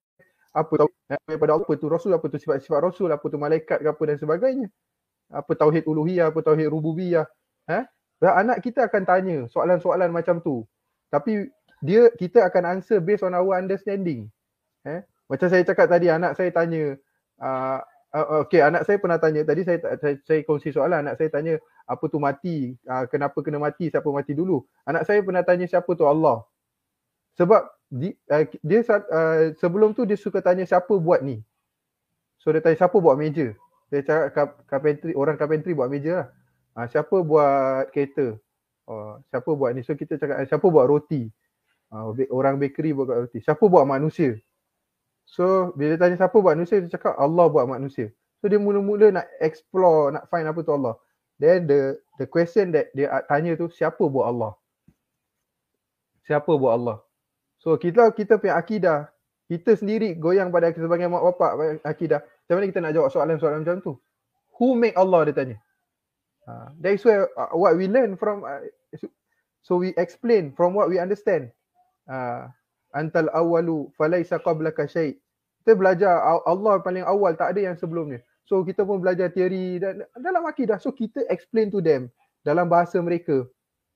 apa 0.53 0.72
tahu 0.74 0.91
pada 1.39 1.51
Allah, 1.55 1.64
apa 1.64 1.74
tu 1.79 1.87
Rasul, 1.89 2.12
apa 2.12 2.27
tu 2.27 2.37
sifat-sifat 2.37 2.81
Rasul, 2.83 3.09
apa 3.14 3.24
tu 3.31 3.39
malaikat 3.39 3.79
apa 3.81 4.03
dan 4.03 4.18
sebagainya. 4.18 4.68
Apa 5.31 5.55
tauhid 5.55 5.87
uluhiyah, 5.87 6.35
apa 6.35 6.43
tauhid 6.43 6.66
rububiyah. 6.66 7.24
Eh? 7.70 7.85
anak 8.27 8.59
kita 8.64 8.91
akan 8.91 9.03
tanya 9.07 9.37
soalan-soalan 9.53 10.11
macam 10.11 10.43
tu. 10.43 10.66
Tapi 11.14 11.47
dia 11.79 12.11
kita 12.18 12.43
akan 12.43 12.81
answer 12.81 12.99
based 12.99 13.22
on 13.22 13.39
our 13.39 13.55
understanding. 13.55 14.27
Eh? 14.83 15.01
Macam 15.31 15.47
saya 15.47 15.62
cakap 15.62 15.87
tadi 15.87 16.11
anak 16.11 16.35
saya 16.35 16.51
tanya 16.51 16.97
uh, 17.39 17.81
uh, 18.16 18.40
okay 18.44 18.64
anak 18.64 18.88
saya 18.88 18.96
pernah 18.96 19.20
tanya. 19.20 19.44
Tadi 19.44 19.62
saya 19.62 19.78
saya, 20.00 20.16
saya 20.24 20.40
kongsi 20.48 20.72
soalan. 20.72 21.04
Anak 21.04 21.20
saya 21.20 21.28
tanya 21.28 21.60
apa 21.84 22.04
tu 22.08 22.16
mati? 22.16 22.72
Uh, 22.88 23.04
kenapa 23.12 23.36
kena 23.44 23.60
mati? 23.60 23.92
Siapa 23.92 24.08
mati 24.08 24.32
dulu? 24.32 24.64
Anak 24.88 25.04
saya 25.04 25.20
pernah 25.20 25.44
tanya 25.44 25.68
siapa 25.68 25.88
tu 25.92 26.08
Allah? 26.08 26.40
Sebab 27.36 27.68
di, 27.92 28.16
uh, 28.32 28.44
dia 28.64 28.80
uh, 28.88 29.52
sebelum 29.60 29.92
tu 29.92 30.08
dia 30.08 30.16
suka 30.16 30.40
tanya 30.40 30.64
siapa 30.64 30.96
buat 30.96 31.20
ni? 31.20 31.44
So 32.40 32.48
dia 32.48 32.64
tanya 32.64 32.80
siapa 32.80 32.96
buat 32.96 33.20
meja? 33.20 33.52
Dia 33.92 34.00
cakap 34.02 34.64
carpentry 34.66 35.12
orang 35.12 35.36
carpentry 35.36 35.76
buat 35.76 35.92
meja 35.92 36.24
lah. 36.24 36.28
Uh, 36.74 36.86
siapa 36.88 37.16
buat 37.20 37.92
kereta? 37.92 38.40
Oh, 38.86 39.18
siapa 39.28 39.50
buat 39.52 39.74
ni? 39.76 39.82
So 39.84 39.98
kita 39.98 40.16
cakap 40.16 40.46
siapa 40.48 40.66
buat 40.66 40.86
roti? 40.88 41.28
Uh, 41.92 42.14
orang 42.32 42.56
bakery 42.56 42.96
buat 42.96 43.28
roti. 43.28 43.44
Siapa 43.44 43.62
buat 43.68 43.84
manusia 43.84 44.40
So 45.27 45.74
bila 45.74 45.99
tanya 45.99 46.16
siapa 46.16 46.39
buat 46.39 46.55
manusia 46.55 46.79
dia 46.79 46.95
cakap 46.95 47.18
Allah 47.18 47.51
buat 47.51 47.66
manusia. 47.66 48.14
So 48.39 48.47
dia 48.47 48.62
mula-mula 48.62 49.11
nak 49.11 49.27
explore 49.43 50.14
nak 50.14 50.31
find 50.31 50.47
apa 50.47 50.62
tu 50.62 50.70
Allah. 50.70 50.95
Then 51.37 51.66
the 51.66 51.99
the 52.16 52.31
question 52.31 52.70
that 52.72 52.95
dia 52.95 53.11
tanya 53.27 53.59
tu 53.59 53.66
siapa 53.68 54.01
buat 54.07 54.31
Allah? 54.31 54.55
Siapa 56.24 56.49
buat 56.55 56.72
Allah? 56.79 56.97
So 57.59 57.74
kita 57.74 58.14
kita 58.14 58.39
punya 58.39 58.55
akidah 58.55 59.11
kita 59.47 59.79
sendiri 59.79 60.18
goyang 60.18 60.51
pada 60.51 60.74
sebagai 60.74 61.07
mak 61.07 61.22
bapak 61.22 61.83
akidah. 61.87 62.22
Macam 62.22 62.55
mana 62.59 62.66
kita 62.70 62.81
nak 62.83 62.95
jawab 62.95 63.11
soalan-soalan 63.14 63.62
macam 63.62 63.79
tu? 63.79 63.93
Who 64.59 64.74
make 64.74 64.99
Allah 64.99 65.31
dia 65.31 65.35
tanya. 65.35 65.57
Uh, 66.47 66.70
that 66.79 66.95
is 66.95 67.03
where 67.03 67.27
uh, 67.35 67.51
what 67.59 67.74
we 67.74 67.91
learn 67.91 68.14
from 68.14 68.47
uh, 68.47 68.62
so 69.66 69.83
we 69.83 69.91
explain 69.99 70.55
from 70.55 70.79
what 70.79 70.87
we 70.87 70.99
understand. 70.99 71.51
Uh, 72.07 72.47
antal 72.97 73.28
awalu 73.36 73.92
falaisa 74.01 74.40
qablaka 74.40 74.88
syai. 74.88 75.20
Kita 75.61 75.76
belajar 75.76 76.16
Allah 76.49 76.80
paling 76.80 77.05
awal 77.05 77.36
tak 77.36 77.53
ada 77.53 77.68
yang 77.68 77.76
sebelumnya. 77.76 78.24
So 78.49 78.62
kita 78.64 78.86
pun 78.86 79.03
belajar 79.03 79.28
teori 79.28 79.82
dan 79.82 80.07
dalam 80.16 80.47
akidah 80.49 80.80
so 80.80 80.94
kita 80.94 81.26
explain 81.28 81.68
to 81.68 81.84
them 81.84 82.09
dalam 82.47 82.70
bahasa 82.70 82.97
mereka. 83.03 83.44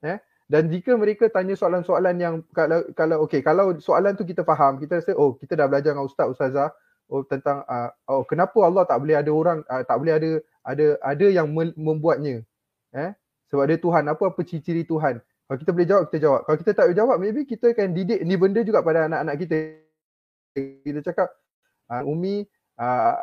Eh? 0.04 0.18
Dan 0.50 0.66
jika 0.66 0.98
mereka 0.98 1.30
tanya 1.30 1.54
soalan-soalan 1.54 2.16
yang 2.18 2.34
kalau 2.50 2.82
kalau 2.98 3.22
okey 3.24 3.38
kalau 3.46 3.78
soalan 3.78 4.18
tu 4.18 4.26
kita 4.26 4.42
faham, 4.42 4.82
kita 4.82 4.98
rasa 4.98 5.14
oh 5.14 5.38
kita 5.38 5.54
dah 5.54 5.70
belajar 5.70 5.94
dengan 5.94 6.10
ustaz 6.10 6.26
ustazah 6.26 6.74
oh 7.06 7.22
tentang 7.22 7.62
uh, 7.70 7.94
oh 8.10 8.26
kenapa 8.26 8.58
Allah 8.66 8.82
tak 8.82 8.98
boleh 8.98 9.14
ada 9.14 9.30
orang 9.30 9.62
uh, 9.70 9.86
tak 9.86 9.96
boleh 10.02 10.18
ada 10.18 10.30
ada 10.66 10.86
ada 11.06 11.26
yang 11.30 11.46
membuatnya. 11.78 12.42
Eh? 12.90 13.14
Sebab 13.54 13.66
dia 13.70 13.78
Tuhan, 13.78 14.10
apa 14.10 14.30
apa 14.30 14.40
ciri-ciri 14.42 14.82
Tuhan. 14.82 15.22
Kalau 15.50 15.58
kita 15.58 15.74
boleh 15.74 15.88
jawab, 15.90 16.02
kita 16.06 16.18
jawab. 16.22 16.40
Kalau 16.46 16.58
kita 16.62 16.70
tak 16.78 16.84
boleh 16.86 16.98
jawab, 17.02 17.16
maybe 17.18 17.42
kita 17.42 17.74
akan 17.74 17.90
didik 17.90 18.22
ni 18.22 18.38
benda 18.38 18.62
juga 18.62 18.86
pada 18.86 19.10
anak-anak 19.10 19.34
kita. 19.34 19.82
Kita 20.86 21.02
cakap, 21.10 21.26
uh, 21.90 22.06
Umi, 22.06 22.46
uh, 22.78 23.14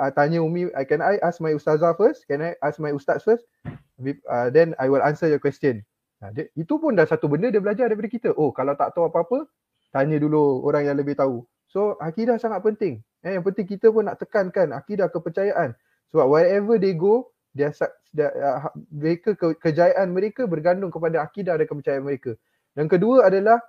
uh, 0.00 0.10
tanya 0.16 0.40
Umi, 0.40 0.72
can 0.88 1.04
I 1.04 1.20
ask 1.20 1.36
my 1.36 1.52
ustazah 1.52 1.92
first? 2.00 2.24
Can 2.32 2.40
I 2.40 2.56
ask 2.64 2.80
my 2.80 2.96
ustaz 2.96 3.20
first? 3.28 3.44
Uh, 3.68 4.48
then 4.48 4.72
I 4.80 4.88
will 4.88 5.04
answer 5.04 5.28
your 5.28 5.36
question. 5.36 5.84
Uh, 6.24 6.32
dia, 6.32 6.48
itu 6.56 6.80
pun 6.80 6.96
dah 6.96 7.04
satu 7.04 7.28
benda 7.28 7.52
dia 7.52 7.60
belajar 7.60 7.92
daripada 7.92 8.08
kita. 8.08 8.32
Oh, 8.40 8.56
kalau 8.56 8.72
tak 8.72 8.96
tahu 8.96 9.12
apa-apa, 9.12 9.44
tanya 9.92 10.16
dulu 10.16 10.64
orang 10.64 10.88
yang 10.88 10.96
lebih 10.96 11.12
tahu. 11.12 11.44
So, 11.68 12.00
akidah 12.00 12.40
sangat 12.40 12.64
penting. 12.64 13.04
Eh, 13.20 13.36
yang 13.36 13.44
penting 13.44 13.68
kita 13.68 13.92
pun 13.92 14.08
nak 14.08 14.16
tekankan 14.16 14.72
akidah 14.72 15.12
kepercayaan. 15.12 15.76
Sebab 16.08 16.24
wherever 16.24 16.80
they 16.80 16.96
go, 16.96 17.28
dia, 17.56 17.72
dia 18.12 18.28
uh, 18.36 18.68
mereka 18.92 19.32
ke, 19.32 19.56
kejayaan 19.56 20.12
mereka 20.12 20.44
bergantung 20.44 20.92
kepada 20.92 21.24
akidah 21.24 21.56
dan 21.56 21.64
kepercayaan 21.64 22.04
mereka. 22.04 22.36
Yang 22.76 22.88
kedua 23.00 23.32
adalah 23.32 23.64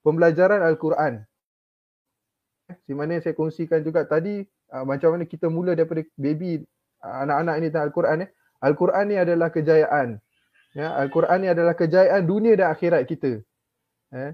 pembelajaran 0.00 0.64
al-Quran. 0.64 1.20
Di 2.88 2.96
mana 2.96 3.20
saya 3.20 3.36
kongsikan 3.36 3.84
juga 3.84 4.08
tadi 4.08 4.40
uh, 4.72 4.84
macam 4.88 5.12
mana 5.12 5.28
kita 5.28 5.52
mula 5.52 5.76
daripada 5.76 6.00
baby 6.16 6.64
uh, 7.04 7.16
anak-anak 7.28 7.54
ini 7.60 7.66
tentang 7.68 7.86
al-Quran 7.92 8.18
eh. 8.24 8.30
Al-Quran 8.64 9.04
ni 9.12 9.16
adalah 9.20 9.52
kejayaan. 9.52 10.08
Ya, 10.72 10.92
al-Quran 10.96 11.38
ni 11.44 11.48
adalah 11.52 11.76
kejayaan 11.76 12.24
dunia 12.24 12.56
dan 12.56 12.72
akhirat 12.72 13.04
kita. 13.04 13.44
Eh. 14.16 14.32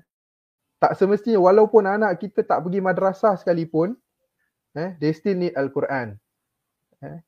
Tak 0.79 0.99
semestinya 0.99 1.43
walaupun 1.43 1.87
anak 1.87 2.23
kita 2.23 2.43
tak 2.43 2.63
pergi 2.67 2.83
madrasah 2.83 3.39
sekalipun, 3.39 3.99
eh, 4.79 4.95
they 5.03 5.11
still 5.15 5.39
need 5.39 5.55
al-Quran. 5.59 6.19
Eh. 7.03 7.19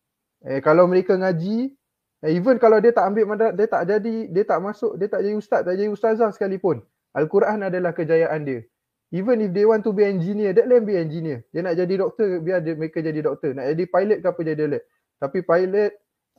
Eh 0.45 0.61
kalau 0.61 0.85
mereka 0.85 1.17
ngaji, 1.17 1.73
eh, 2.21 2.31
even 2.37 2.61
kalau 2.61 2.77
dia 2.77 2.93
tak 2.93 3.09
ambil 3.09 3.25
madras, 3.33 3.53
dia 3.57 3.65
tak 3.65 3.89
jadi, 3.89 4.29
dia 4.29 4.45
tak 4.45 4.61
masuk, 4.61 5.01
dia 5.01 5.09
tak 5.09 5.25
jadi 5.25 5.37
ustaz, 5.41 5.65
tak 5.65 5.75
jadi 5.81 5.89
ustazah 5.89 6.29
sekalipun. 6.37 6.85
Al-Quran 7.17 7.65
adalah 7.65 7.97
kejayaan 7.97 8.45
dia. 8.45 8.61
Even 9.15 9.41
if 9.41 9.55
they 9.55 9.63
want 9.63 9.87
to 9.87 9.95
be 9.95 10.03
engineer, 10.03 10.51
let 10.53 10.67
them 10.67 10.85
be 10.85 10.99
engineer. 10.99 11.47
Dia 11.55 11.63
nak 11.63 11.79
jadi 11.79 11.95
doktor, 11.97 12.43
biar 12.43 12.61
dia, 12.61 12.75
mereka 12.75 12.99
jadi 12.99 13.21
doktor. 13.23 13.55
Nak 13.55 13.73
jadi 13.73 13.85
pilot 13.87 14.19
ke 14.21 14.27
apa 14.27 14.41
jadi 14.43 14.63
pilot. 14.67 14.83
Tapi 15.23 15.39
pilot, 15.47 15.93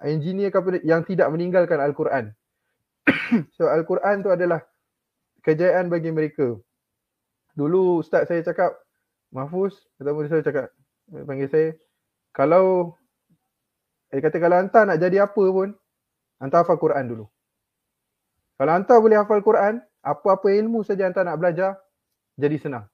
engineer 0.03 0.49
ke 0.51 0.57
apa 0.59 0.69
yang 0.83 1.01
tidak 1.07 1.27
meninggalkan 1.31 1.79
Al-Quran. 1.79 2.35
so 3.55 3.71
Al-Quran 3.71 4.21
tu 4.21 4.29
adalah 4.29 4.59
kejayaan 5.47 5.87
bagi 5.87 6.11
mereka. 6.11 6.59
Dulu 7.55 8.03
ustaz 8.03 8.27
saya 8.27 8.43
cakap, 8.43 8.75
Mahfuz, 9.31 9.87
ataupun 9.97 10.27
saya 10.27 10.43
cakap, 10.43 10.67
panggil 11.07 11.47
saya, 11.47 11.69
kalau 12.35 12.99
dia 14.15 14.23
kata 14.23 14.39
kalau 14.39 14.55
hantar 14.63 14.87
nak 14.87 14.95
jadi 15.03 15.27
apa 15.27 15.43
pun, 15.43 15.75
hantar 16.39 16.63
hafal 16.63 16.79
Quran 16.79 17.03
dulu. 17.03 17.25
Kalau 18.55 18.71
hantar 18.71 19.03
boleh 19.03 19.19
hafal 19.19 19.43
Quran, 19.43 19.83
apa-apa 19.99 20.55
ilmu 20.55 20.87
saja 20.87 21.11
hantar 21.11 21.27
nak 21.27 21.35
belajar, 21.35 21.75
jadi 22.39 22.55
senang. 22.55 22.87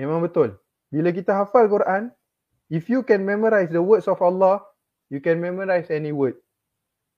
Memang 0.00 0.24
betul. 0.24 0.56
Bila 0.88 1.12
kita 1.12 1.36
hafal 1.36 1.68
Quran, 1.68 2.08
if 2.72 2.88
you 2.88 3.04
can 3.04 3.28
memorize 3.28 3.68
the 3.68 3.84
words 3.84 4.08
of 4.08 4.16
Allah, 4.24 4.64
you 5.12 5.20
can 5.20 5.36
memorize 5.36 5.92
any 5.92 6.16
word. 6.16 6.40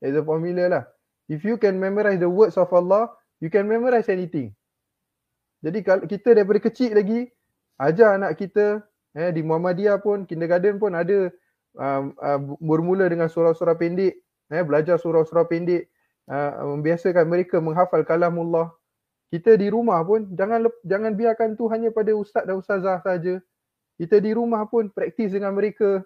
It's 0.02 0.18
a 0.18 0.26
formula 0.26 0.66
lah. 0.66 0.84
If 1.30 1.46
you 1.46 1.54
can 1.54 1.78
memorize 1.78 2.18
the 2.18 2.26
words 2.26 2.58
of 2.58 2.66
Allah, 2.74 3.14
you 3.38 3.46
can 3.46 3.70
memorize 3.70 4.10
anything. 4.10 4.50
Jadi 5.62 5.86
kalau 5.86 6.02
kita 6.10 6.34
daripada 6.34 6.58
kecil 6.66 6.98
lagi, 6.98 7.30
ajar 7.78 8.18
anak 8.18 8.42
kita, 8.42 8.82
eh, 9.14 9.30
di 9.30 9.46
Muhammadiyah 9.46 10.02
pun, 10.02 10.26
kindergarten 10.26 10.82
pun 10.82 10.98
ada 10.98 11.30
uh, 11.78 12.10
uh, 12.10 12.38
bermula 12.58 13.06
dengan 13.10 13.30
surah-surah 13.30 13.76
pendek, 13.78 14.18
eh, 14.50 14.62
belajar 14.62 14.98
surah-surah 14.98 15.46
pendek, 15.46 15.90
uh, 16.30 16.74
membiasakan 16.74 17.26
mereka 17.26 17.58
menghafal 17.58 18.02
kalamullah. 18.06 18.72
Kita 19.34 19.58
di 19.58 19.66
rumah 19.66 19.98
pun 20.06 20.30
jangan 20.38 20.70
jangan 20.86 21.12
biarkan 21.18 21.58
tu 21.58 21.66
hanya 21.66 21.90
pada 21.90 22.14
ustaz 22.14 22.46
dan 22.46 22.54
ustazah 22.54 23.02
saja. 23.02 23.42
Kita 23.98 24.18
di 24.18 24.30
rumah 24.34 24.66
pun 24.66 24.90
praktis 24.90 25.34
dengan 25.34 25.54
mereka. 25.54 26.02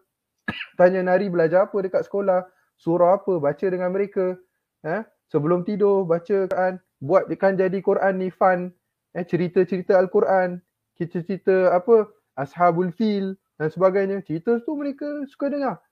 Tanya 0.81 1.05
nari 1.05 1.29
belajar 1.29 1.69
apa 1.69 1.77
dekat 1.85 2.09
sekolah, 2.09 2.49
surah 2.81 3.21
apa 3.21 3.37
baca 3.37 3.67
dengan 3.69 3.93
mereka. 3.93 4.37
Eh, 4.85 5.05
sebelum 5.29 5.65
tidur 5.65 6.09
baca 6.09 6.49
Quran, 6.49 6.81
buatkan 7.05 7.53
jadi 7.61 7.79
Quran 7.85 8.15
ni 8.17 8.29
fun. 8.33 8.73
Eh, 9.17 9.25
cerita-cerita 9.25 9.97
Al-Quran, 9.97 10.61
kita 10.97 11.25
cerita 11.25 11.75
apa 11.75 12.09
Ashabul 12.39 12.95
Fil, 12.95 13.35
dan 13.59 13.69
sebagainya. 13.69 14.23
Cerita 14.23 14.63
tu 14.63 14.79
mereka 14.79 15.07
suka 15.27 15.51
dengar. 15.51 15.83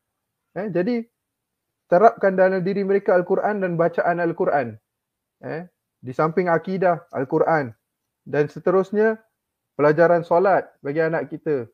Eh, 0.56 0.70
jadi 0.72 1.04
terapkan 1.90 2.34
dalam 2.34 2.62
diri 2.62 2.86
mereka 2.86 3.14
Al-Quran 3.14 3.62
dan 3.62 3.74
bacaan 3.74 4.22
Al-Quran. 4.22 4.78
Eh, 5.44 5.68
di 6.00 6.12
samping 6.14 6.48
akidah 6.48 7.04
Al-Quran 7.12 7.74
dan 8.24 8.48
seterusnya 8.48 9.20
pelajaran 9.76 10.24
solat 10.24 10.70
bagi 10.80 11.02
anak 11.02 11.28
kita. 11.28 11.68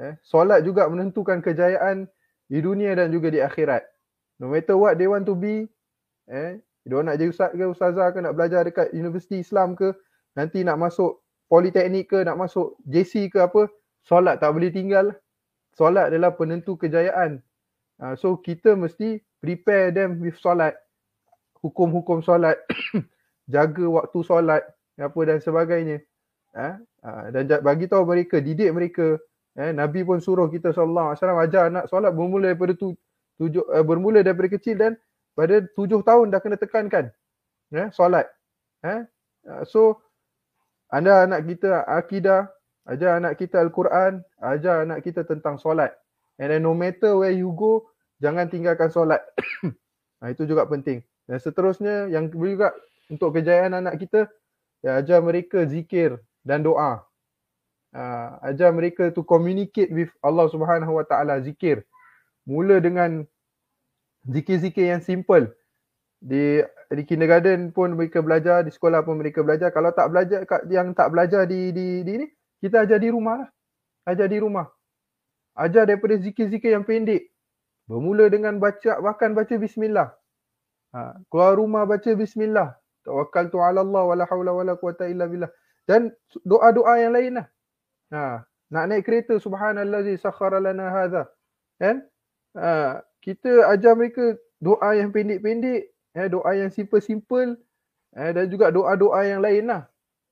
Eh, 0.00 0.14
solat 0.22 0.62
juga 0.62 0.86
menentukan 0.86 1.42
kejayaan 1.42 2.06
di 2.46 2.58
dunia 2.62 2.94
dan 2.94 3.10
juga 3.10 3.28
di 3.28 3.42
akhirat. 3.42 3.82
No 4.40 4.48
matter 4.48 4.78
what 4.78 4.96
they 4.96 5.10
want 5.10 5.28
to 5.28 5.36
be, 5.36 5.68
eh, 6.30 6.56
dia 6.86 6.96
nak 7.04 7.20
jadi 7.20 7.28
ustaz 7.28 7.52
ke 7.52 7.64
ustazah 7.68 8.08
ke 8.16 8.24
nak 8.24 8.32
belajar 8.32 8.64
dekat 8.64 8.88
universiti 8.96 9.44
Islam 9.44 9.76
ke, 9.76 9.92
nanti 10.32 10.64
nak 10.64 10.80
masuk 10.80 11.20
politeknik 11.52 12.08
ke, 12.08 12.24
nak 12.24 12.40
masuk 12.40 12.80
JC 12.88 13.28
ke 13.28 13.44
apa, 13.44 13.68
solat 14.00 14.40
tak 14.40 14.56
boleh 14.56 14.72
tinggal 14.72 15.12
solat 15.74 16.10
adalah 16.12 16.34
penentu 16.34 16.78
kejayaan. 16.78 17.42
Uh, 18.00 18.14
so 18.16 18.38
kita 18.40 18.74
mesti 18.74 19.20
prepare 19.38 19.92
them 19.92 20.20
with 20.20 20.36
solat. 20.40 20.76
Hukum-hukum 21.60 22.24
solat. 22.24 22.56
jaga 23.52 23.84
waktu 23.84 24.18
solat. 24.24 24.62
Apa 25.00 25.20
dan 25.24 25.38
sebagainya. 25.40 26.04
Uh, 26.52 26.76
dan 27.32 27.48
bagi 27.64 27.88
tahu 27.88 28.04
mereka, 28.04 28.42
didik 28.42 28.70
mereka. 28.72 29.16
Eh, 29.58 29.74
Nabi 29.74 30.06
pun 30.06 30.22
suruh 30.22 30.46
kita 30.46 30.70
sallallahu 30.70 31.10
alaihi 31.10 31.18
wasallam 31.18 31.42
ajar 31.42 31.62
anak 31.66 31.84
solat 31.90 32.14
bermula 32.14 32.54
daripada 32.54 32.72
tu, 32.78 32.94
tujuh, 33.34 33.66
uh, 33.66 33.82
bermula 33.82 34.22
daripada 34.22 34.46
kecil 34.46 34.78
dan 34.78 34.92
pada 35.34 35.66
tujuh 35.74 36.06
tahun 36.06 36.30
dah 36.30 36.38
kena 36.38 36.54
tekankan. 36.54 37.10
Eh, 37.74 37.90
solat. 37.90 38.30
Eh, 38.86 39.02
uh, 39.50 39.62
so 39.66 39.98
anda 40.86 41.26
anak 41.26 41.50
kita 41.50 41.82
akidah 41.86 42.46
Ajar 42.88 43.20
anak 43.20 43.36
kita 43.36 43.60
Al-Quran, 43.60 44.24
ajar 44.40 44.88
anak 44.88 45.04
kita 45.04 45.24
tentang 45.28 45.60
solat. 45.60 45.92
And 46.40 46.48
then 46.48 46.64
no 46.64 46.72
matter 46.72 47.20
where 47.20 47.34
you 47.34 47.52
go, 47.52 47.84
jangan 48.24 48.48
tinggalkan 48.48 48.88
solat. 48.88 49.20
nah, 50.20 50.28
itu 50.34 50.48
juga 50.48 50.64
penting. 50.64 51.04
Dan 51.28 51.36
seterusnya 51.36 52.08
yang 52.08 52.32
juga 52.32 52.72
untuk 53.12 53.36
kejayaan 53.36 53.76
anak 53.76 54.00
kita, 54.00 54.26
ya, 54.80 54.98
ajar 55.04 55.20
mereka 55.20 55.68
zikir 55.68 56.16
dan 56.40 56.64
doa. 56.64 57.04
Uh, 57.90 58.38
ajar 58.46 58.70
mereka 58.70 59.10
to 59.10 59.26
communicate 59.26 59.90
with 59.90 60.08
Allah 60.22 60.46
Subhanahu 60.48 60.96
Wa 60.96 61.04
Taala 61.04 61.42
zikir. 61.42 61.84
Mula 62.48 62.80
dengan 62.80 63.26
zikir-zikir 64.24 64.94
yang 64.96 65.02
simple. 65.04 65.52
Di 66.20 66.64
di 66.90 67.02
kindergarten 67.04 67.70
pun 67.70 67.94
mereka 67.94 68.24
belajar, 68.24 68.64
di 68.64 68.72
sekolah 68.72 69.04
pun 69.04 69.20
mereka 69.20 69.44
belajar. 69.44 69.70
Kalau 69.74 69.92
tak 69.92 70.08
belajar 70.08 70.46
yang 70.70 70.92
tak 70.96 71.12
belajar 71.12 71.44
di 71.44 71.70
di 71.74 72.02
di 72.06 72.12
ni, 72.24 72.26
kita 72.60 72.84
ajar 72.84 73.00
di 73.00 73.08
rumah 73.08 73.44
lah. 73.44 73.50
Ajar 74.04 74.28
di 74.28 74.38
rumah. 74.40 74.68
Ajar 75.56 75.88
daripada 75.88 76.16
zikir-zikir 76.20 76.76
yang 76.76 76.84
pendek. 76.84 77.32
Bermula 77.88 78.30
dengan 78.30 78.60
baca 78.60 79.00
bahkan 79.02 79.34
baca 79.34 79.56
bismillah. 79.58 80.14
Ha, 80.94 81.18
keluar 81.32 81.58
rumah 81.58 81.82
baca 81.88 82.10
bismillah. 82.14 82.76
Tawakkaltu 83.02 83.58
ala 83.58 83.82
Allah 83.82 84.02
wala 84.04 84.24
haula 84.28 84.52
wala 84.54 84.72
quwata 84.76 85.08
illa 85.10 85.26
billah. 85.26 85.50
Dan 85.88 86.14
doa-doa 86.46 87.00
yang 87.02 87.12
lain 87.16 87.32
lah. 87.40 87.46
Ha, 88.14 88.44
nak 88.70 88.84
naik 88.86 89.02
kereta 89.08 89.40
subhanallazi 89.42 90.20
sakhara 90.20 90.62
lana 90.62 90.86
hadha. 90.92 91.22
Kan? 91.82 92.06
Ha, 92.54 93.00
kita 93.24 93.68
ajar 93.72 93.96
mereka 93.96 94.38
doa 94.60 94.94
yang 94.94 95.10
pendek-pendek, 95.10 95.90
eh, 96.14 96.28
doa 96.28 96.50
yang 96.56 96.70
simple-simple 96.70 97.56
eh, 98.14 98.30
dan 98.36 98.46
juga 98.52 98.70
doa-doa 98.70 99.20
yang 99.26 99.40
lain 99.40 99.66
lah. 99.66 99.88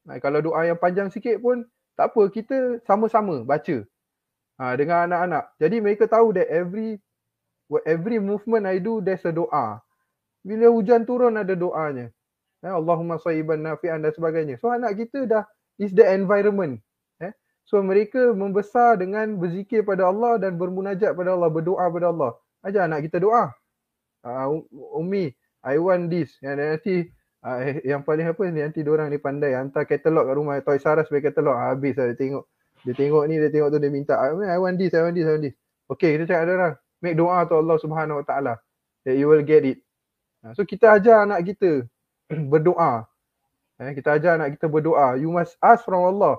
Ha, 0.06 0.20
kalau 0.22 0.44
doa 0.44 0.62
yang 0.68 0.78
panjang 0.78 1.10
sikit 1.10 1.40
pun 1.42 1.66
tak 1.98 2.14
apa, 2.14 2.22
kita 2.30 2.78
sama-sama 2.86 3.42
baca 3.42 3.82
ha, 4.62 4.78
dengan 4.78 5.10
anak-anak. 5.10 5.44
Jadi 5.58 5.76
mereka 5.82 6.06
tahu 6.06 6.30
that 6.38 6.46
every 6.46 7.02
every 7.82 8.22
movement 8.22 8.70
I 8.70 8.78
do 8.78 9.02
there's 9.02 9.26
a 9.26 9.34
doa. 9.34 9.82
Bila 10.46 10.70
hujan 10.70 11.02
turun 11.02 11.34
ada 11.34 11.58
doanya. 11.58 12.14
Eh, 12.62 12.70
Allahumma 12.70 13.18
sayyiban 13.18 13.66
nafi'an 13.66 14.06
dan 14.06 14.14
sebagainya. 14.14 14.62
So 14.62 14.70
anak 14.70 14.94
kita 14.94 15.26
dah 15.26 15.42
is 15.82 15.90
the 15.90 16.06
environment. 16.06 16.78
So 17.68 17.84
mereka 17.84 18.32
membesar 18.32 18.96
dengan 18.96 19.36
berzikir 19.36 19.84
pada 19.84 20.08
Allah 20.08 20.40
dan 20.40 20.56
bermunajat 20.56 21.12
pada 21.12 21.36
Allah, 21.36 21.52
berdoa 21.52 21.84
pada 21.92 22.08
Allah. 22.08 22.32
Ajar 22.64 22.88
anak 22.88 23.12
kita 23.12 23.20
doa. 23.20 23.52
Uh, 24.24 24.64
Umi, 24.96 25.36
I 25.60 25.76
want 25.76 26.08
this. 26.08 26.32
Dan 26.40 26.64
nanti 26.64 27.04
uh, 27.44 27.58
yang 27.86 28.02
paling 28.02 28.26
apa 28.26 28.42
ni 28.50 28.62
nanti 28.62 28.80
orang 28.86 29.12
ni 29.12 29.18
pandai 29.20 29.54
hantar 29.54 29.84
katalog 29.84 30.26
kat 30.26 30.34
rumah 30.34 30.54
Toy 30.62 30.78
R 30.78 30.98
sebagai 31.06 31.30
katalog. 31.30 31.54
Uh, 31.54 31.66
habis 31.74 31.94
lah 31.98 32.10
dia 32.10 32.18
tengok. 32.18 32.44
Dia 32.86 32.94
tengok 32.94 33.22
ni, 33.26 33.34
dia 33.42 33.50
tengok 33.50 33.68
tu 33.74 33.78
dia 33.82 33.90
minta. 33.90 34.14
I 34.18 34.58
want 34.58 34.78
this, 34.78 34.94
I 34.94 35.02
want 35.02 35.14
this, 35.18 35.26
I 35.26 35.34
want 35.34 35.44
this. 35.50 35.56
Okay, 35.90 36.14
kita 36.14 36.24
cakap 36.30 36.42
ada 36.46 36.52
orang. 36.54 36.74
Make 36.98 37.16
doa 37.18 37.38
to 37.46 37.54
Allah 37.58 37.76
Subhanahu 37.78 38.16
Wa 38.22 38.26
Taala 38.26 38.54
that 39.06 39.14
you 39.14 39.30
will 39.30 39.42
get 39.46 39.62
it. 39.62 39.78
So 40.54 40.62
kita 40.62 40.98
ajar 40.98 41.26
anak 41.26 41.46
kita 41.46 41.86
berdoa. 42.52 43.06
Eh, 43.78 43.94
kita 43.94 44.18
ajar 44.18 44.38
anak 44.38 44.58
kita 44.58 44.66
berdoa. 44.66 45.18
You 45.18 45.30
must 45.30 45.54
ask 45.62 45.86
from 45.86 46.02
Allah 46.02 46.38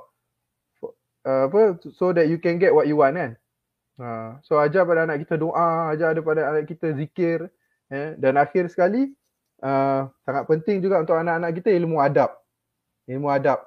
uh, 1.28 1.47
apa 1.47 1.80
so 1.95 2.12
that 2.16 2.28
you 2.28 2.39
can 2.39 2.60
get 2.60 2.72
what 2.72 2.88
you 2.88 3.00
want 3.00 3.16
kan. 3.16 3.32
Uh, 4.00 4.39
so 4.47 4.56
ajar 4.56 4.88
pada 4.88 5.04
anak 5.04 5.28
kita 5.28 5.36
doa, 5.36 5.91
ajar 5.91 6.16
pada 6.24 6.56
anak 6.56 6.72
kita 6.72 6.95
zikir 6.95 7.52
eh 7.89 8.16
dan 8.16 8.38
akhir 8.39 8.72
sekali 8.72 9.12
uh, 9.64 10.10
sangat 10.24 10.43
penting 10.47 10.84
juga 10.84 11.03
untuk 11.03 11.16
anak-anak 11.16 11.51
kita 11.60 11.70
ilmu 11.76 11.99
adab. 11.99 12.36
Ilmu 13.07 13.28
adab. 13.32 13.64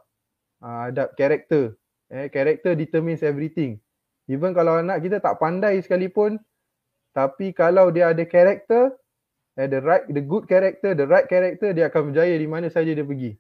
Uh, 0.63 0.93
adab 0.93 1.13
karakter. 1.19 1.77
Eh 2.13 2.29
karakter 2.29 2.77
determines 2.77 3.25
everything. 3.25 3.81
Even 4.31 4.53
kalau 4.53 4.79
anak 4.79 5.03
kita 5.03 5.19
tak 5.19 5.41
pandai 5.43 5.81
sekalipun 5.83 6.39
tapi 7.13 7.53
kalau 7.53 7.93
dia 7.93 8.09
ada 8.13 8.25
karakter 8.25 8.97
eh, 9.61 9.69
the 9.69 9.81
right 9.85 10.05
the 10.09 10.25
good 10.25 10.49
character, 10.49 10.97
the 10.97 11.05
right 11.05 11.29
character 11.29 11.77
dia 11.77 11.93
akan 11.93 12.13
berjaya 12.13 12.35
di 12.37 12.49
mana 12.49 12.73
saja 12.73 12.93
dia 12.93 13.05
pergi. 13.05 13.37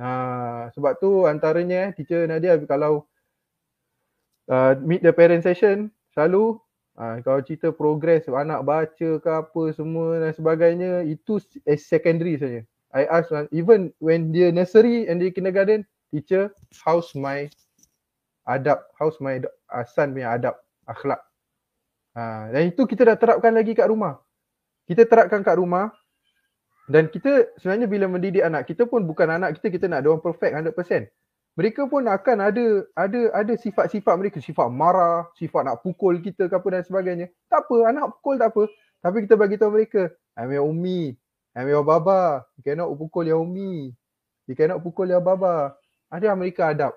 Uh, 0.00 0.72
sebab 0.72 0.96
tu 0.96 1.28
antaranya 1.28 1.92
teacher 1.92 2.24
Nadia 2.24 2.56
kalau 2.64 3.04
uh, 4.48 4.72
meet 4.80 5.04
the 5.04 5.12
parent 5.12 5.44
session 5.44 5.92
selalu 6.16 6.56
uh, 7.00 7.16
kalau 7.24 7.40
cerita 7.40 7.72
progress 7.72 8.28
anak 8.28 8.60
baca 8.68 9.10
ke 9.16 9.30
apa 9.30 9.62
semua 9.72 10.20
dan 10.20 10.32
sebagainya 10.36 11.08
itu 11.08 11.40
as 11.64 11.88
secondary 11.88 12.36
saja. 12.36 12.60
I 12.92 13.08
ask 13.08 13.32
even 13.54 13.94
when 14.02 14.34
dia 14.34 14.52
nursery 14.52 15.08
and 15.08 15.22
dia 15.22 15.32
kindergarten 15.32 15.86
teacher 16.12 16.52
how's 16.84 17.14
my 17.16 17.48
adab 18.44 18.84
how's 19.00 19.16
my 19.22 19.40
uh, 19.72 19.86
son 19.88 20.12
punya 20.12 20.36
adab 20.36 20.60
akhlak. 20.84 21.22
Uh, 22.12 22.50
dan 22.52 22.62
itu 22.68 22.82
kita 22.84 23.06
dah 23.08 23.16
terapkan 23.16 23.54
lagi 23.54 23.72
kat 23.72 23.88
rumah. 23.88 24.20
Kita 24.90 25.06
terapkan 25.06 25.40
kat 25.46 25.56
rumah 25.56 25.94
dan 26.90 27.06
kita 27.06 27.54
sebenarnya 27.62 27.86
bila 27.86 28.06
mendidik 28.10 28.42
anak 28.42 28.66
kita 28.66 28.82
pun 28.82 29.06
bukan 29.06 29.30
anak 29.30 29.54
kita 29.62 29.70
kita 29.70 29.86
nak 29.86 30.02
ada 30.02 30.10
orang 30.10 30.24
perfect 30.26 30.52
100% 30.74 31.06
mereka 31.58 31.82
pun 31.90 32.06
akan 32.06 32.36
ada 32.46 32.66
ada 32.94 33.20
ada 33.34 33.52
sifat-sifat 33.58 34.14
mereka. 34.14 34.38
Sifat 34.38 34.70
marah 34.70 35.26
sifat 35.34 35.66
nak 35.66 35.82
pukul 35.82 36.22
kita 36.22 36.46
ke 36.46 36.54
apa 36.54 36.68
dan 36.70 36.82
sebagainya. 36.86 37.26
Tak 37.50 37.66
apa 37.66 37.90
anak 37.90 38.06
pukul 38.18 38.38
tak 38.38 38.54
apa. 38.54 38.70
Tapi 39.02 39.16
kita 39.26 39.34
bagi 39.34 39.56
tahu 39.58 39.74
mereka 39.74 40.08
I'm 40.38 40.54
your 40.54 40.70
ummi 40.70 41.18
I'm 41.58 41.66
your 41.66 41.82
baba. 41.82 42.46
You 42.54 42.62
cannot 42.62 42.94
pukul 42.94 43.26
your 43.26 43.42
ummi 43.42 43.90
you 44.46 44.54
cannot 44.54 44.78
pukul 44.82 45.10
your 45.10 45.22
baba. 45.22 45.74
Ada 46.10 46.34
mereka 46.38 46.70
adab? 46.70 46.94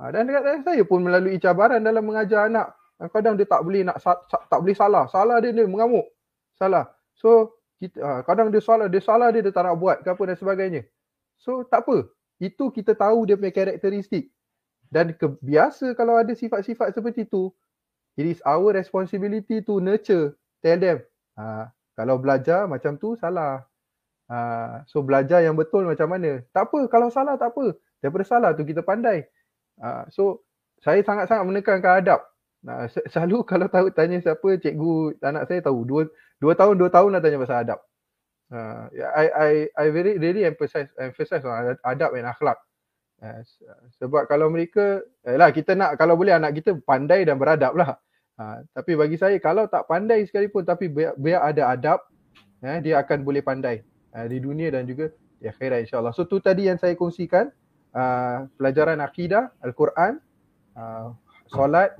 Ha, 0.00 0.10
dan 0.10 0.26
dekat 0.28 0.64
saya 0.64 0.82
pun 0.84 1.00
melalui 1.04 1.38
cabaran 1.38 1.80
dalam 1.80 2.04
mengajar 2.04 2.50
anak 2.50 2.74
kadang 3.12 3.36
dia 3.36 3.44
tak 3.44 3.60
boleh 3.62 3.84
nak 3.84 4.00
tak 4.24 4.58
boleh 4.58 4.76
salah. 4.76 5.04
Salah 5.12 5.44
dia 5.44 5.52
dia 5.52 5.68
mengamuk. 5.68 6.08
Salah. 6.56 6.88
So 7.14 7.60
kita 7.78 8.00
ha, 8.00 8.20
kadang 8.24 8.48
dia 8.48 8.64
salah 8.64 8.88
dia 8.88 9.00
salah 9.04 9.28
dia 9.28 9.44
dia 9.44 9.52
tak 9.52 9.68
nak 9.68 9.76
buat 9.76 10.00
ke 10.00 10.08
apa 10.08 10.22
dan 10.24 10.36
sebagainya. 10.40 10.82
So 11.36 11.68
tak 11.68 11.84
apa 11.84 12.08
itu 12.42 12.70
kita 12.70 12.94
tahu 12.98 13.28
dia 13.28 13.38
punya 13.38 13.54
karakteristik. 13.54 14.30
Dan 14.90 15.14
ke, 15.14 15.26
biasa 15.42 15.94
kalau 15.98 16.18
ada 16.18 16.30
sifat-sifat 16.34 16.94
seperti 16.94 17.26
itu, 17.26 17.50
it 18.14 18.26
is 18.30 18.38
our 18.46 18.70
responsibility 18.74 19.58
to 19.62 19.82
nurture, 19.82 20.38
tell 20.62 20.78
them. 20.78 21.02
Ha, 21.34 21.70
kalau 21.98 22.18
belajar 22.18 22.70
macam 22.70 22.94
tu 22.98 23.18
salah. 23.18 23.66
Ha, 24.30 24.86
so 24.86 25.02
belajar 25.02 25.42
yang 25.42 25.58
betul 25.58 25.86
macam 25.86 26.10
mana? 26.10 26.42
Tak 26.54 26.70
apa, 26.70 26.86
kalau 26.86 27.10
salah 27.10 27.34
tak 27.34 27.54
apa. 27.54 27.74
Daripada 27.98 28.24
salah 28.26 28.50
tu 28.54 28.62
kita 28.62 28.86
pandai. 28.86 29.26
Ha, 29.82 30.06
so 30.14 30.46
saya 30.82 31.02
sangat-sangat 31.02 31.44
menekankan 31.48 31.92
adab. 32.02 32.20
Ha, 32.64 32.86
selalu 33.10 33.42
kalau 33.50 33.66
tahu 33.66 33.90
tanya 33.90 34.22
siapa, 34.22 34.58
cikgu 34.62 35.18
anak 35.22 35.50
saya 35.50 35.60
tahu. 35.64 35.82
Dua, 35.82 36.02
dua 36.38 36.52
tahun, 36.54 36.78
dua 36.78 36.90
tahun 36.90 37.18
dah 37.18 37.22
tanya 37.22 37.38
pasal 37.42 37.58
adab. 37.66 37.80
Uh, 38.54 38.86
I 39.02 39.26
I 39.26 39.50
I 39.74 39.86
very 39.90 40.14
really 40.14 40.46
emphasize 40.46 40.86
emphasize 40.94 41.42
on 41.42 41.74
adab 41.82 42.14
dan 42.14 42.30
akhlak. 42.30 42.62
Uh, 43.18 43.42
sebab 43.98 44.30
kalau 44.30 44.46
mereka 44.46 45.02
eh 45.26 45.34
lah 45.34 45.50
kita 45.50 45.74
nak 45.74 45.98
kalau 45.98 46.14
boleh 46.14 46.38
anak 46.38 46.62
kita 46.62 46.78
pandai 46.86 47.26
dan 47.26 47.34
beradab 47.34 47.74
lah. 47.74 47.98
Uh, 48.38 48.62
tapi 48.70 48.94
bagi 48.94 49.18
saya 49.18 49.34
kalau 49.42 49.66
tak 49.66 49.90
pandai 49.90 50.22
sekalipun 50.26 50.62
tapi 50.62 50.86
biar, 50.86 51.18
biar 51.18 51.50
ada 51.50 51.74
adab 51.74 51.98
eh, 52.62 52.78
dia 52.78 53.02
akan 53.02 53.26
boleh 53.26 53.42
pandai 53.42 53.82
uh, 54.14 54.26
di 54.30 54.38
dunia 54.38 54.70
dan 54.70 54.86
juga 54.86 55.10
di 55.42 55.50
akhirat 55.50 55.90
insyaAllah. 55.90 56.14
So 56.14 56.22
tu 56.30 56.38
tadi 56.38 56.70
yang 56.70 56.78
saya 56.78 56.94
kongsikan 56.94 57.50
uh, 57.90 58.46
pelajaran 58.54 59.02
akidah, 59.02 59.50
Al-Quran, 59.66 60.22
uh, 60.78 61.10
solat, 61.50 61.98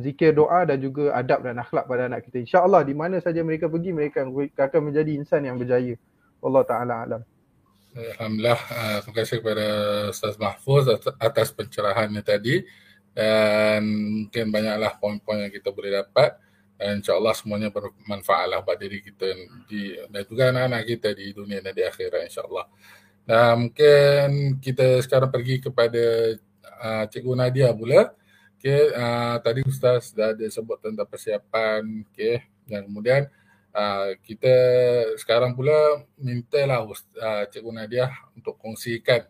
zikir 0.00 0.32
doa 0.32 0.64
dan 0.64 0.78
juga 0.80 1.12
adab 1.12 1.44
dan 1.44 1.58
akhlak 1.58 1.84
pada 1.84 2.08
anak 2.08 2.24
kita. 2.24 2.40
InsyaAllah 2.40 2.86
di 2.86 2.94
mana 2.94 3.18
saja 3.18 3.42
mereka 3.44 3.68
pergi 3.68 3.90
mereka 3.92 4.24
akan 4.56 4.80
menjadi 4.88 5.10
insan 5.18 5.44
yang 5.44 5.58
berjaya. 5.58 5.98
Allah 6.42 6.62
Ta'ala 6.64 6.94
alam. 7.02 7.22
Alhamdulillah. 7.92 8.60
Uh, 8.72 8.98
terima 9.04 9.14
kasih 9.20 9.36
kepada 9.44 9.66
Ustaz 10.08 10.34
Mahfuz 10.40 10.88
atas 11.20 11.48
pencerahannya 11.52 12.22
tadi. 12.24 12.64
Dan 13.12 13.84
mungkin 14.24 14.48
banyaklah 14.48 14.96
poin-poin 14.96 15.44
yang 15.44 15.52
kita 15.52 15.68
boleh 15.68 16.00
dapat. 16.00 16.40
Dan 16.80 17.04
insyaAllah 17.04 17.36
semuanya 17.36 17.68
bermanfaatlah 17.68 18.64
buat 18.64 18.80
diri 18.80 19.04
kita 19.04 19.28
di, 19.68 19.94
dan 20.08 20.22
juga 20.24 20.50
anak-anak 20.50 20.82
kita 20.88 21.08
di 21.14 21.30
dunia 21.36 21.60
dan 21.60 21.76
di 21.76 21.84
akhirat 21.84 22.26
insyaAllah. 22.32 22.66
Dan 23.22 23.68
mungkin 23.68 24.26
kita 24.58 24.98
sekarang 25.04 25.30
pergi 25.30 25.62
kepada 25.62 26.04
uh, 26.82 27.04
Cikgu 27.06 27.32
Nadia 27.36 27.70
pula. 27.76 28.10
Okay, 28.62 28.94
uh, 28.94 29.42
tadi 29.42 29.66
Ustaz 29.66 30.14
dah 30.14 30.30
ada 30.30 30.46
sebut 30.46 30.78
tentang 30.78 31.02
persiapan, 31.10 31.82
okay, 32.06 32.46
dan 32.62 32.86
kemudian 32.86 33.26
uh, 33.74 34.14
kita 34.22 34.54
sekarang 35.18 35.58
pula 35.58 36.06
mintalah 36.14 36.86
uh, 36.86 37.42
Cikgu 37.50 37.70
Nadia 37.74 38.14
untuk 38.38 38.54
kongsikan 38.62 39.26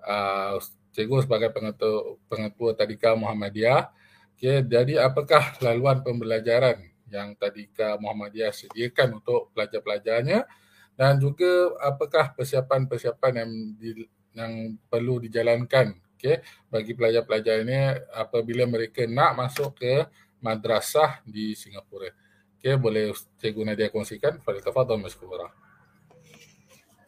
uh, 0.00 0.56
Cikgu 0.96 1.28
sebagai 1.28 1.52
pengetua, 1.52 2.16
pengetua 2.24 2.72
Tadika 2.72 3.12
Muhammadiyah. 3.12 3.92
Okay, 4.40 4.64
jadi 4.64 5.04
apakah 5.04 5.60
laluan 5.60 6.00
pembelajaran 6.00 6.80
yang 7.12 7.36
Tadika 7.36 8.00
Muhammadiyah 8.00 8.56
sediakan 8.56 9.20
untuk 9.20 9.52
pelajar-pelajarnya 9.52 10.48
dan 10.96 11.20
juga 11.20 11.76
apakah 11.84 12.32
persiapan-persiapan 12.32 13.44
yang, 13.44 13.50
di, 13.76 14.08
yang 14.32 14.52
perlu 14.88 15.20
dijalankan 15.20 16.00
okay, 16.20 16.44
bagi 16.68 16.92
pelajar-pelajar 16.92 17.64
ini 17.64 17.96
apabila 18.12 18.68
mereka 18.68 19.08
nak 19.08 19.40
masuk 19.40 19.80
ke 19.80 20.04
madrasah 20.44 21.24
di 21.24 21.56
Singapura. 21.56 22.12
Okay, 22.60 22.76
boleh 22.76 23.16
Cikgu 23.40 23.64
Nadia 23.64 23.88
kongsikan? 23.88 24.36
Tafadol, 24.44 25.00
Mas 25.00 25.16
Kubara. 25.16 25.48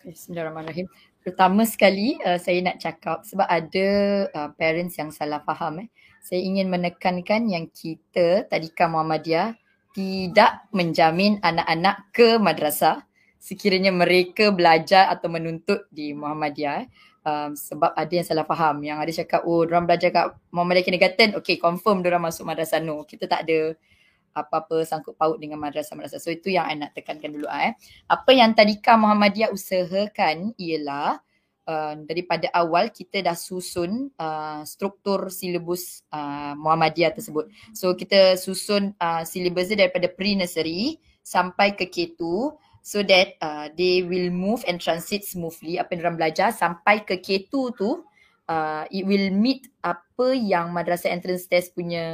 Bismillahirrahmanirrahim. 0.02 0.88
pertama 1.22 1.62
sekali 1.62 2.18
uh, 2.26 2.34
saya 2.34 2.58
nak 2.66 2.82
cakap 2.82 3.22
sebab 3.22 3.46
ada 3.46 3.88
uh, 4.34 4.50
parents 4.58 4.98
yang 4.98 5.14
salah 5.14 5.38
faham 5.46 5.86
eh. 5.86 5.88
Saya 6.18 6.42
ingin 6.42 6.66
menekankan 6.66 7.46
yang 7.46 7.70
kita 7.70 8.50
Tadika 8.50 8.90
Muhammadiyah 8.90 9.54
tidak 9.94 10.66
menjamin 10.74 11.38
anak-anak 11.44 12.10
ke 12.10 12.40
madrasah 12.42 13.06
sekiranya 13.42 13.90
mereka 13.94 14.54
belajar 14.54 15.10
atau 15.10 15.26
menuntut 15.26 15.86
di 15.90 16.14
Muhammadiyah. 16.14 16.74
Eh. 16.82 16.88
Um, 17.22 17.54
sebab 17.54 17.94
ada 17.94 18.10
yang 18.10 18.26
salah 18.26 18.42
faham 18.42 18.82
yang 18.82 18.98
ada 18.98 19.14
cakap 19.14 19.46
oh 19.46 19.62
orang 19.62 19.86
belajar 19.86 20.10
kat 20.10 20.34
Muhammadiyah 20.50 20.82
Kindergarten 20.82 21.30
okay 21.38 21.54
confirm 21.54 22.02
orang 22.02 22.18
masuk 22.18 22.42
madrasah 22.42 22.82
no 22.82 23.06
kita 23.06 23.30
tak 23.30 23.46
ada 23.46 23.78
apa-apa 24.34 24.82
sangkut 24.82 25.14
paut 25.14 25.36
dengan 25.36 25.60
madrasah-madrasah. 25.60 26.18
So 26.18 26.32
itu 26.32 26.50
yang 26.50 26.66
I 26.66 26.74
nak 26.76 26.96
tekankan 26.96 27.30
dulu 27.30 27.46
eh. 27.52 27.76
Apa 28.08 28.32
yang 28.32 28.56
Tadika 28.56 28.96
Muhammadiyah 28.96 29.52
usahakan 29.52 30.56
ialah 30.56 31.20
uh, 31.68 31.94
daripada 32.08 32.48
awal 32.56 32.88
kita 32.90 33.20
dah 33.20 33.36
susun 33.36 34.08
uh, 34.16 34.64
struktur 34.64 35.28
silibus 35.28 36.02
uh, 36.10 36.56
Muhammadiyah 36.56 37.12
tersebut. 37.12 37.52
So 37.76 37.92
kita 37.92 38.40
susun 38.40 38.96
uh, 38.98 39.22
silibus 39.28 39.68
dia 39.70 39.86
daripada 39.86 40.08
pre-nursery 40.08 40.98
sampai 41.22 41.76
ke 41.76 41.86
K2 41.86 42.20
so 42.82 43.00
that 43.06 43.38
uh, 43.38 43.70
they 43.78 44.02
will 44.02 44.28
move 44.28 44.66
and 44.66 44.82
transit 44.82 45.22
smoothly 45.22 45.78
apa 45.78 45.94
yang 45.94 46.10
orang 46.10 46.18
belajar 46.18 46.50
sampai 46.50 47.06
ke 47.06 47.22
K2 47.22 47.52
tu 47.78 48.02
uh, 48.50 48.84
it 48.90 49.06
will 49.06 49.30
meet 49.30 49.70
apa 49.86 50.34
yang 50.34 50.74
madrasah 50.74 51.14
entrance 51.14 51.46
test 51.46 51.72
punya 51.72 52.04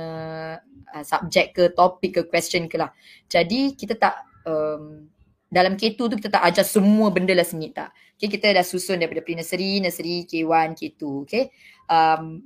uh, 0.93 1.05
subjek 1.05 1.57
ke 1.57 1.73
topik 1.73 2.21
ke 2.21 2.23
question 2.29 2.69
ke 2.69 2.77
lah. 2.77 2.93
Jadi 3.27 3.75
kita 3.75 3.97
tak 3.97 4.15
um, 4.45 5.09
dalam 5.49 5.81
K2 5.81 5.97
tu 5.97 6.15
kita 6.21 6.39
tak 6.39 6.45
ajar 6.45 6.65
semua 6.65 7.09
benda 7.09 7.33
lah 7.33 7.45
sengit 7.45 7.73
tak. 7.73 7.93
Okay, 8.19 8.29
kita 8.29 8.51
dah 8.51 8.67
susun 8.67 8.99
daripada 8.99 9.23
pre-nursery, 9.23 9.79
nursery, 9.79 10.27
K1, 10.27 10.75
K2. 10.75 11.03
Okay. 11.25 11.55
Um, 11.87 12.43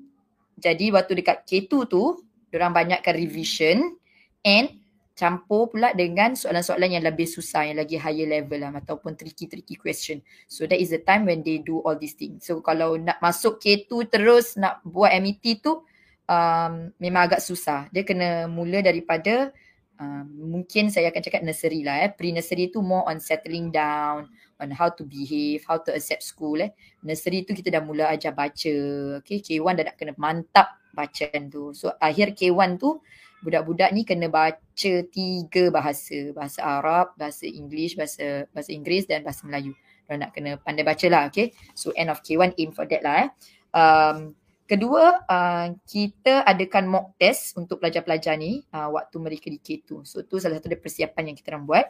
jadi 0.60 0.92
waktu 0.92 1.24
dekat 1.24 1.48
K2 1.48 1.72
tu, 1.88 2.20
orang 2.52 2.76
banyakkan 2.76 3.16
revision 3.16 3.96
and 4.44 4.81
campur 5.12 5.68
pula 5.68 5.92
dengan 5.92 6.32
soalan-soalan 6.32 6.96
yang 6.98 7.04
lebih 7.04 7.28
susah, 7.28 7.68
yang 7.68 7.78
lagi 7.78 8.00
higher 8.00 8.24
level 8.24 8.64
lah 8.64 8.72
ataupun 8.72 9.12
tricky-tricky 9.16 9.76
question. 9.76 10.24
So 10.48 10.64
that 10.64 10.80
is 10.80 10.88
the 10.88 11.04
time 11.04 11.28
when 11.28 11.44
they 11.44 11.60
do 11.60 11.84
all 11.84 11.96
these 11.96 12.16
things. 12.16 12.48
So 12.48 12.64
kalau 12.64 12.96
nak 12.96 13.20
masuk 13.20 13.60
K2 13.60 14.08
terus 14.08 14.56
nak 14.56 14.80
buat 14.82 15.12
MET 15.20 15.44
tu 15.60 15.84
um, 16.28 16.72
memang 16.96 17.28
agak 17.28 17.44
susah. 17.44 17.92
Dia 17.92 18.02
kena 18.08 18.48
mula 18.48 18.80
daripada 18.80 19.52
um, 20.00 20.24
mungkin 20.56 20.88
saya 20.88 21.12
akan 21.12 21.22
cakap 21.22 21.42
nursery 21.44 21.84
lah 21.84 22.08
eh. 22.08 22.10
Pre-nursery 22.12 22.72
tu 22.72 22.80
more 22.80 23.04
on 23.04 23.20
settling 23.20 23.68
down, 23.68 24.32
on 24.56 24.72
how 24.72 24.88
to 24.88 25.04
behave, 25.04 25.60
how 25.68 25.76
to 25.76 25.92
accept 25.92 26.24
school 26.24 26.56
eh. 26.56 26.72
Nursery 27.04 27.44
tu 27.44 27.52
kita 27.52 27.68
dah 27.68 27.82
mula 27.84 28.08
ajar 28.08 28.32
baca. 28.32 28.74
Okay, 29.20 29.44
K1 29.44 29.76
dah 29.76 29.84
nak 29.92 29.96
kena 30.00 30.12
mantap 30.16 30.80
bacaan 30.96 31.52
tu. 31.52 31.76
So 31.76 31.92
akhir 32.00 32.32
K1 32.32 32.80
tu 32.80 33.00
budak-budak 33.42 33.90
ni 33.90 34.06
kena 34.06 34.30
baca 34.30 34.92
tiga 35.10 35.64
bahasa. 35.74 36.30
Bahasa 36.32 36.62
Arab, 36.62 37.12
bahasa 37.18 37.44
English, 37.44 37.98
bahasa 37.98 38.46
bahasa 38.54 38.70
Inggeris 38.70 39.10
dan 39.10 39.26
bahasa 39.26 39.42
Melayu. 39.44 39.74
Mereka 40.06 40.20
nak 40.20 40.30
kena 40.36 40.50
pandai 40.60 40.84
baca 40.84 41.06
lah. 41.08 41.22
Okay. 41.28 41.56
So 41.72 41.90
end 41.96 42.12
of 42.12 42.20
K1 42.20 42.54
aim 42.60 42.70
for 42.70 42.84
that 42.86 43.02
lah 43.02 43.26
eh. 43.26 43.28
Um, 43.72 44.36
kedua, 44.68 45.24
uh, 45.24 45.72
kita 45.88 46.44
adakan 46.44 46.84
mock 46.88 47.06
test 47.16 47.56
untuk 47.56 47.80
pelajar-pelajar 47.80 48.36
ni 48.36 48.60
uh, 48.76 48.92
waktu 48.92 49.16
mereka 49.16 49.48
di 49.48 49.56
K2. 49.56 50.04
So 50.04 50.20
tu 50.28 50.36
salah 50.36 50.60
satu 50.60 50.68
persiapan 50.76 51.32
yang 51.32 51.36
kita 51.36 51.56
orang 51.56 51.64
buat. 51.64 51.86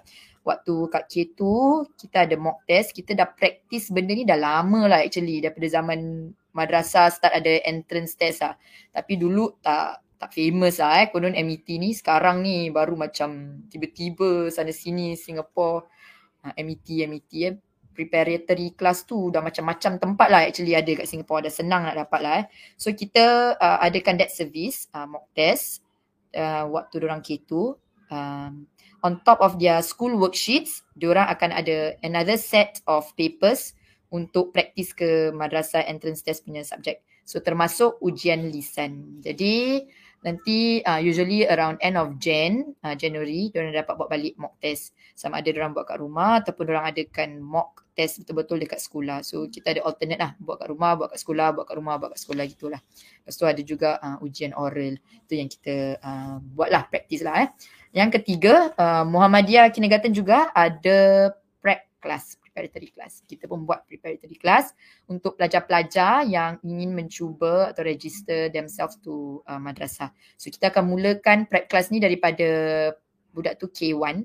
Waktu 0.46 0.74
kat 0.86 1.05
K2, 1.11 1.40
kita 1.98 2.16
ada 2.30 2.34
mock 2.38 2.62
test. 2.62 2.94
Kita 2.94 3.18
dah 3.18 3.26
practice 3.26 3.90
benda 3.90 4.14
ni 4.14 4.22
dah 4.22 4.38
lama 4.38 4.86
lah 4.86 5.03
actually. 5.03 5.42
Daripada 5.42 5.66
zaman 5.66 6.30
madrasah 6.55 7.11
start 7.11 7.34
ada 7.34 7.53
entrance 7.66 8.14
test 8.14 8.46
lah. 8.46 8.55
Tapi 8.94 9.18
dulu 9.18 9.59
tak 9.59 10.03
tak 10.22 10.38
famous 10.38 10.78
lah 10.78 11.02
eh 11.02 11.10
konon 11.10 11.34
MET 11.34 11.66
ni. 11.66 11.90
Sekarang 11.90 12.46
ni 12.46 12.70
baru 12.70 12.94
macam 12.94 13.58
tiba-tiba 13.66 14.54
sana 14.54 14.70
sini 14.70 15.18
Singapore. 15.18 15.90
Uh, 16.46 16.54
MET 16.62 16.86
MET 17.10 17.32
eh. 17.42 17.58
Preparatory 17.92 18.78
class 18.78 19.04
tu 19.04 19.28
dah 19.34 19.42
macam-macam 19.42 19.98
tempat 19.98 20.28
lah 20.30 20.46
actually 20.46 20.78
ada 20.78 20.94
kat 20.94 21.10
Singapore. 21.10 21.42
Dah 21.42 21.50
senang 21.50 21.90
nak 21.90 21.98
dapat 21.98 22.20
lah 22.22 22.34
eh. 22.38 22.46
So 22.78 22.94
kita 22.94 23.58
uh, 23.58 23.82
adakan 23.82 24.22
that 24.22 24.30
service 24.30 24.86
uh, 24.94 25.10
mock 25.10 25.26
test 25.34 25.82
uh, 26.38 26.70
waktu 26.70 27.02
orang 27.02 27.26
K2 27.26 27.50
um, 28.14 28.70
on 29.02 29.12
top 29.26 29.42
of 29.42 29.58
their 29.58 29.82
school 29.82 30.14
worksheets 30.14 30.86
diorang 30.94 31.26
akan 31.26 31.50
ada 31.50 31.98
another 32.06 32.38
set 32.38 32.78
of 32.86 33.10
papers 33.18 33.74
untuk 34.14 34.54
praktis 34.54 34.94
ke 34.94 35.34
madrasah 35.34 35.82
entrance 35.82 36.22
test 36.22 36.46
punya 36.46 36.62
subjek 36.62 37.02
so 37.26 37.40
termasuk 37.40 37.98
ujian 38.02 38.50
lisan. 38.50 39.22
Jadi 39.22 39.82
nanti 40.22 40.82
uh, 40.82 41.02
usually 41.02 41.46
around 41.46 41.78
end 41.82 41.98
of 41.98 42.18
Jan, 42.18 42.74
uh, 42.82 42.94
January, 42.94 43.50
diorang 43.50 43.74
dapat 43.74 43.94
buat 43.98 44.10
balik 44.10 44.34
mock 44.38 44.58
test. 44.62 44.94
Sama 45.14 45.42
ada 45.42 45.50
diorang 45.50 45.74
buat 45.74 45.86
kat 45.86 45.98
rumah 45.98 46.40
ataupun 46.42 46.64
diorang 46.66 46.86
adakan 46.88 47.42
mock 47.42 47.84
test 47.92 48.22
betul-betul 48.24 48.62
dekat 48.62 48.80
sekolah. 48.80 49.20
So 49.26 49.50
kita 49.50 49.76
ada 49.76 49.82
alternate 49.84 50.20
lah, 50.22 50.32
buat 50.38 50.62
kat 50.62 50.68
rumah, 50.70 50.96
buat 50.96 51.08
kat 51.12 51.20
sekolah, 51.20 51.46
buat 51.54 51.64
kat 51.68 51.76
rumah, 51.76 51.94
buat 52.00 52.10
kat 52.16 52.20
sekolah 52.22 52.44
gitulah. 52.48 52.80
Lepas 53.22 53.34
tu 53.36 53.44
ada 53.44 53.62
juga 53.62 53.90
uh, 54.00 54.16
ujian 54.24 54.52
oral. 54.56 54.96
Itu 55.26 55.34
yang 55.36 55.50
kita 55.50 56.00
uh, 56.00 56.36
buat 56.40 56.70
lah, 56.72 56.88
practice 56.88 57.22
lah 57.22 57.46
eh. 57.46 57.48
Yang 57.92 58.22
ketiga, 58.22 58.72
uh, 58.80 59.04
Muhammadiyah 59.04 59.68
Kindergarten 59.68 60.16
juga 60.16 60.48
ada 60.56 61.28
prep 61.60 61.84
class 62.00 62.41
preparatory 62.53 62.92
class. 62.92 63.24
Kita 63.24 63.48
pun 63.48 63.64
buat 63.64 63.88
preparatory 63.88 64.36
class 64.36 64.76
untuk 65.09 65.40
pelajar-pelajar 65.40 66.28
yang 66.28 66.61
ingin 66.61 66.92
mencuba 66.92 67.72
atau 67.72 67.80
register 67.80 68.53
themselves 68.53 69.00
to 69.00 69.40
uh, 69.48 69.57
madrasah. 69.57 70.12
So 70.36 70.53
kita 70.53 70.68
akan 70.68 70.92
mulakan 70.92 71.48
prep 71.48 71.72
class 71.72 71.88
ni 71.88 71.96
daripada 71.96 72.92
budak 73.32 73.57
tu 73.57 73.72
K1 73.72 74.20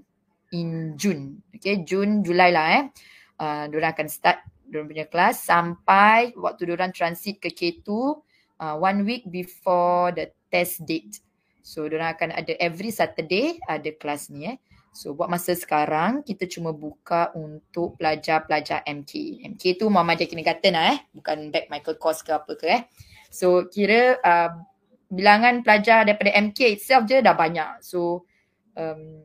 in 0.52 1.00
June. 1.00 1.40
Okay, 1.56 1.88
June, 1.88 2.20
Julai 2.20 2.52
lah 2.52 2.68
eh. 2.76 2.84
Uh, 3.40 3.72
diorang 3.72 3.96
akan 3.96 4.08
start 4.12 4.44
diorang 4.68 4.92
punya 4.92 5.08
kelas 5.08 5.48
sampai 5.48 6.36
waktu 6.36 6.68
diorang 6.68 6.92
transit 6.92 7.40
ke 7.40 7.56
K2 7.56 7.88
uh, 8.60 8.76
one 8.76 9.08
week 9.08 9.24
before 9.32 10.12
the 10.12 10.28
test 10.52 10.84
date. 10.84 11.24
So 11.64 11.88
diorang 11.88 12.12
akan 12.20 12.30
ada 12.36 12.52
every 12.60 12.92
Saturday 12.92 13.56
ada 13.64 13.88
kelas 13.96 14.28
ni 14.28 14.52
eh. 14.52 14.58
So 14.98 15.14
buat 15.14 15.30
masa 15.30 15.54
sekarang 15.54 16.26
kita 16.26 16.50
cuma 16.50 16.74
buka 16.74 17.30
untuk 17.38 18.02
pelajar-pelajar 18.02 18.82
MK. 18.82 19.46
MK 19.54 19.78
tu 19.78 19.94
Muhammadiyah 19.94 20.26
Kindergarten 20.26 20.74
lah 20.74 20.98
eh. 20.98 21.00
Bukan 21.14 21.54
back 21.54 21.70
Michael 21.70 22.02
Kors 22.02 22.26
ke 22.26 22.34
apa 22.34 22.58
ke 22.58 22.66
eh. 22.66 22.82
So 23.30 23.70
kira 23.70 24.18
uh, 24.18 24.58
bilangan 25.14 25.62
pelajar 25.62 26.02
daripada 26.02 26.34
MK 26.34 26.82
itself 26.82 27.06
je 27.06 27.22
dah 27.22 27.38
banyak. 27.38 27.86
So 27.86 28.26
um, 28.74 29.22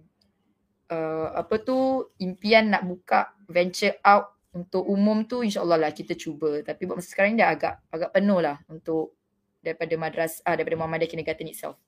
uh, 0.92 1.40
apa 1.40 1.64
tu 1.64 2.04
impian 2.20 2.68
nak 2.68 2.84
buka 2.84 3.32
venture 3.48 3.96
out 4.04 4.36
untuk 4.52 4.84
umum 4.84 5.24
tu 5.24 5.40
insyaAllah 5.40 5.88
lah 5.88 5.92
kita 5.96 6.20
cuba. 6.20 6.60
Tapi 6.60 6.84
buat 6.84 7.00
masa 7.00 7.16
sekarang 7.16 7.40
dah 7.40 7.48
agak 7.48 7.80
agak 7.88 8.12
penuh 8.12 8.44
lah 8.44 8.60
untuk 8.68 9.16
daripada 9.64 9.96
madras 9.96 10.44
uh, 10.44 10.52
daripada 10.52 10.76
Muhammadiyah 10.84 11.08
Kindergarten 11.08 11.48
itself. 11.48 11.80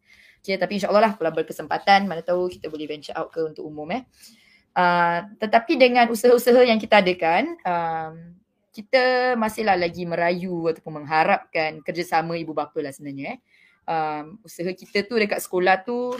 Okay, 0.44 0.60
tapi 0.60 0.76
insyaAllah 0.76 1.00
lah 1.00 1.12
kalau 1.16 1.32
berkesempatan 1.32 2.04
mana 2.04 2.20
tahu 2.20 2.52
kita 2.52 2.68
boleh 2.68 2.84
venture 2.84 3.16
out 3.16 3.32
ke 3.32 3.40
untuk 3.40 3.64
umum 3.64 3.88
eh. 3.96 4.04
Uh, 4.76 5.24
tetapi 5.40 5.80
dengan 5.80 6.04
usaha-usaha 6.12 6.68
yang 6.68 6.76
kita 6.76 7.00
adakan, 7.00 7.56
um, 7.64 8.36
kita 8.68 9.32
masihlah 9.40 9.72
lagi 9.72 10.04
merayu 10.04 10.68
ataupun 10.68 11.00
mengharapkan 11.00 11.80
kerjasama 11.80 12.36
ibu 12.36 12.52
bapa 12.52 12.76
lah 12.84 12.92
sebenarnya 12.92 13.34
eh. 13.34 13.38
Um, 13.88 14.36
usaha 14.44 14.68
kita 14.68 15.08
tu 15.08 15.16
dekat 15.16 15.40
sekolah 15.40 15.80
tu 15.80 16.12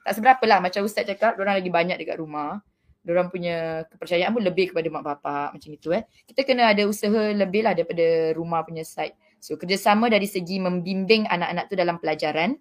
tak 0.00 0.16
seberapa 0.16 0.44
lah 0.48 0.64
macam 0.64 0.80
Ustaz 0.80 1.04
cakap, 1.04 1.36
orang 1.36 1.60
lagi 1.60 1.68
banyak 1.68 2.00
dekat 2.00 2.16
rumah. 2.16 2.64
Diorang 3.04 3.28
punya 3.28 3.84
kepercayaan 3.92 4.32
pun 4.32 4.40
lebih 4.40 4.72
kepada 4.72 4.88
mak 4.88 5.04
bapak 5.04 5.52
macam 5.52 5.68
itu 5.68 5.92
eh. 5.92 6.08
Kita 6.24 6.48
kena 6.48 6.72
ada 6.72 6.88
usaha 6.88 7.28
lebih 7.28 7.60
lah 7.60 7.76
daripada 7.76 8.32
rumah 8.32 8.64
punya 8.64 8.88
side. 8.88 9.12
So 9.36 9.60
kerjasama 9.60 10.08
dari 10.08 10.24
segi 10.24 10.56
membimbing 10.64 11.28
anak-anak 11.28 11.64
tu 11.68 11.76
dalam 11.76 12.00
pelajaran 12.00 12.56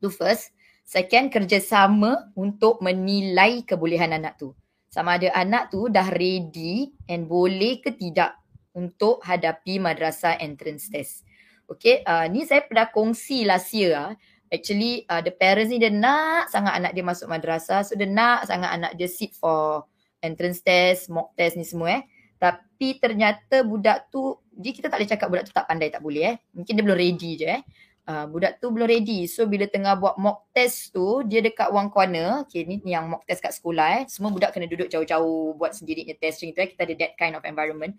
tu 0.00 0.10
first. 0.10 0.52
Second, 0.82 1.30
kerjasama 1.32 2.34
untuk 2.36 2.82
menilai 2.82 3.64
kebolehan 3.64 4.12
anak 4.12 4.36
tu. 4.36 4.52
Sama 4.92 5.16
ada 5.16 5.32
anak 5.32 5.72
tu 5.72 5.88
dah 5.88 6.04
ready 6.12 6.92
and 7.08 7.24
boleh 7.24 7.80
ke 7.80 7.96
tidak 7.96 8.36
untuk 8.76 9.24
hadapi 9.24 9.80
madrasah 9.80 10.36
entrance 10.36 10.92
test. 10.92 11.24
Okay, 11.64 12.04
uh, 12.04 12.28
ni 12.28 12.44
saya 12.44 12.66
pernah 12.68 12.92
kongsi 12.92 13.48
last 13.48 13.72
year. 13.72 13.96
Uh. 13.96 14.12
Actually, 14.52 15.08
uh, 15.08 15.24
the 15.24 15.32
parents 15.32 15.72
ni 15.72 15.80
dia 15.80 15.88
nak 15.88 16.52
sangat 16.52 16.76
anak 16.76 16.92
dia 16.92 17.00
masuk 17.00 17.24
madrasah. 17.24 17.88
So, 17.88 17.96
dia 17.96 18.04
nak 18.04 18.44
sangat 18.44 18.70
anak 18.76 18.92
dia 19.00 19.08
sit 19.08 19.32
for 19.32 19.88
entrance 20.20 20.60
test, 20.60 21.08
mock 21.08 21.32
test 21.32 21.56
ni 21.56 21.64
semua 21.64 21.98
eh. 21.98 22.02
Tapi 22.36 23.00
ternyata 23.00 23.64
budak 23.64 24.12
tu, 24.12 24.36
dia 24.52 24.76
kita 24.76 24.92
tak 24.92 25.00
boleh 25.00 25.08
cakap 25.08 25.26
budak 25.32 25.44
tu 25.48 25.54
tak 25.56 25.64
pandai, 25.64 25.88
tak 25.88 26.04
boleh 26.04 26.36
eh. 26.36 26.36
Mungkin 26.52 26.72
dia 26.76 26.84
belum 26.84 26.98
ready 27.00 27.30
je 27.40 27.48
eh 27.48 27.62
uh, 28.08 28.26
budak 28.30 28.58
tu 28.62 28.70
belum 28.72 28.88
ready. 28.88 29.26
So 29.26 29.44
bila 29.46 29.68
tengah 29.68 29.98
buat 29.98 30.16
mock 30.18 30.50
test 30.54 30.94
tu, 30.94 31.22
dia 31.26 31.42
dekat 31.42 31.68
one 31.70 31.90
corner. 31.92 32.46
Okay, 32.46 32.64
ni, 32.64 32.80
yang 32.86 33.10
mock 33.12 33.26
test 33.28 33.42
kat 33.42 33.52
sekolah 33.54 34.02
eh. 34.02 34.02
Semua 34.10 34.30
budak 34.32 34.54
kena 34.54 34.70
duduk 34.70 34.88
jauh-jauh 34.90 35.54
buat 35.58 35.74
sendiri 35.76 36.06
ni 36.06 36.14
test 36.18 36.42
tu 36.42 36.48
eh. 36.48 36.68
Kita 36.70 36.82
ada 36.86 36.94
that 36.98 37.12
kind 37.18 37.34
of 37.38 37.42
environment. 37.46 37.94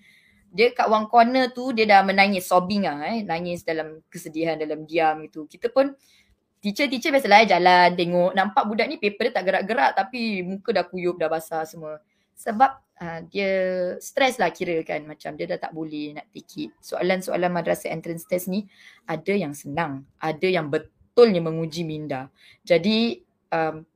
dia 0.53 0.69
kat 0.69 0.85
one 0.85 1.09
corner 1.09 1.49
tu 1.49 1.73
dia 1.73 1.89
dah 1.89 2.05
menangis 2.05 2.45
sobbing 2.45 2.85
ah 2.85 3.01
eh 3.09 3.25
nangis 3.25 3.65
dalam 3.65 4.05
kesedihan 4.05 4.53
dalam 4.53 4.85
diam 4.85 5.17
itu 5.25 5.49
kita 5.49 5.73
pun 5.73 5.97
teacher-teacher 6.61 7.09
biasalah 7.09 7.41
eh, 7.41 7.49
jalan 7.49 7.89
tengok 7.97 8.31
nampak 8.37 8.63
budak 8.69 8.85
ni 8.85 9.01
paper 9.01 9.27
dia 9.27 9.35
tak 9.35 9.45
gerak-gerak 9.49 9.91
tapi 9.97 10.45
muka 10.45 10.69
dah 10.69 10.85
kuyup 10.85 11.17
dah 11.17 11.27
basah 11.27 11.65
semua 11.65 11.97
sebab 12.43 12.71
uh, 12.99 13.19
dia 13.31 13.51
stres 14.03 14.35
lah 14.35 14.51
kira 14.51 14.83
kan 14.83 15.07
macam 15.07 15.39
dia 15.39 15.47
dah 15.47 15.59
tak 15.63 15.71
boleh 15.71 16.19
nak 16.19 16.27
take 16.35 16.67
it 16.67 16.69
soalan-soalan 16.83 17.47
madrasah 17.47 17.87
entrance 17.87 18.27
test 18.27 18.51
ni 18.51 18.67
ada 19.07 19.31
yang 19.31 19.55
senang 19.55 20.03
ada 20.19 20.47
yang 20.47 20.67
betulnya 20.67 21.39
menguji 21.39 21.87
minda 21.87 22.27
jadi 22.67 23.23
um, 23.55 23.87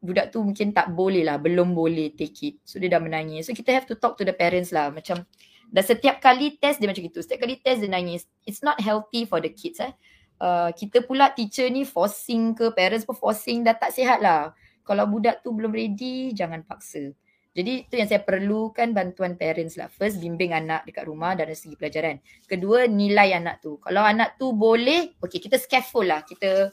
budak 0.00 0.32
tu 0.32 0.40
mungkin 0.40 0.72
tak 0.72 0.96
boleh 0.96 1.28
lah 1.28 1.36
belum 1.36 1.76
boleh 1.76 2.16
take 2.16 2.40
it 2.48 2.54
so 2.64 2.80
dia 2.80 2.88
dah 2.88 3.04
menangis 3.04 3.44
so 3.46 3.52
kita 3.52 3.68
have 3.76 3.84
to 3.84 3.92
talk 4.00 4.16
to 4.16 4.24
the 4.24 4.32
parents 4.32 4.72
lah 4.72 4.88
macam 4.88 5.28
dan 5.70 5.86
setiap 5.86 6.18
kali 6.18 6.58
test 6.58 6.82
dia 6.82 6.90
macam 6.90 7.06
itu. 7.06 7.22
Setiap 7.22 7.46
kali 7.46 7.62
test 7.62 7.86
dia 7.86 7.90
nangis. 7.90 8.26
It's 8.42 8.60
not 8.60 8.82
healthy 8.82 9.24
for 9.24 9.38
the 9.38 9.54
kids 9.54 9.78
eh. 9.78 9.94
Uh, 10.40 10.74
kita 10.74 11.06
pula 11.06 11.30
teacher 11.30 11.70
ni 11.70 11.86
forcing 11.86 12.58
ke 12.58 12.74
parents 12.74 13.06
pun 13.06 13.14
forcing 13.14 13.62
dah 13.62 13.78
tak 13.78 13.94
sihat 13.94 14.18
lah. 14.18 14.50
Kalau 14.82 15.06
budak 15.06 15.46
tu 15.46 15.54
belum 15.54 15.70
ready 15.70 16.34
jangan 16.34 16.66
paksa. 16.66 17.14
Jadi 17.50 17.90
tu 17.90 17.98
yang 17.98 18.06
saya 18.06 18.22
perlukan 18.22 18.94
bantuan 18.94 19.34
parents 19.34 19.74
lah. 19.74 19.90
First 19.90 20.22
bimbing 20.22 20.54
anak 20.54 20.86
dekat 20.86 21.04
rumah 21.10 21.34
dari 21.34 21.58
segi 21.58 21.74
pelajaran. 21.74 22.22
Kedua 22.46 22.86
nilai 22.86 23.34
anak 23.34 23.58
tu. 23.58 23.82
Kalau 23.82 24.06
anak 24.06 24.38
tu 24.38 24.54
boleh, 24.54 25.18
okay 25.18 25.42
kita 25.42 25.58
scaffold 25.58 26.06
lah. 26.06 26.22
Kita 26.22 26.70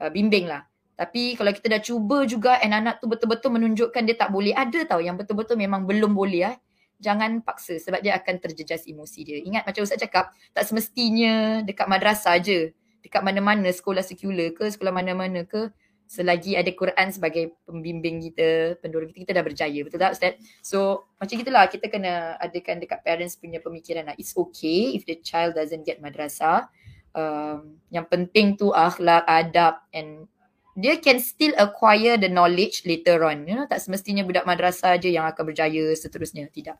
uh, 0.00 0.10
bimbing 0.10 0.48
lah. 0.48 0.64
Tapi 0.96 1.36
kalau 1.36 1.52
kita 1.52 1.68
dah 1.68 1.82
cuba 1.84 2.24
juga 2.24 2.56
and 2.64 2.72
anak 2.72 3.04
tu 3.04 3.12
betul-betul 3.12 3.52
menunjukkan 3.52 4.02
dia 4.08 4.16
tak 4.16 4.32
boleh. 4.32 4.56
Ada 4.56 4.88
tau 4.88 5.04
yang 5.04 5.20
betul-betul 5.20 5.60
memang 5.60 5.84
belum 5.84 6.16
boleh 6.16 6.48
lah 6.48 6.56
jangan 6.96 7.44
paksa 7.44 7.76
sebab 7.76 8.00
dia 8.00 8.16
akan 8.16 8.40
terjejas 8.40 8.88
emosi 8.88 9.20
dia. 9.24 9.38
Ingat 9.44 9.68
macam 9.68 9.84
Ustaz 9.84 10.00
cakap, 10.00 10.32
tak 10.56 10.64
semestinya 10.64 11.60
dekat 11.60 11.86
madrasah 11.88 12.40
je. 12.40 12.72
Dekat 13.04 13.22
mana-mana, 13.22 13.70
sekolah 13.70 14.02
sekular 14.02 14.50
ke, 14.56 14.66
sekolah 14.66 14.90
mana-mana 14.90 15.46
ke, 15.46 15.70
selagi 16.06 16.54
ada 16.54 16.70
Quran 16.70 17.10
sebagai 17.10 17.58
pembimbing 17.66 18.22
kita, 18.22 18.78
pendorong 18.78 19.10
kita, 19.10 19.20
kita 19.26 19.32
dah 19.36 19.44
berjaya. 19.44 19.80
Betul 19.82 19.98
tak 19.98 20.14
Ustaz? 20.14 20.34
So 20.62 21.10
macam 21.18 21.36
itulah 21.42 21.66
kita 21.66 21.86
kena 21.90 22.38
adakan 22.38 22.78
dekat 22.78 23.02
parents 23.02 23.34
punya 23.34 23.58
pemikiran 23.58 24.06
lah. 24.06 24.14
It's 24.14 24.32
okay 24.38 24.94
if 24.94 25.02
the 25.04 25.18
child 25.20 25.58
doesn't 25.58 25.82
get 25.82 25.98
madrasah. 25.98 26.70
Um, 27.16 27.80
yang 27.90 28.06
penting 28.06 28.60
tu 28.60 28.70
akhlak, 28.70 29.24
adab 29.26 29.82
and 29.90 30.28
dia 30.76 31.00
can 31.00 31.16
still 31.16 31.56
acquire 31.56 32.20
the 32.20 32.28
knowledge 32.28 32.84
later 32.84 33.24
on. 33.24 33.48
You 33.48 33.56
know, 33.56 33.66
tak 33.66 33.80
semestinya 33.80 34.20
budak 34.28 34.44
madrasah 34.44 35.00
je 35.00 35.08
yang 35.08 35.24
akan 35.24 35.48
berjaya 35.48 35.96
seterusnya. 35.96 36.52
Tidak. 36.52 36.76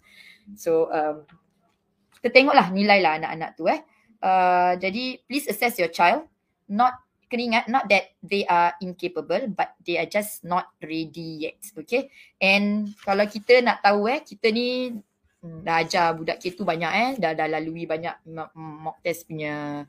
So, 0.60 0.92
um, 0.92 1.24
kita 2.20 2.28
tengoklah 2.28 2.68
nilai 2.76 3.00
lah 3.00 3.16
anak-anak 3.16 3.50
tu 3.56 3.64
eh. 3.72 3.80
Uh, 4.20 4.76
jadi, 4.76 5.24
please 5.24 5.48
assess 5.48 5.80
your 5.80 5.88
child. 5.88 6.28
Not, 6.68 6.92
kena 7.36 7.44
ingat, 7.44 7.64
not 7.68 7.84
that 7.92 8.16
they 8.24 8.48
are 8.48 8.72
incapable 8.80 9.52
but 9.52 9.76
they 9.84 10.00
are 10.00 10.08
just 10.08 10.40
not 10.42 10.72
ready 10.80 11.44
yet. 11.44 11.60
Okay. 11.76 12.08
And 12.40 12.96
kalau 13.04 13.28
kita 13.28 13.60
nak 13.60 13.84
tahu 13.84 14.08
eh, 14.08 14.24
kita 14.24 14.48
ni 14.48 14.96
hmm, 15.44 15.60
dah 15.60 15.84
ajar 15.84 16.16
budak 16.16 16.40
kita 16.40 16.64
banyak 16.64 16.92
eh. 16.96 17.10
Dah, 17.20 17.36
dah 17.36 17.44
lalui 17.44 17.84
banyak 17.84 18.24
mock 18.56 19.04
test 19.04 19.28
punya 19.28 19.84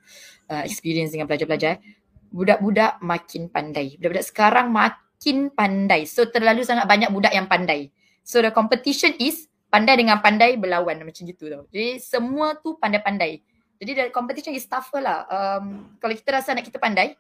uh, 0.52 0.64
experience 0.68 1.16
dengan 1.16 1.32
pelajar-pelajar 1.32 1.80
eh 1.80 1.98
budak-budak 2.32 3.00
makin 3.04 3.48
pandai. 3.48 3.96
Budak-budak 3.98 4.26
sekarang 4.28 4.68
makin 4.72 5.52
pandai. 5.52 6.06
So 6.08 6.28
terlalu 6.28 6.68
sangat 6.68 6.86
banyak 6.86 7.10
budak 7.12 7.34
yang 7.34 7.48
pandai. 7.48 7.92
So 8.24 8.44
the 8.44 8.52
competition 8.52 9.16
is 9.18 9.48
pandai 9.72 10.00
dengan 10.00 10.20
pandai 10.20 10.60
berlawan 10.60 11.00
macam 11.04 11.24
gitu 11.24 11.48
tau. 11.48 11.64
Jadi 11.72 12.00
semua 12.04 12.56
tu 12.60 12.76
pandai-pandai. 12.80 13.40
Jadi 13.78 13.92
the 13.94 14.06
competition 14.10 14.58
is 14.58 14.66
tougher 14.66 15.00
lah. 15.00 15.24
Um, 15.30 15.96
kalau 16.02 16.14
kita 16.18 16.34
rasa 16.34 16.58
anak 16.58 16.66
kita 16.66 16.82
pandai, 16.82 17.14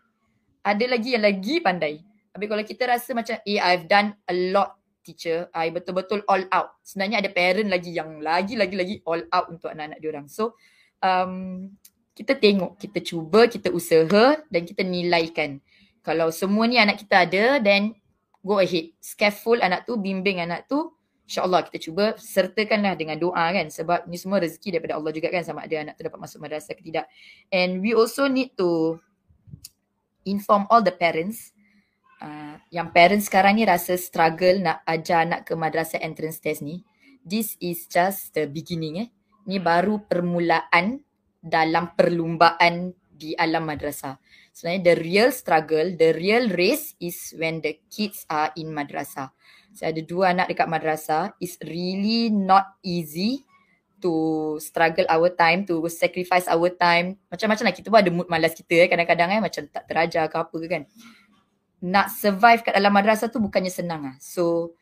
ada 0.67 0.85
lagi 0.85 1.15
yang 1.15 1.23
lagi 1.23 1.63
pandai. 1.63 2.03
Tapi 2.35 2.45
kalau 2.45 2.63
kita 2.67 2.83
rasa 2.91 3.15
macam, 3.15 3.39
eh 3.47 3.57
I've 3.57 3.87
done 3.87 4.13
a 4.27 4.35
lot 4.51 4.75
teacher, 5.07 5.47
I 5.55 5.71
betul-betul 5.71 6.27
all 6.27 6.43
out. 6.51 6.75
Sebenarnya 6.83 7.23
ada 7.23 7.31
parent 7.31 7.71
lagi 7.71 7.95
yang 7.95 8.19
lagi-lagi-lagi 8.19 9.07
all 9.07 9.23
out 9.31 9.47
untuk 9.47 9.71
anak-anak 9.71 10.03
diorang. 10.03 10.27
So 10.27 10.59
um, 10.99 11.71
kita 12.11 12.35
tengok, 12.35 12.75
kita 12.75 12.99
cuba, 12.99 13.47
kita 13.47 13.71
usaha 13.71 14.35
dan 14.51 14.61
kita 14.67 14.83
nilaikan. 14.83 15.63
Kalau 16.03 16.27
semua 16.35 16.67
ni 16.67 16.75
anak 16.75 16.99
kita 16.99 17.23
ada, 17.23 17.63
then 17.63 17.95
go 18.43 18.59
ahead. 18.59 18.91
Scaffold 18.99 19.63
anak 19.63 19.87
tu, 19.87 19.95
bimbing 19.95 20.43
anak 20.43 20.67
tu. 20.67 20.91
InsyaAllah 21.27 21.67
kita 21.67 21.91
cuba 21.91 22.15
sertakanlah 22.15 22.95
dengan 22.95 23.19
doa 23.19 23.51
kan. 23.51 23.67
Sebab 23.67 24.07
ni 24.07 24.15
semua 24.15 24.39
rezeki 24.39 24.79
daripada 24.79 24.95
Allah 24.99 25.11
juga 25.11 25.27
kan 25.31 25.43
sama 25.43 25.63
ada 25.63 25.75
anak 25.83 25.99
tu 25.99 26.03
dapat 26.07 26.19
masuk 26.19 26.39
madrasah 26.39 26.75
ke 26.75 26.83
tidak. 26.83 27.07
And 27.51 27.83
we 27.83 27.91
also 27.91 28.31
need 28.31 28.55
to 28.59 28.99
inform 30.27 30.67
all 30.67 30.83
the 30.83 30.93
parents. 30.93 31.55
Uh, 32.19 32.59
yang 32.73 32.91
parents 32.91 33.31
sekarang 33.31 33.55
ni 33.55 33.63
rasa 33.63 33.95
struggle 33.95 34.59
nak 34.59 34.83
ajar 34.83 35.23
anak 35.23 35.47
ke 35.47 35.55
madrasah 35.55 36.03
entrance 36.03 36.43
test 36.43 36.61
ni. 36.61 36.83
This 37.23 37.55
is 37.63 37.87
just 37.87 38.35
the 38.35 38.45
beginning 38.45 39.07
eh. 39.07 39.09
Ni 39.47 39.63
baru 39.63 40.03
permulaan 40.03 40.99
dalam 41.39 41.95
perlumbaan 41.95 42.91
di 43.17 43.31
alam 43.33 43.65
madrasah. 43.65 44.19
Sebenarnya 44.51 44.83
the 44.83 44.95
real 44.99 45.29
struggle, 45.31 45.87
the 45.95 46.11
real 46.17 46.51
race 46.51 46.93
is 46.99 47.31
when 47.39 47.63
the 47.63 47.79
kids 47.87 48.27
are 48.27 48.51
in 48.59 48.75
madrasah. 48.75 49.31
Saya 49.71 49.95
ada 49.95 50.01
dua 50.03 50.35
anak 50.35 50.51
dekat 50.51 50.67
madrasah. 50.67 51.37
It's 51.39 51.55
really 51.63 52.33
not 52.33 52.75
easy 52.83 53.46
to 54.01 54.55
struggle 54.61 55.05
our 55.09 55.29
time, 55.33 55.65
to 55.65 55.81
sacrifice 55.89 56.45
our 56.49 56.69
time. 56.73 57.17
Macam-macam 57.29 57.65
lah 57.69 57.75
kita 57.75 57.87
pun 57.89 57.99
ada 57.99 58.11
mood 58.13 58.27
malas 58.29 58.53
kita 58.53 58.85
eh. 58.85 58.87
Kadang-kadang 58.89 59.29
eh 59.37 59.41
macam 59.41 59.63
tak 59.69 59.83
terajar 59.89 60.29
ke 60.29 60.37
apa 60.37 60.55
ke 60.55 60.67
kan. 60.69 60.83
Nak 61.81 62.07
survive 62.13 62.61
kat 62.65 62.73
dalam 62.73 62.93
madrasah 62.93 63.29
tu 63.29 63.37
bukannya 63.41 63.69
senang 63.69 64.01
lah. 64.05 64.15
So 64.21 64.73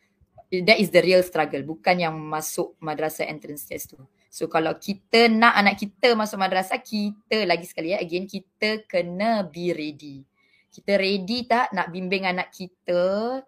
that 0.51 0.78
is 0.80 0.91
the 0.91 1.03
real 1.03 1.24
struggle. 1.24 1.63
Bukan 1.63 1.99
yang 1.99 2.16
masuk 2.16 2.76
madrasah 2.80 3.28
entrance 3.28 3.68
test 3.68 3.95
tu. 3.95 3.99
So 4.36 4.51
kalau 4.51 4.76
kita 4.76 5.32
nak 5.32 5.55
anak 5.55 5.80
kita 5.80 6.11
masuk 6.11 6.36
madrasah, 6.36 6.84
kita 6.84 7.47
lagi 7.47 7.63
sekali 7.72 7.95
ya, 7.95 8.03
again 8.03 8.28
kita 8.28 8.84
kena 8.84 9.47
be 9.47 9.72
ready. 9.72 10.28
Kita 10.68 10.99
ready 10.99 11.47
tak 11.47 11.72
nak 11.72 11.88
bimbing 11.88 12.28
anak 12.28 12.51
kita 12.51 13.39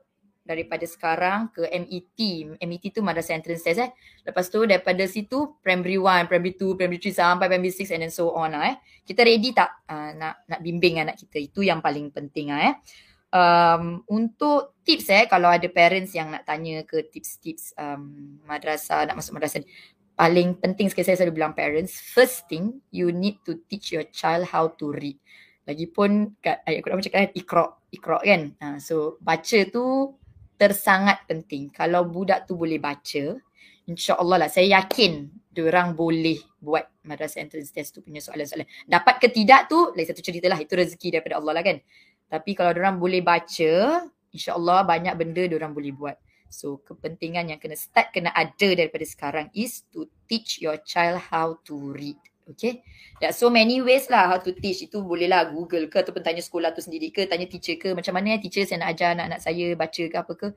daripada 0.48 0.88
sekarang 0.88 1.52
ke 1.52 1.68
MET. 1.68 2.20
MET 2.56 2.86
tu 2.96 3.04
madrasah 3.04 3.36
entrance 3.36 3.68
test 3.68 3.84
eh. 3.84 3.92
Lepas 4.24 4.48
tu 4.48 4.64
daripada 4.64 5.04
situ 5.04 5.60
primary 5.60 6.00
1, 6.00 6.32
primary 6.32 6.56
2, 6.56 6.80
primary 6.80 7.04
3 7.04 7.12
sampai 7.12 7.52
primary 7.52 7.76
6 7.76 7.92
and 7.92 8.08
then 8.08 8.14
so 8.14 8.32
on 8.32 8.56
lah 8.56 8.72
eh. 8.72 8.76
Kita 9.04 9.28
ready 9.28 9.52
tak 9.52 9.84
uh, 9.92 10.16
nak 10.16 10.48
nak 10.48 10.60
bimbing 10.64 11.04
anak 11.04 11.20
kita? 11.20 11.44
Itu 11.44 11.68
yang 11.68 11.84
paling 11.84 12.16
penting 12.16 12.56
lah 12.56 12.72
eh. 12.72 12.76
Um, 13.28 14.08
untuk 14.08 14.80
tips 14.88 15.12
eh 15.12 15.28
kalau 15.28 15.52
ada 15.52 15.68
parents 15.68 16.16
yang 16.16 16.32
nak 16.32 16.48
tanya 16.48 16.88
ke 16.88 17.12
tips-tips 17.12 17.76
um, 17.76 18.40
madrasah 18.48 19.04
nak 19.04 19.20
masuk 19.20 19.36
madrasah 19.36 19.68
paling 20.18 20.58
penting 20.58 20.90
sekali 20.90 21.06
saya 21.06 21.22
selalu 21.22 21.38
bilang 21.38 21.54
parents, 21.54 22.02
first 22.02 22.50
thing 22.50 22.82
you 22.90 23.14
need 23.14 23.38
to 23.46 23.62
teach 23.70 23.94
your 23.94 24.04
child 24.10 24.50
how 24.50 24.74
to 24.74 24.90
read. 24.98 25.22
Lagipun 25.70 26.34
kat 26.42 26.66
ayat 26.66 26.82
Quran 26.82 27.06
cakap 27.06 27.20
kan 27.22 27.32
ikra, 27.38 27.66
ikra 27.94 28.18
kan. 28.26 28.42
Ha, 28.58 28.68
so 28.82 29.22
baca 29.22 29.60
tu 29.70 30.18
tersangat 30.58 31.24
penting. 31.30 31.70
Kalau 31.72 32.04
budak 32.10 32.50
tu 32.50 32.58
boleh 32.58 32.82
baca, 32.82 33.38
insya-Allah 33.88 34.46
lah 34.46 34.50
saya 34.52 34.82
yakin 34.82 35.30
orang 35.58 35.98
boleh 35.98 36.38
buat 36.62 36.86
madrasah 37.02 37.42
entrance 37.42 37.74
test 37.74 37.98
tu 37.98 38.06
punya 38.06 38.22
soalan-soalan. 38.22 38.70
Dapat 38.86 39.16
ke 39.18 39.28
tidak 39.34 39.66
tu 39.72 39.90
lain 39.98 40.06
satu 40.06 40.22
cerita 40.22 40.46
lah. 40.46 40.60
Itu 40.62 40.78
rezeki 40.78 41.18
daripada 41.18 41.42
Allah 41.42 41.54
lah 41.58 41.64
kan. 41.66 41.78
Tapi 42.28 42.52
kalau 42.54 42.76
orang 42.76 43.02
boleh 43.02 43.24
baca, 43.24 44.06
insya-Allah 44.36 44.86
banyak 44.86 45.14
benda 45.18 45.42
orang 45.56 45.74
boleh 45.74 45.96
buat. 45.96 46.18
So 46.48 46.80
kepentingan 46.84 47.52
yang 47.52 47.60
kena 47.60 47.76
start 47.76 48.14
kena 48.16 48.32
ada 48.32 48.70
daripada 48.72 49.04
sekarang 49.04 49.52
is 49.52 49.84
to 49.92 50.08
teach 50.30 50.64
your 50.64 50.80
child 50.86 51.20
how 51.34 51.60
to 51.68 51.76
read. 51.96 52.20
Okay. 52.48 52.80
There 53.20 53.28
are 53.28 53.36
so 53.36 53.52
many 53.52 53.84
ways 53.84 54.08
lah 54.08 54.32
how 54.32 54.40
to 54.40 54.56
teach. 54.56 54.88
Itu 54.88 55.04
boleh 55.04 55.28
lah 55.28 55.52
Google 55.52 55.92
ke 55.92 56.00
ataupun 56.00 56.24
tanya 56.24 56.40
sekolah 56.40 56.72
tu 56.72 56.80
sendiri 56.80 57.12
ke, 57.12 57.28
tanya 57.28 57.44
teacher 57.44 57.76
ke. 57.76 57.92
Macam 57.92 58.16
mana 58.16 58.36
ya 58.36 58.38
teacher 58.40 58.64
saya 58.64 58.88
nak 58.88 58.96
ajar 58.96 59.18
anak-anak 59.20 59.40
saya 59.44 59.66
baca 59.76 60.04
ke 60.08 60.16
apa 60.16 60.34
ke. 60.34 60.48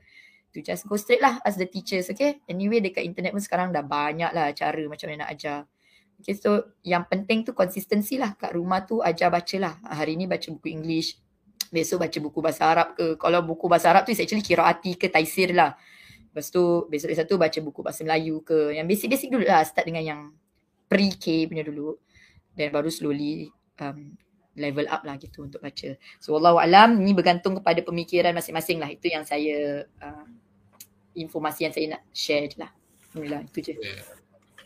To 0.51 0.59
just 0.59 0.83
go 0.87 0.95
straight 0.99 1.23
lah 1.23 1.39
as 1.43 1.59
the 1.59 1.67
teachers. 1.67 2.07
Okay. 2.11 2.39
Anyway 2.47 2.79
dekat 2.79 3.03
internet 3.03 3.35
pun 3.35 3.43
sekarang 3.43 3.75
dah 3.75 3.83
banyak 3.83 4.31
lah 4.31 4.55
cara 4.55 4.83
macam 4.87 5.11
mana 5.11 5.27
nak 5.27 5.31
ajar. 5.35 5.59
Okay 6.21 6.37
so 6.37 6.77
yang 6.85 7.09
penting 7.09 7.41
tu 7.41 7.51
konsistensi 7.51 8.15
lah 8.15 8.37
kat 8.37 8.53
rumah 8.53 8.85
tu 8.87 9.03
ajar 9.03 9.27
baca 9.27 9.57
lah. 9.59 9.73
Hari 9.83 10.15
ni 10.15 10.29
baca 10.29 10.47
buku 10.53 10.69
English, 10.69 11.17
besok 11.73 12.05
baca 12.05 12.17
buku 12.21 12.39
bahasa 12.39 12.61
Arab 12.67 12.87
ke. 12.93 13.17
Kalau 13.17 13.41
buku 13.41 13.65
bahasa 13.65 13.89
Arab 13.89 14.05
tu 14.05 14.13
is 14.13 14.21
actually 14.21 14.45
kiraati 14.45 14.95
ke 14.95 15.09
taisir 15.09 15.51
lah. 15.51 15.73
Lepas 16.31 16.47
tu 16.47 16.87
besok 16.87 17.11
satu 17.11 17.35
baca 17.35 17.59
buku 17.59 17.79
bahasa 17.83 18.05
Melayu 18.07 18.39
ke. 18.45 18.71
Yang 18.75 18.85
basic-basic 18.87 19.27
dulu 19.33 19.43
lah 19.43 19.65
start 19.67 19.83
dengan 19.83 20.03
yang 20.03 20.21
pre-K 20.91 21.47
punya 21.47 21.63
dulu. 21.63 21.95
Dan 22.51 22.75
baru 22.75 22.91
slowly 22.91 23.47
um, 23.79 24.11
level 24.59 24.83
up 24.91 25.07
lah 25.07 25.15
gitu 25.15 25.47
untuk 25.47 25.63
baca. 25.63 25.95
So 26.19 26.35
Allah 26.35 26.67
Alam 26.67 26.99
ni 26.99 27.15
bergantung 27.15 27.55
kepada 27.63 27.79
pemikiran 27.79 28.35
masing-masing 28.35 28.83
lah. 28.83 28.91
Itu 28.91 29.07
yang 29.07 29.23
saya 29.23 29.87
uh, 30.03 30.27
informasi 31.15 31.71
yang 31.71 31.73
saya 31.73 31.85
nak 31.95 32.03
share 32.11 32.51
je 32.51 32.59
lah. 32.59 32.71
Alhamdulillah 33.11 33.41
itu 33.47 33.59
je. 33.71 33.73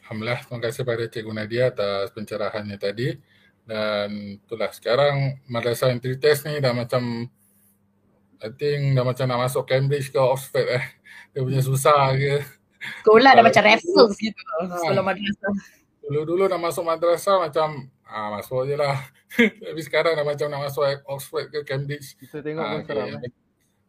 Alhamdulillah, 0.05 0.41
terima 0.45 0.59
kasih 0.61 0.81
pada 0.85 1.03
Cikgu 1.09 1.33
Nadia 1.33 1.63
atas 1.73 2.13
pencerahannya 2.13 2.77
tadi. 2.77 3.17
Dan 3.65 4.37
itulah 4.37 4.69
sekarang 4.69 5.41
madrasah 5.49 5.89
entry 5.89 6.21
test 6.21 6.45
ni 6.45 6.61
dah 6.61 6.73
macam 6.73 7.25
I 8.37 8.49
think 8.53 8.93
dah 8.93 9.01
macam 9.01 9.25
nak 9.25 9.49
masuk 9.49 9.65
Cambridge 9.65 10.13
ke 10.13 10.21
Oxford 10.21 10.69
eh. 10.69 10.85
Dia 11.33 11.41
punya 11.41 11.61
susah 11.65 12.13
ke. 12.13 12.45
Sekolah 13.01 13.33
dah 13.33 13.41
Ah, 13.41 13.47
macam 13.49 13.63
Raffles 13.65 14.13
gitu. 14.21 14.43
Ah. 14.61 14.77
Sekolah 14.77 15.01
madrasah. 15.01 15.53
Dulu-dulu 16.05 16.45
nak 16.45 16.61
masuk 16.61 16.83
madrasah 16.83 17.41
macam 17.41 17.67
ah 18.05 18.29
masuk 18.31 18.65
je 18.65 18.75
lah. 18.75 18.95
Tapi 19.65 19.81
sekarang 19.81 20.13
dah 20.13 20.23
macam 20.23 20.47
nak 20.47 20.61
masuk 20.63 20.85
Oxford 21.05 21.49
ke 21.49 21.65
Cambridge. 21.65 22.13
Kita 22.15 22.39
tengok 22.39 22.61
Ah, 22.61 22.71
pun 22.71 22.81
seram. 22.85 23.07
okay. 23.11 23.31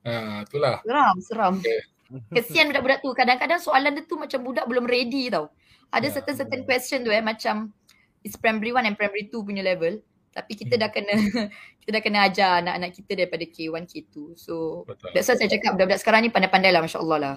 Ah, 0.02 0.38
itulah. 0.42 0.76
Seram, 0.80 1.16
seram. 1.20 1.54
Okay. 1.60 1.80
Kesian 2.34 2.70
budak-budak 2.70 2.98
tu. 3.00 3.10
Kadang-kadang 3.12 3.60
soalan 3.60 3.92
dia 3.92 4.04
tu 4.04 4.16
macam 4.16 4.40
budak 4.40 4.64
belum 4.64 4.86
ready 4.86 5.28
tau. 5.28 5.50
Ada 5.88 6.06
Ya, 6.08 6.12
certain-certain 6.14 6.62
question 6.64 7.02
tu 7.02 7.10
eh 7.10 7.20
macam 7.20 7.70
it's 8.22 8.34
primary 8.34 8.72
1 8.72 8.82
and 8.84 8.96
primary 8.96 9.26
2 9.26 9.36
punya 9.42 9.60
level. 9.60 10.00
Tapi 10.30 10.52
kita 10.52 10.76
Hmm. 10.76 10.82
dah 10.82 10.90
kena 10.90 11.14
kita 11.82 11.90
dah 11.90 12.02
kena 12.02 12.18
ajar 12.24 12.60
anak-anak 12.60 12.90
kita 12.92 13.12
daripada 13.14 13.44
K1, 13.44 13.82
K2. 13.84 14.14
So 14.34 14.84
Betul. 14.84 15.10
that's 15.12 15.26
why 15.26 15.36
saya 15.36 15.50
cakap 15.50 15.74
budak-budak 15.74 16.00
sekarang 16.00 16.20
ni 16.22 16.30
pandai-pandai 16.30 16.70
lah 16.70 16.80
Masya 16.80 16.98
Allah 16.98 17.18
lah. 17.18 17.36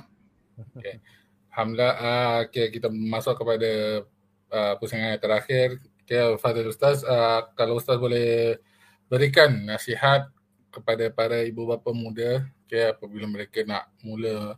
Alhamdulillah, 1.49 1.93
uh, 1.95 2.35
okay, 2.45 2.69
kita 2.69 2.87
masuk 2.87 3.35
kepada 3.35 4.03
uh, 4.51 4.73
pusingan 4.77 5.15
yang 5.17 5.23
terakhir. 5.23 5.79
Okay, 6.03 6.21
Fadil 6.41 6.73
Ustaz, 6.73 7.05
uh, 7.05 7.45
kalau 7.53 7.77
Ustaz 7.77 8.01
boleh 8.01 8.57
berikan 9.09 9.53
nasihat 9.65 10.29
kepada 10.69 11.09
para 11.09 11.41
ibu 11.41 11.65
bapa 11.65 11.89
muda 11.93 12.45
okay, 12.69 12.93
apabila 12.93 13.25
mereka 13.25 13.65
nak 13.65 13.89
mula 14.05 14.53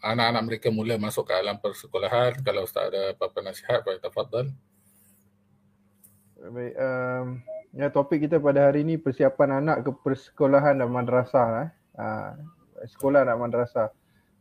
anak-anak 0.00 0.42
mereka 0.48 0.68
mula 0.72 0.96
masuk 0.96 1.28
ke 1.28 1.36
alam 1.36 1.60
persekolahan 1.60 2.40
kalau 2.40 2.64
Ustaz 2.64 2.88
ada 2.88 3.12
apa-apa 3.12 3.44
nasihat 3.44 3.84
boleh 3.84 4.00
tafadhal 4.00 4.48
Baik, 6.44 6.76
um, 6.76 7.40
ya 7.72 7.88
topik 7.88 8.28
kita 8.28 8.36
pada 8.36 8.68
hari 8.68 8.84
ini 8.84 9.00
persiapan 9.00 9.64
anak 9.64 9.80
ke 9.80 9.90
persekolahan 10.04 10.76
dan 10.76 10.92
madrasah 10.92 11.48
eh. 11.64 11.70
Uh, 11.96 12.36
sekolah 12.84 13.24
dan 13.24 13.40
madrasah. 13.40 13.88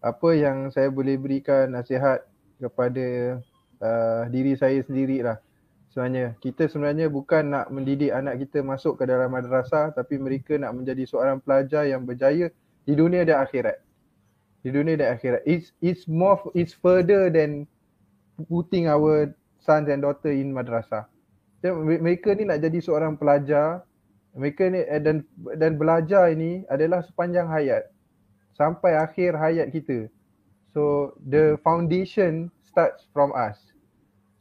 Apa 0.03 0.35
yang 0.35 0.67
saya 0.67 0.91
boleh 0.91 1.15
berikan 1.15 1.71
nasihat 1.71 2.27
kepada 2.59 3.39
uh, 3.83 4.23
diri 4.31 4.55
saya 4.55 4.79
sendiri 4.79 5.19
lah. 5.19 5.37
Sebenarnya 5.91 6.33
kita 6.41 6.65
sebenarnya 6.65 7.11
bukan 7.11 7.53
nak 7.53 7.69
mendidik 7.69 8.09
anak 8.09 8.41
kita 8.41 8.65
masuk 8.65 8.97
ke 8.97 9.05
dalam 9.05 9.29
madrasah 9.29 9.93
tapi 9.93 10.17
mereka 10.17 10.57
nak 10.57 10.73
menjadi 10.73 11.05
seorang 11.05 11.37
pelajar 11.37 11.85
yang 11.85 12.01
berjaya 12.01 12.49
di 12.87 12.93
dunia 12.97 13.21
dan 13.27 13.45
akhirat. 13.45 13.77
Di 14.65 14.73
dunia 14.73 14.97
dan 14.97 15.13
akhirat. 15.13 15.45
It's 15.45 15.69
it's 15.83 16.09
more 16.09 16.41
it's 16.57 16.73
further 16.73 17.29
than 17.29 17.69
putting 18.49 18.89
our 18.89 19.29
sons 19.61 19.85
and 19.91 20.01
daughter 20.01 20.33
in 20.33 20.49
madrasah. 20.49 21.05
Mereka 21.61 22.33
ni 22.41 22.49
nak 22.49 22.63
jadi 22.63 22.79
seorang 22.81 23.19
pelajar. 23.19 23.85
Mereka 24.33 24.73
ni 24.73 24.81
eh, 24.81 24.97
dan 24.97 25.21
dan 25.61 25.77
belajar 25.77 26.33
ini 26.33 26.65
adalah 26.73 27.05
sepanjang 27.05 27.45
hayat 27.45 27.85
sampai 28.57 28.97
akhir 28.97 29.37
hayat 29.37 29.69
kita. 29.69 30.09
So 30.73 31.13
the 31.21 31.61
foundation 31.61 32.49
starts 32.65 33.05
from 33.13 33.29
us. 33.37 33.72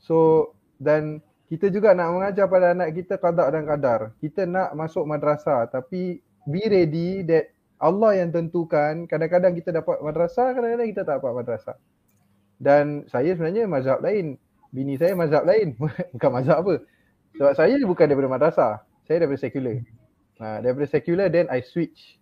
So 0.03 0.51
dan 0.83 1.23
kita 1.47 1.71
juga 1.71 1.95
nak 1.95 2.11
mengajar 2.17 2.51
pada 2.51 2.75
anak 2.75 2.91
kita 2.97 3.17
qada 3.23 3.49
dan 3.55 3.63
qadar. 3.65 4.01
Kita 4.19 4.45
nak 4.45 4.75
masuk 4.75 5.07
madrasah 5.07 5.71
tapi 5.71 6.19
be 6.45 6.63
ready 6.67 7.23
that 7.23 7.55
Allah 7.83 8.19
yang 8.23 8.31
tentukan 8.31 9.07
kadang-kadang 9.11 9.59
kita 9.59 9.75
dapat 9.75 9.99
madrasah, 10.03 10.55
kadang-kadang 10.55 10.89
kita 10.91 11.03
tak 11.03 11.19
dapat 11.19 11.33
madrasah. 11.35 11.77
Dan 12.63 13.11
saya 13.11 13.35
sebenarnya 13.35 13.67
mazhab 13.67 13.99
lain. 13.99 14.39
Bini 14.71 14.95
saya 14.95 15.19
mazhab 15.19 15.43
lain. 15.43 15.75
Bukan 16.15 16.31
mazhab 16.31 16.63
apa. 16.63 16.75
Sebab 17.33 17.53
saya 17.57 17.81
bukan 17.83 18.07
daripada 18.07 18.29
madrasah. 18.29 18.73
Saya 19.09 19.25
daripada 19.25 19.41
sekular. 19.41 19.77
Ha, 20.39 20.61
daripada 20.61 20.87
sekular 20.87 21.27
then 21.33 21.49
I 21.49 21.65
switch. 21.65 22.21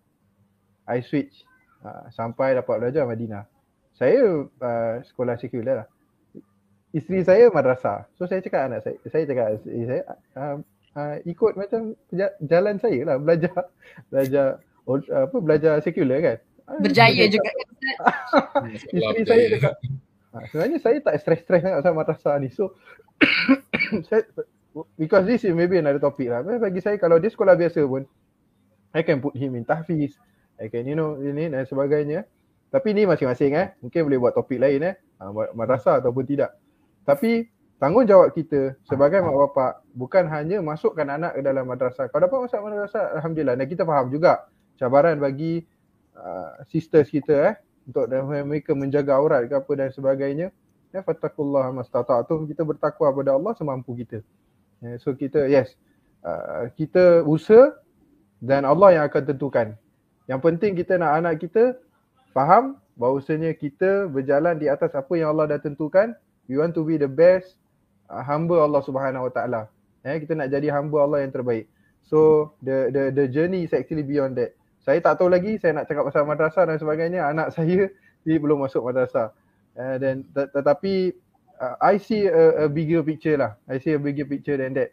I 0.87 1.03
switch. 1.03 1.43
Ha, 1.83 2.09
sampai 2.15 2.57
dapat 2.57 2.79
belajar 2.79 3.03
Madinah. 3.03 3.43
Saya 3.91 4.47
uh, 4.47 4.95
sekolah 5.03 5.35
sekular 5.37 5.85
lah. 5.85 5.87
Isteri 6.91 7.23
saya 7.23 7.47
madrasah. 7.47 8.03
So 8.19 8.27
saya 8.27 8.43
cakap 8.43 8.67
anak 8.67 8.83
saya, 8.83 8.99
saya 9.07 9.23
cakap 9.23 9.47
isteri 9.55 9.83
saya 9.87 10.01
uh, 10.35 10.55
uh, 10.99 11.15
ikut 11.23 11.55
macam 11.55 11.95
ja- 12.11 12.35
jalan 12.43 12.75
saya 12.83 12.99
lah 13.07 13.15
belajar 13.15 13.55
belajar 14.11 14.59
old- 14.83 15.07
apa 15.07 15.37
belajar 15.39 15.73
sekular 15.79 16.19
kan. 16.19 16.37
Ah, 16.67 16.77
Berjaya 16.83 17.15
dia 17.27 17.31
juga. 17.31 17.49
Masalah 17.51 18.75
Isteri 18.75 19.23
saya 19.23 19.43
cakap 19.55 19.73
ha, 20.31 20.37
sebenarnya 20.51 20.77
saya 20.83 20.97
tak 20.99 21.15
stres-stres 21.23 21.61
sangat 21.63 21.77
pasal 21.79 21.93
madrasah 21.95 22.35
ni. 22.43 22.49
So 22.51 22.75
saya, 24.11 24.27
because 24.99 25.23
this 25.27 25.47
is 25.47 25.55
maybe 25.55 25.79
another 25.79 25.99
topic 26.03 26.27
lah. 26.27 26.43
Tapi 26.43 26.59
Bagi 26.59 26.83
saya 26.83 26.99
kalau 26.99 27.23
dia 27.23 27.31
sekolah 27.31 27.55
biasa 27.55 27.87
pun 27.87 28.03
I 28.91 29.07
can 29.07 29.23
put 29.23 29.39
him 29.39 29.55
in 29.55 29.63
tahfiz. 29.63 30.19
I 30.59 30.67
can 30.67 30.83
you 30.83 30.99
know 30.99 31.15
ini 31.23 31.47
dan 31.47 31.63
sebagainya. 31.63 32.27
Tapi 32.67 32.91
ni 32.91 33.07
masing-masing 33.07 33.55
eh. 33.55 33.67
Mungkin 33.79 34.07
boleh 34.07 34.19
buat 34.19 34.33
topik 34.35 34.59
lain 34.59 34.79
eh. 34.83 34.95
Ha, 35.19 35.27
madrasah 35.55 35.99
ataupun 36.03 36.23
tidak. 36.27 36.51
Tapi 37.03 37.49
tanggungjawab 37.81 38.29
kita 38.37 38.77
sebagai 38.85 39.25
mak 39.25 39.33
bapak 39.33 39.71
bukan 39.97 40.29
hanya 40.29 40.61
masukkan 40.61 41.07
anak 41.09 41.37
ke 41.37 41.41
dalam 41.41 41.65
madrasah. 41.65 42.07
Kalau 42.13 42.21
dapat 42.29 42.37
masuk 42.45 42.61
madrasah 42.61 43.17
alhamdulillah 43.17 43.57
dan 43.57 43.65
kita 43.65 43.83
faham 43.83 44.07
juga 44.13 44.45
cabaran 44.77 45.17
bagi 45.17 45.65
uh, 46.13 46.61
sisters 46.69 47.09
kita 47.09 47.33
eh 47.53 47.55
untuk 47.89 48.05
mereka 48.45 48.77
menjaga 48.77 49.17
aurat 49.17 49.49
ke 49.49 49.53
apa 49.57 49.71
dan 49.73 49.89
sebagainya. 49.89 50.53
Ya 50.91 51.01
fattakullah 51.01 51.71
mastata'tum 51.71 52.45
kita 52.51 52.67
bertakwa 52.67 53.09
kepada 53.09 53.31
Allah 53.33 53.55
semampu 53.55 53.95
kita. 53.95 54.21
Ya, 54.83 54.99
so 55.01 55.15
kita 55.17 55.47
yes 55.49 55.73
uh, 56.21 56.69
kita 56.77 57.25
usaha 57.25 57.73
dan 58.41 58.65
Allah 58.65 59.01
yang 59.01 59.03
akan 59.09 59.23
tentukan. 59.33 59.67
Yang 60.29 60.39
penting 60.41 60.71
kita 60.77 60.97
nak 61.01 61.11
anak 61.21 61.41
kita 61.41 61.77
faham 62.33 62.77
bahawasanya 62.97 63.53
kita 63.57 64.09
berjalan 64.09 64.57
di 64.57 64.69
atas 64.69 64.93
apa 64.93 65.13
yang 65.17 65.33
Allah 65.33 65.57
dah 65.57 65.61
tentukan. 65.61 66.13
We 66.51 66.59
want 66.59 66.75
to 66.75 66.83
be 66.83 66.99
the 66.99 67.07
best 67.07 67.55
uh, 68.11 68.19
hamba 68.19 68.59
Allah 68.59 68.83
Subhanahu 68.83 69.31
Wa 69.31 69.33
Taala. 69.39 69.61
Eh 70.03 70.19
kita 70.19 70.35
nak 70.35 70.51
jadi 70.51 70.67
hamba 70.75 71.07
Allah 71.07 71.23
yang 71.23 71.31
terbaik. 71.31 71.71
So 72.03 72.51
the 72.59 72.91
the 72.91 73.03
the 73.15 73.25
journey 73.31 73.63
is 73.63 73.71
actually 73.71 74.03
beyond 74.03 74.35
that. 74.35 74.51
Saya 74.83 74.99
tak 74.99 75.23
tahu 75.23 75.31
lagi 75.31 75.55
saya 75.63 75.79
nak 75.79 75.87
cakap 75.87 76.11
pasal 76.11 76.27
madrasah 76.27 76.67
dan 76.67 76.75
sebagainya. 76.75 77.23
Anak 77.23 77.51
saya 77.55 77.87
dia 78.27 78.35
belum 78.35 78.67
masuk 78.67 78.83
madrasah. 78.83 79.31
Uh, 79.79 79.95
dan 79.95 80.27
tet- 80.35 80.51
tetapi 80.51 81.15
uh, 81.63 81.79
I 81.79 81.95
see 81.95 82.27
a, 82.27 82.67
a 82.67 82.67
bigger 82.67 82.99
picture 82.99 83.39
lah. 83.39 83.55
I 83.71 83.79
see 83.79 83.95
a 83.95 84.01
bigger 84.01 84.27
picture 84.27 84.59
than 84.59 84.75
that. 84.75 84.91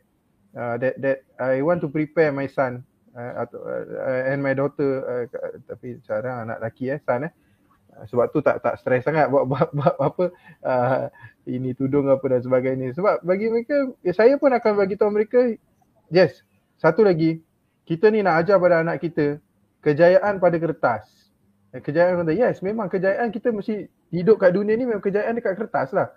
Uh, 0.55 0.79
that 0.79 0.95
that 1.03 1.19
I 1.43 1.59
want 1.67 1.83
to 1.83 1.91
prepare 1.91 2.31
my 2.31 2.47
son 2.47 2.87
uh, 3.19 3.43
uh, 3.51 4.31
and 4.31 4.39
my 4.39 4.55
daughter 4.55 5.03
uh, 5.03 5.25
tapi 5.67 5.99
sekarang 6.07 6.47
anak 6.47 6.63
lelaki 6.63 6.95
eh 6.95 7.03
son 7.03 7.27
eh. 7.27 7.33
Sebab 8.07 8.31
tu 8.31 8.39
tak 8.39 8.63
tak 8.63 8.79
stres 8.79 9.03
sangat 9.03 9.27
buat 9.27 9.49
buat, 9.49 9.69
buat 9.75 9.95
apa 9.99 10.25
uh, 10.63 11.05
ini 11.49 11.75
tudung 11.75 12.07
apa 12.07 12.23
dan 12.31 12.41
sebagainya. 12.45 12.95
Sebab 12.95 13.27
bagi 13.27 13.51
mereka 13.51 13.91
ya 14.07 14.13
saya 14.15 14.39
pun 14.39 14.55
akan 14.55 14.73
bagi 14.79 14.95
tahu 14.95 15.11
mereka 15.11 15.41
yes. 16.13 16.47
Satu 16.79 17.03
lagi 17.03 17.43
kita 17.83 18.13
ni 18.15 18.23
nak 18.23 18.47
ajar 18.47 18.63
pada 18.63 18.87
anak 18.87 19.03
kita 19.03 19.43
kejayaan 19.83 20.39
pada 20.39 20.57
kertas. 20.63 21.33
Eh, 21.75 21.83
Kejayaan 21.83 22.23
pada 22.23 22.33
yes 22.37 22.63
memang 22.63 22.87
kejayaan 22.87 23.35
kita 23.35 23.51
mesti 23.51 23.91
hidup 24.15 24.39
kat 24.39 24.55
dunia 24.55 24.79
ni 24.79 24.87
memang 24.87 25.03
kejayaan 25.03 25.35
dekat 25.35 25.59
kertas 25.59 25.91
lah. 25.91 26.13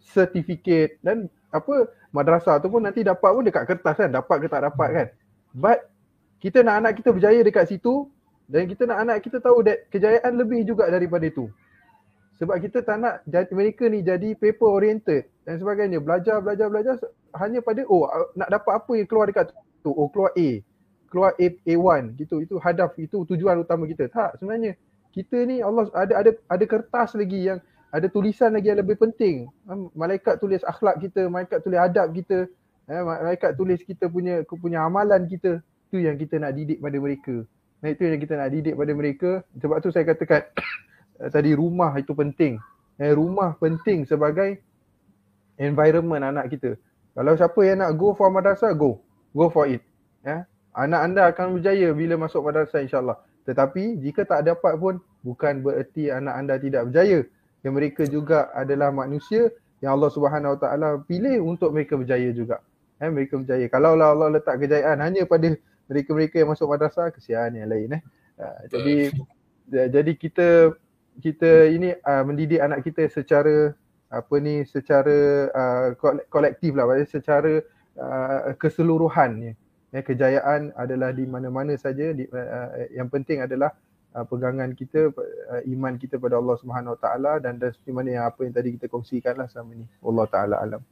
Sertifikat 0.00 0.98
dan 1.04 1.30
apa 1.54 1.92
madrasah 2.10 2.58
tu 2.58 2.72
pun 2.72 2.82
nanti 2.82 3.06
dapat 3.06 3.30
pun 3.30 3.44
dekat 3.46 3.64
kertas 3.68 3.94
kan 3.94 4.10
dapat 4.10 4.36
ke 4.42 4.46
tak 4.50 4.66
dapat 4.66 4.88
kan. 4.90 5.06
But 5.54 5.78
kita 6.40 6.64
nak 6.64 6.82
anak 6.82 6.92
kita 6.98 7.12
berjaya 7.12 7.40
dekat 7.44 7.68
situ 7.68 8.08
dan 8.50 8.66
kita 8.66 8.82
nak 8.82 8.98
anak 9.06 9.16
kita 9.22 9.38
tahu 9.38 9.62
that 9.62 9.86
kejayaan 9.94 10.34
lebih 10.34 10.66
juga 10.66 10.90
daripada 10.90 11.22
itu. 11.22 11.46
Sebab 12.42 12.56
kita 12.58 12.82
tak 12.82 12.98
nak 12.98 13.22
mereka 13.54 13.86
ni 13.86 14.02
jadi 14.02 14.34
paper 14.34 14.66
oriented 14.66 15.30
dan 15.46 15.62
sebagainya. 15.62 16.02
Belajar, 16.02 16.42
belajar, 16.42 16.66
belajar 16.66 16.98
hanya 17.38 17.62
pada 17.62 17.86
oh 17.86 18.10
nak 18.34 18.50
dapat 18.50 18.72
apa 18.74 18.92
yang 18.98 19.06
keluar 19.06 19.30
dekat 19.30 19.54
tu. 19.86 19.94
Oh 19.94 20.10
keluar 20.10 20.34
A. 20.34 20.48
Keluar 21.12 21.30
A, 21.38 21.46
A1 21.46 22.18
gitu. 22.18 22.42
Itu 22.42 22.58
hadaf, 22.58 22.98
itu 22.98 23.22
tujuan 23.22 23.62
utama 23.62 23.86
kita. 23.86 24.10
Tak 24.10 24.42
sebenarnya 24.42 24.74
kita 25.14 25.46
ni 25.46 25.62
Allah 25.62 25.86
ada 25.94 26.26
ada 26.26 26.30
ada 26.50 26.64
kertas 26.66 27.14
lagi 27.14 27.46
yang 27.46 27.62
ada 27.94 28.06
tulisan 28.10 28.50
lagi 28.50 28.72
yang 28.72 28.82
lebih 28.82 28.98
penting. 28.98 29.46
Malaikat 29.94 30.42
tulis 30.42 30.64
akhlak 30.66 30.98
kita, 30.98 31.30
malaikat 31.30 31.62
tulis 31.62 31.78
adab 31.78 32.10
kita, 32.10 32.50
eh, 32.90 33.02
malaikat 33.04 33.54
tulis 33.54 33.78
kita 33.86 34.10
punya 34.10 34.42
punya 34.48 34.82
amalan 34.82 35.22
kita. 35.30 35.62
Itu 35.92 36.02
yang 36.02 36.18
kita 36.18 36.40
nak 36.42 36.56
didik 36.58 36.82
pada 36.82 36.98
mereka. 36.98 37.46
Nah 37.80 37.88
itu 37.88 38.04
yang 38.04 38.20
kita 38.20 38.36
nak 38.36 38.48
didik 38.52 38.76
pada 38.76 38.92
mereka. 38.92 39.30
Sebab 39.56 39.76
tu 39.80 39.88
saya 39.88 40.04
katakan 40.04 40.44
tadi 41.34 41.56
rumah 41.56 41.96
itu 41.96 42.12
penting. 42.12 42.60
Eh, 43.00 43.12
rumah 43.16 43.56
penting 43.56 44.04
sebagai 44.04 44.60
environment 45.56 46.20
anak 46.20 46.52
kita. 46.52 46.76
Kalau 47.16 47.32
siapa 47.36 47.60
yang 47.64 47.80
nak 47.80 47.96
go 47.96 48.12
for 48.12 48.28
madrasah, 48.28 48.76
go. 48.76 49.00
Go 49.32 49.48
for 49.48 49.64
it. 49.68 49.80
Ya. 50.20 50.44
Anak 50.76 51.00
anda 51.02 51.22
akan 51.32 51.58
berjaya 51.58 51.90
bila 51.96 52.20
masuk 52.20 52.44
madrasah 52.44 52.84
insyaAllah. 52.84 53.18
Tetapi 53.48 53.98
jika 54.04 54.22
tak 54.28 54.46
dapat 54.46 54.76
pun 54.76 55.00
bukan 55.24 55.64
bererti 55.64 56.12
anak 56.12 56.34
anda 56.36 56.54
tidak 56.60 56.92
berjaya. 56.92 57.24
Yang 57.64 57.74
mereka 57.76 58.02
juga 58.08 58.48
adalah 58.56 58.92
manusia 58.92 59.48
yang 59.80 59.96
Allah 59.96 60.12
Subhanahu 60.12 60.56
Wa 60.56 60.60
Taala 60.60 60.88
pilih 61.04 61.40
untuk 61.40 61.72
mereka 61.72 61.96
berjaya 61.96 62.30
juga. 62.36 62.60
Eh, 63.00 63.08
mereka 63.08 63.40
berjaya. 63.40 63.64
Kalau 63.72 63.96
lah 63.96 64.12
Allah 64.12 64.28
letak 64.36 64.60
kejayaan 64.60 65.00
hanya 65.00 65.24
pada 65.24 65.56
mereka-mereka 65.90 66.38
yang 66.38 66.54
masuk 66.54 66.70
madrasah, 66.70 67.10
kesian 67.10 67.58
yang 67.58 67.66
lain 67.66 67.98
eh. 67.98 68.02
Uh, 68.38 68.60
jadi 68.70 68.96
uh, 69.74 69.88
jadi 69.90 70.12
kita 70.14 70.48
kita 71.18 71.50
ini 71.68 71.92
uh, 72.06 72.22
mendidik 72.22 72.62
anak 72.62 72.86
kita 72.86 73.10
secara 73.10 73.74
apa 74.10 74.34
ni 74.42 74.62
secara 74.66 75.46
uh, 75.50 75.86
kolektif 76.30 76.74
lah 76.74 76.86
secara 77.06 77.62
uh, 77.98 78.54
keseluruhan 78.58 79.54
ya 79.90 80.00
kejayaan 80.02 80.70
adalah 80.78 81.10
di 81.10 81.26
mana-mana 81.26 81.74
saja 81.74 82.14
di, 82.14 82.26
uh, 82.30 82.90
yang 82.94 83.10
penting 83.10 83.42
adalah 83.42 83.74
uh, 84.14 84.26
pegangan 84.26 84.74
kita 84.74 85.10
uh, 85.14 85.62
iman 85.66 85.94
kita 85.98 86.18
pada 86.18 86.38
Allah 86.38 86.56
Subhanahu 86.58 86.94
Wa 86.98 87.00
Taala 87.02 87.32
dan 87.42 87.58
dan 87.58 87.70
seperti 87.74 87.92
mana 87.94 88.08
yang 88.10 88.24
apa 88.26 88.40
yang 88.46 88.54
tadi 88.54 88.74
kita 88.78 88.86
kongsikanlah 88.90 89.46
selama 89.50 89.82
ni 89.82 89.86
Allah 90.02 90.26
Taala 90.30 90.56
alam. 90.62 90.82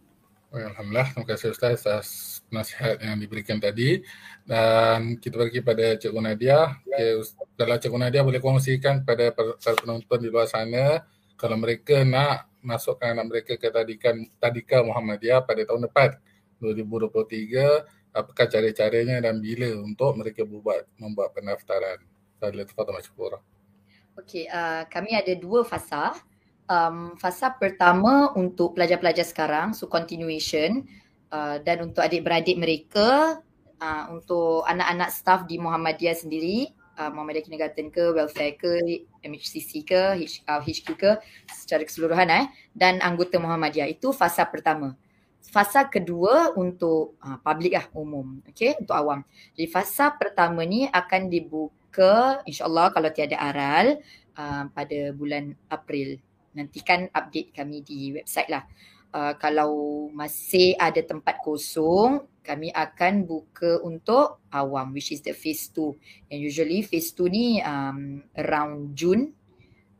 Alhamdulillah, 0.48 1.12
terima 1.12 1.28
kasih 1.28 1.52
Ustaz 1.52 1.84
atas 1.84 2.08
nasihat 2.48 2.96
yang 3.04 3.20
diberikan 3.20 3.60
tadi 3.60 4.00
dan 4.48 5.20
kita 5.20 5.36
bagi 5.36 5.60
pada 5.60 6.00
Cikgu 6.00 6.20
Nadia. 6.24 6.72
Okay, 6.88 7.20
kalau 7.52 7.76
Cikgu 7.76 7.98
Nadia 8.00 8.24
boleh 8.24 8.40
kongsikan 8.40 9.04
kepada 9.04 9.36
para 9.36 9.76
penonton 9.76 10.18
di 10.24 10.32
luar 10.32 10.48
sana 10.48 11.04
kalau 11.36 11.60
mereka 11.60 12.00
nak 12.00 12.48
masukkan 12.64 13.12
anak 13.12 13.26
mereka 13.28 13.52
ke 13.60 13.68
tadikan 13.68 14.24
Tadika 14.40 14.80
Muhammadiyah 14.80 15.44
pada 15.44 15.60
tahun 15.68 15.84
depan 15.92 16.16
2023 16.64 18.16
apakah 18.16 18.46
cara-caranya 18.48 19.20
dan 19.20 19.44
bila 19.44 19.68
untuk 19.84 20.16
mereka 20.16 20.48
buat 20.48 20.88
membuat 20.96 21.36
pendaftaran. 21.36 22.00
Fadil 22.40 22.64
Tafadhal 22.64 22.96
Masyukura. 22.96 23.38
Okey, 24.18 24.48
uh, 24.48 24.86
kami 24.88 25.12
ada 25.12 25.30
dua 25.36 25.62
fasa. 25.62 26.14
Um, 26.68 27.16
fasa 27.16 27.48
pertama 27.56 28.28
untuk 28.36 28.76
pelajar-pelajar 28.76 29.24
sekarang, 29.24 29.72
so 29.72 29.88
continuation 29.88 30.84
uh, 31.32 31.56
dan 31.64 31.80
untuk 31.80 32.04
adik-beradik 32.04 32.60
mereka, 32.60 33.40
uh, 33.80 34.04
untuk 34.12 34.68
anak-anak 34.68 35.08
staff 35.08 35.48
di 35.48 35.56
Muhammadiyah 35.56 36.12
sendiri, 36.12 36.68
uh, 37.00 37.08
Muhammadiyah 37.08 37.44
Kindergarten 37.48 37.88
ke, 37.88 38.12
Welfare 38.12 38.54
ke, 38.60 38.72
MHCC 39.24 39.80
ke, 39.80 40.20
H, 40.20 40.44
uh, 40.44 40.60
HQ 40.60 40.86
ke, 40.98 41.10
secara 41.48 41.88
keseluruhan 41.88 42.28
eh, 42.28 42.52
dan 42.76 43.00
anggota 43.00 43.40
Muhammadiyah. 43.40 43.88
Itu 43.88 44.12
fasa 44.12 44.44
pertama. 44.44 44.92
Fasa 45.48 45.88
kedua 45.88 46.52
untuk 46.52 47.16
uh, 47.24 47.40
public 47.40 47.80
lah, 47.80 47.86
umum, 47.96 48.44
okay, 48.44 48.76
untuk 48.76 48.92
awam. 48.92 49.24
Jadi 49.56 49.72
fasa 49.72 50.12
pertama 50.12 50.68
ni 50.68 50.84
akan 50.84 51.32
dibuka 51.32 52.44
insyaAllah 52.44 52.92
kalau 52.92 53.08
tiada 53.08 53.40
aral 53.40 54.04
uh, 54.36 54.68
pada 54.68 55.16
bulan 55.16 55.56
April. 55.72 56.20
Nantikan 56.58 57.06
update 57.14 57.54
kami 57.54 57.86
di 57.86 58.10
website 58.10 58.50
lah. 58.50 58.66
Uh, 59.08 59.32
kalau 59.40 59.72
masih 60.12 60.76
ada 60.76 61.00
tempat 61.00 61.40
kosong, 61.40 62.28
kami 62.44 62.72
akan 62.72 63.28
buka 63.28 63.80
untuk 63.84 64.40
awam 64.52 64.96
which 64.96 65.12
is 65.12 65.20
the 65.20 65.36
phase 65.36 65.68
2. 65.76 66.32
And 66.32 66.40
usually 66.40 66.80
phase 66.80 67.12
2 67.12 67.28
ni 67.28 67.60
um, 67.60 68.24
around 68.36 68.96
June, 68.96 69.36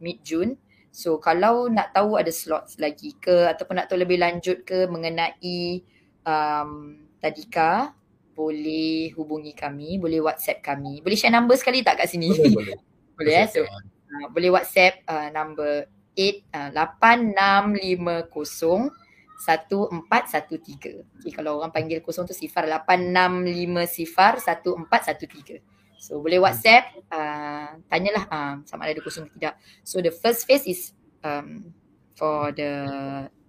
mid 0.00 0.24
June. 0.24 0.56
So 0.88 1.20
kalau 1.20 1.68
nak 1.68 1.92
tahu 1.92 2.16
ada 2.16 2.32
slots 2.32 2.80
lagi 2.80 3.12
ke 3.20 3.48
ataupun 3.52 3.80
nak 3.80 3.92
tahu 3.92 4.00
lebih 4.00 4.16
lanjut 4.16 4.64
ke 4.64 4.88
mengenai 4.88 5.84
um, 6.24 6.96
tadika, 7.20 7.92
boleh 8.32 9.12
hubungi 9.18 9.52
kami, 9.52 10.00
boleh 10.00 10.24
WhatsApp 10.24 10.64
kami. 10.64 11.04
Boleh 11.04 11.18
share 11.20 11.34
number 11.34 11.58
sekali 11.58 11.84
tak 11.84 12.00
kat 12.00 12.08
sini? 12.08 12.32
Boleh, 12.32 12.54
boleh. 12.54 12.76
boleh 13.18 13.34
eh? 13.34 13.46
So, 13.50 13.60
uh, 13.66 14.26
boleh 14.30 14.50
WhatsApp 14.54 15.04
uh, 15.04 15.28
number 15.34 15.84
8 15.90 15.97
8650 16.18 18.90
1413. 19.38 21.22
Okay, 21.22 21.30
kalau 21.30 21.62
orang 21.62 21.70
panggil 21.70 22.02
kosong 22.02 22.26
tu 22.26 22.34
sifar 22.34 22.66
865 22.66 23.86
sifar 23.86 24.42
1413. 24.42 25.62
So 25.98 26.22
boleh 26.22 26.38
WhatsApp, 26.42 26.94
uh, 27.10 27.78
tanyalah 27.86 28.24
uh, 28.30 28.54
sama 28.66 28.90
ada 28.90 28.98
kosong 28.98 29.30
atau 29.30 29.34
tidak. 29.38 29.54
So 29.86 30.02
the 30.02 30.10
first 30.10 30.46
phase 30.46 30.66
is 30.66 30.90
um, 31.22 31.70
for 32.18 32.50
the 32.54 32.70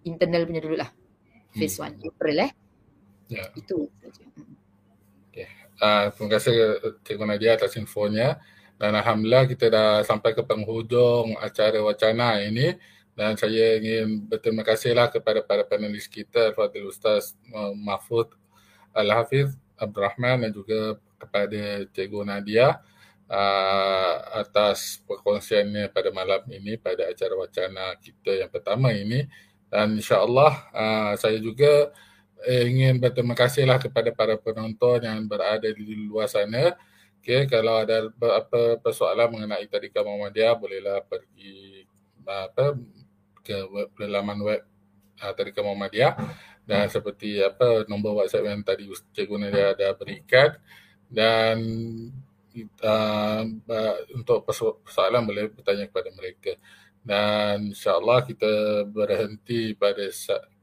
internal 0.06 0.46
punya 0.46 0.62
dulu 0.62 0.78
lah. 0.78 0.90
Phase 1.58 1.82
1 1.82 1.98
hmm. 1.98 2.10
April 2.10 2.38
eh. 2.46 2.52
Yeah. 3.30 3.50
Itu 3.58 3.90
saja. 4.02 4.26
Hmm. 4.38 4.58
Uh, 5.80 6.12
terima 6.12 6.30
kasih 6.36 6.56
Cikgu 7.08 7.24
Nadia 7.24 7.56
atas 7.56 7.80
infonya 7.80 8.36
dan 8.80 8.96
Alhamdulillah 8.96 9.46
kita 9.46 9.68
dah 9.68 9.92
sampai 10.08 10.32
ke 10.32 10.42
penghujung 10.42 11.36
acara 11.38 11.84
wacana 11.84 12.40
ini 12.40 12.80
dan 13.14 13.36
saya 13.36 13.76
ingin 13.76 14.24
berterima 14.24 14.64
kasihlah 14.64 15.12
kepada 15.12 15.44
para 15.44 15.68
panelis 15.68 16.08
kita 16.08 16.56
Fadil 16.56 16.88
Ustaz 16.88 17.36
Mahfud 17.76 18.32
Al-Hafiz 18.96 19.60
Abdul 19.76 20.08
Rahman 20.08 20.48
dan 20.48 20.52
juga 20.56 20.96
kepada 21.20 21.84
Cikgu 21.92 22.24
Nadia 22.24 22.80
uh, 23.28 24.14
atas 24.40 25.04
perkongsiannya 25.04 25.92
pada 25.92 26.16
malam 26.16 26.48
ini 26.48 26.80
pada 26.80 27.12
acara 27.12 27.36
wacana 27.36 28.00
kita 28.00 28.48
yang 28.48 28.50
pertama 28.50 28.96
ini 28.96 29.28
dan 29.68 30.00
insyaAllah 30.00 30.52
uh, 30.72 31.14
saya 31.20 31.36
juga 31.44 31.92
ingin 32.48 33.04
berterima 33.04 33.36
kasihlah 33.36 33.76
kepada 33.82 34.16
para 34.16 34.40
penonton 34.40 35.04
yang 35.04 35.28
berada 35.28 35.68
di 35.68 35.84
luar 36.08 36.32
sana. 36.32 36.72
Okay, 37.20 37.52
kalau 37.52 37.84
ada 37.84 38.08
apa 38.32 38.80
persoalan 38.80 39.28
mengenai 39.36 39.68
Tadika 39.68 40.00
Muhammadiyah, 40.00 40.56
bolehlah 40.56 41.04
pergi 41.04 41.84
apa 42.24 42.80
ke 43.44 43.60
web, 43.68 43.92
laman 44.00 44.40
web 44.40 44.64
uh, 45.20 45.34
Tadika 45.36 45.60
Muhammadiyah. 45.60 46.16
Dan 46.64 46.88
seperti 46.88 47.44
apa 47.44 47.84
nombor 47.92 48.24
WhatsApp 48.24 48.48
yang 48.48 48.64
tadi 48.64 48.88
Cikgu 48.88 49.36
Nadia 49.36 49.76
ada 49.76 49.92
berikan. 50.00 50.56
Dan 51.12 51.58
uh, 52.86 53.44
untuk 54.16 54.48
persoalan 54.48 55.28
boleh 55.28 55.52
bertanya 55.52 55.92
kepada 55.92 56.16
mereka. 56.16 56.56
Dan 57.04 57.76
insyaAllah 57.76 58.24
kita 58.24 58.86
berhenti 58.88 59.76
pada 59.76 60.08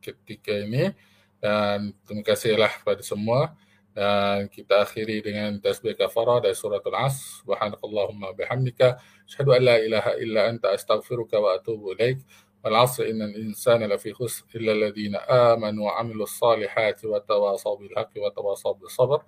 ketika 0.00 0.56
ini. 0.56 0.88
Dan 1.36 1.92
terima 2.08 2.24
kasihlah 2.24 2.72
kepada 2.80 3.04
semua 3.04 3.52
dan 3.96 4.52
kita 4.52 4.84
akhiri 4.84 5.24
dengan 5.24 5.56
tasbih 5.56 5.96
kafarah 5.96 6.44
dari 6.44 6.52
suratul 6.52 6.92
as 6.92 7.40
subhanakallahumma 7.40 8.36
bihamdika 8.36 9.00
asyhadu 9.24 9.56
an 9.56 9.62
la 9.64 9.76
ilaha 9.80 10.12
illa 10.20 10.52
anta 10.52 10.76
astaghfiruka 10.76 11.40
wa 11.40 11.56
atubu 11.56 11.96
ilaik 11.96 12.20
wal 12.60 12.76
'asr 12.76 13.08
innal 13.08 13.32
insana 13.40 13.88
lafi 13.88 14.12
khusr 14.12 14.44
illa 14.52 14.76
alladhina 14.76 15.24
amanu 15.24 15.88
wa 15.88 15.96
'amilus 15.96 16.36
salihati 16.36 17.08
wa 17.08 17.24
tawasaw 17.24 17.80
bil 17.80 17.96
haqqi 17.96 18.20
wa 18.20 18.28
tawasaw 18.28 18.76
bis 18.76 18.92
sabr 18.92 19.24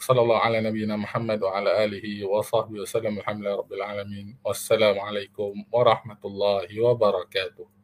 sallallahu 0.00 0.40
ala 0.40 0.64
nabiyyina 0.64 0.96
muhammad 0.96 1.44
wa 1.44 1.60
ala 1.60 1.76
alihi 1.84 2.24
wa 2.24 2.40
sahbihi 2.40 2.80
wa 2.80 2.88
sallam 2.88 3.12
alhamdulillahi 3.20 3.60
rabbil 3.60 3.84
alamin 3.84 4.26
wassalamu 4.40 5.04
alaikum 5.04 5.52
warahmatullahi 5.68 6.72
wabarakatuh 6.80 7.77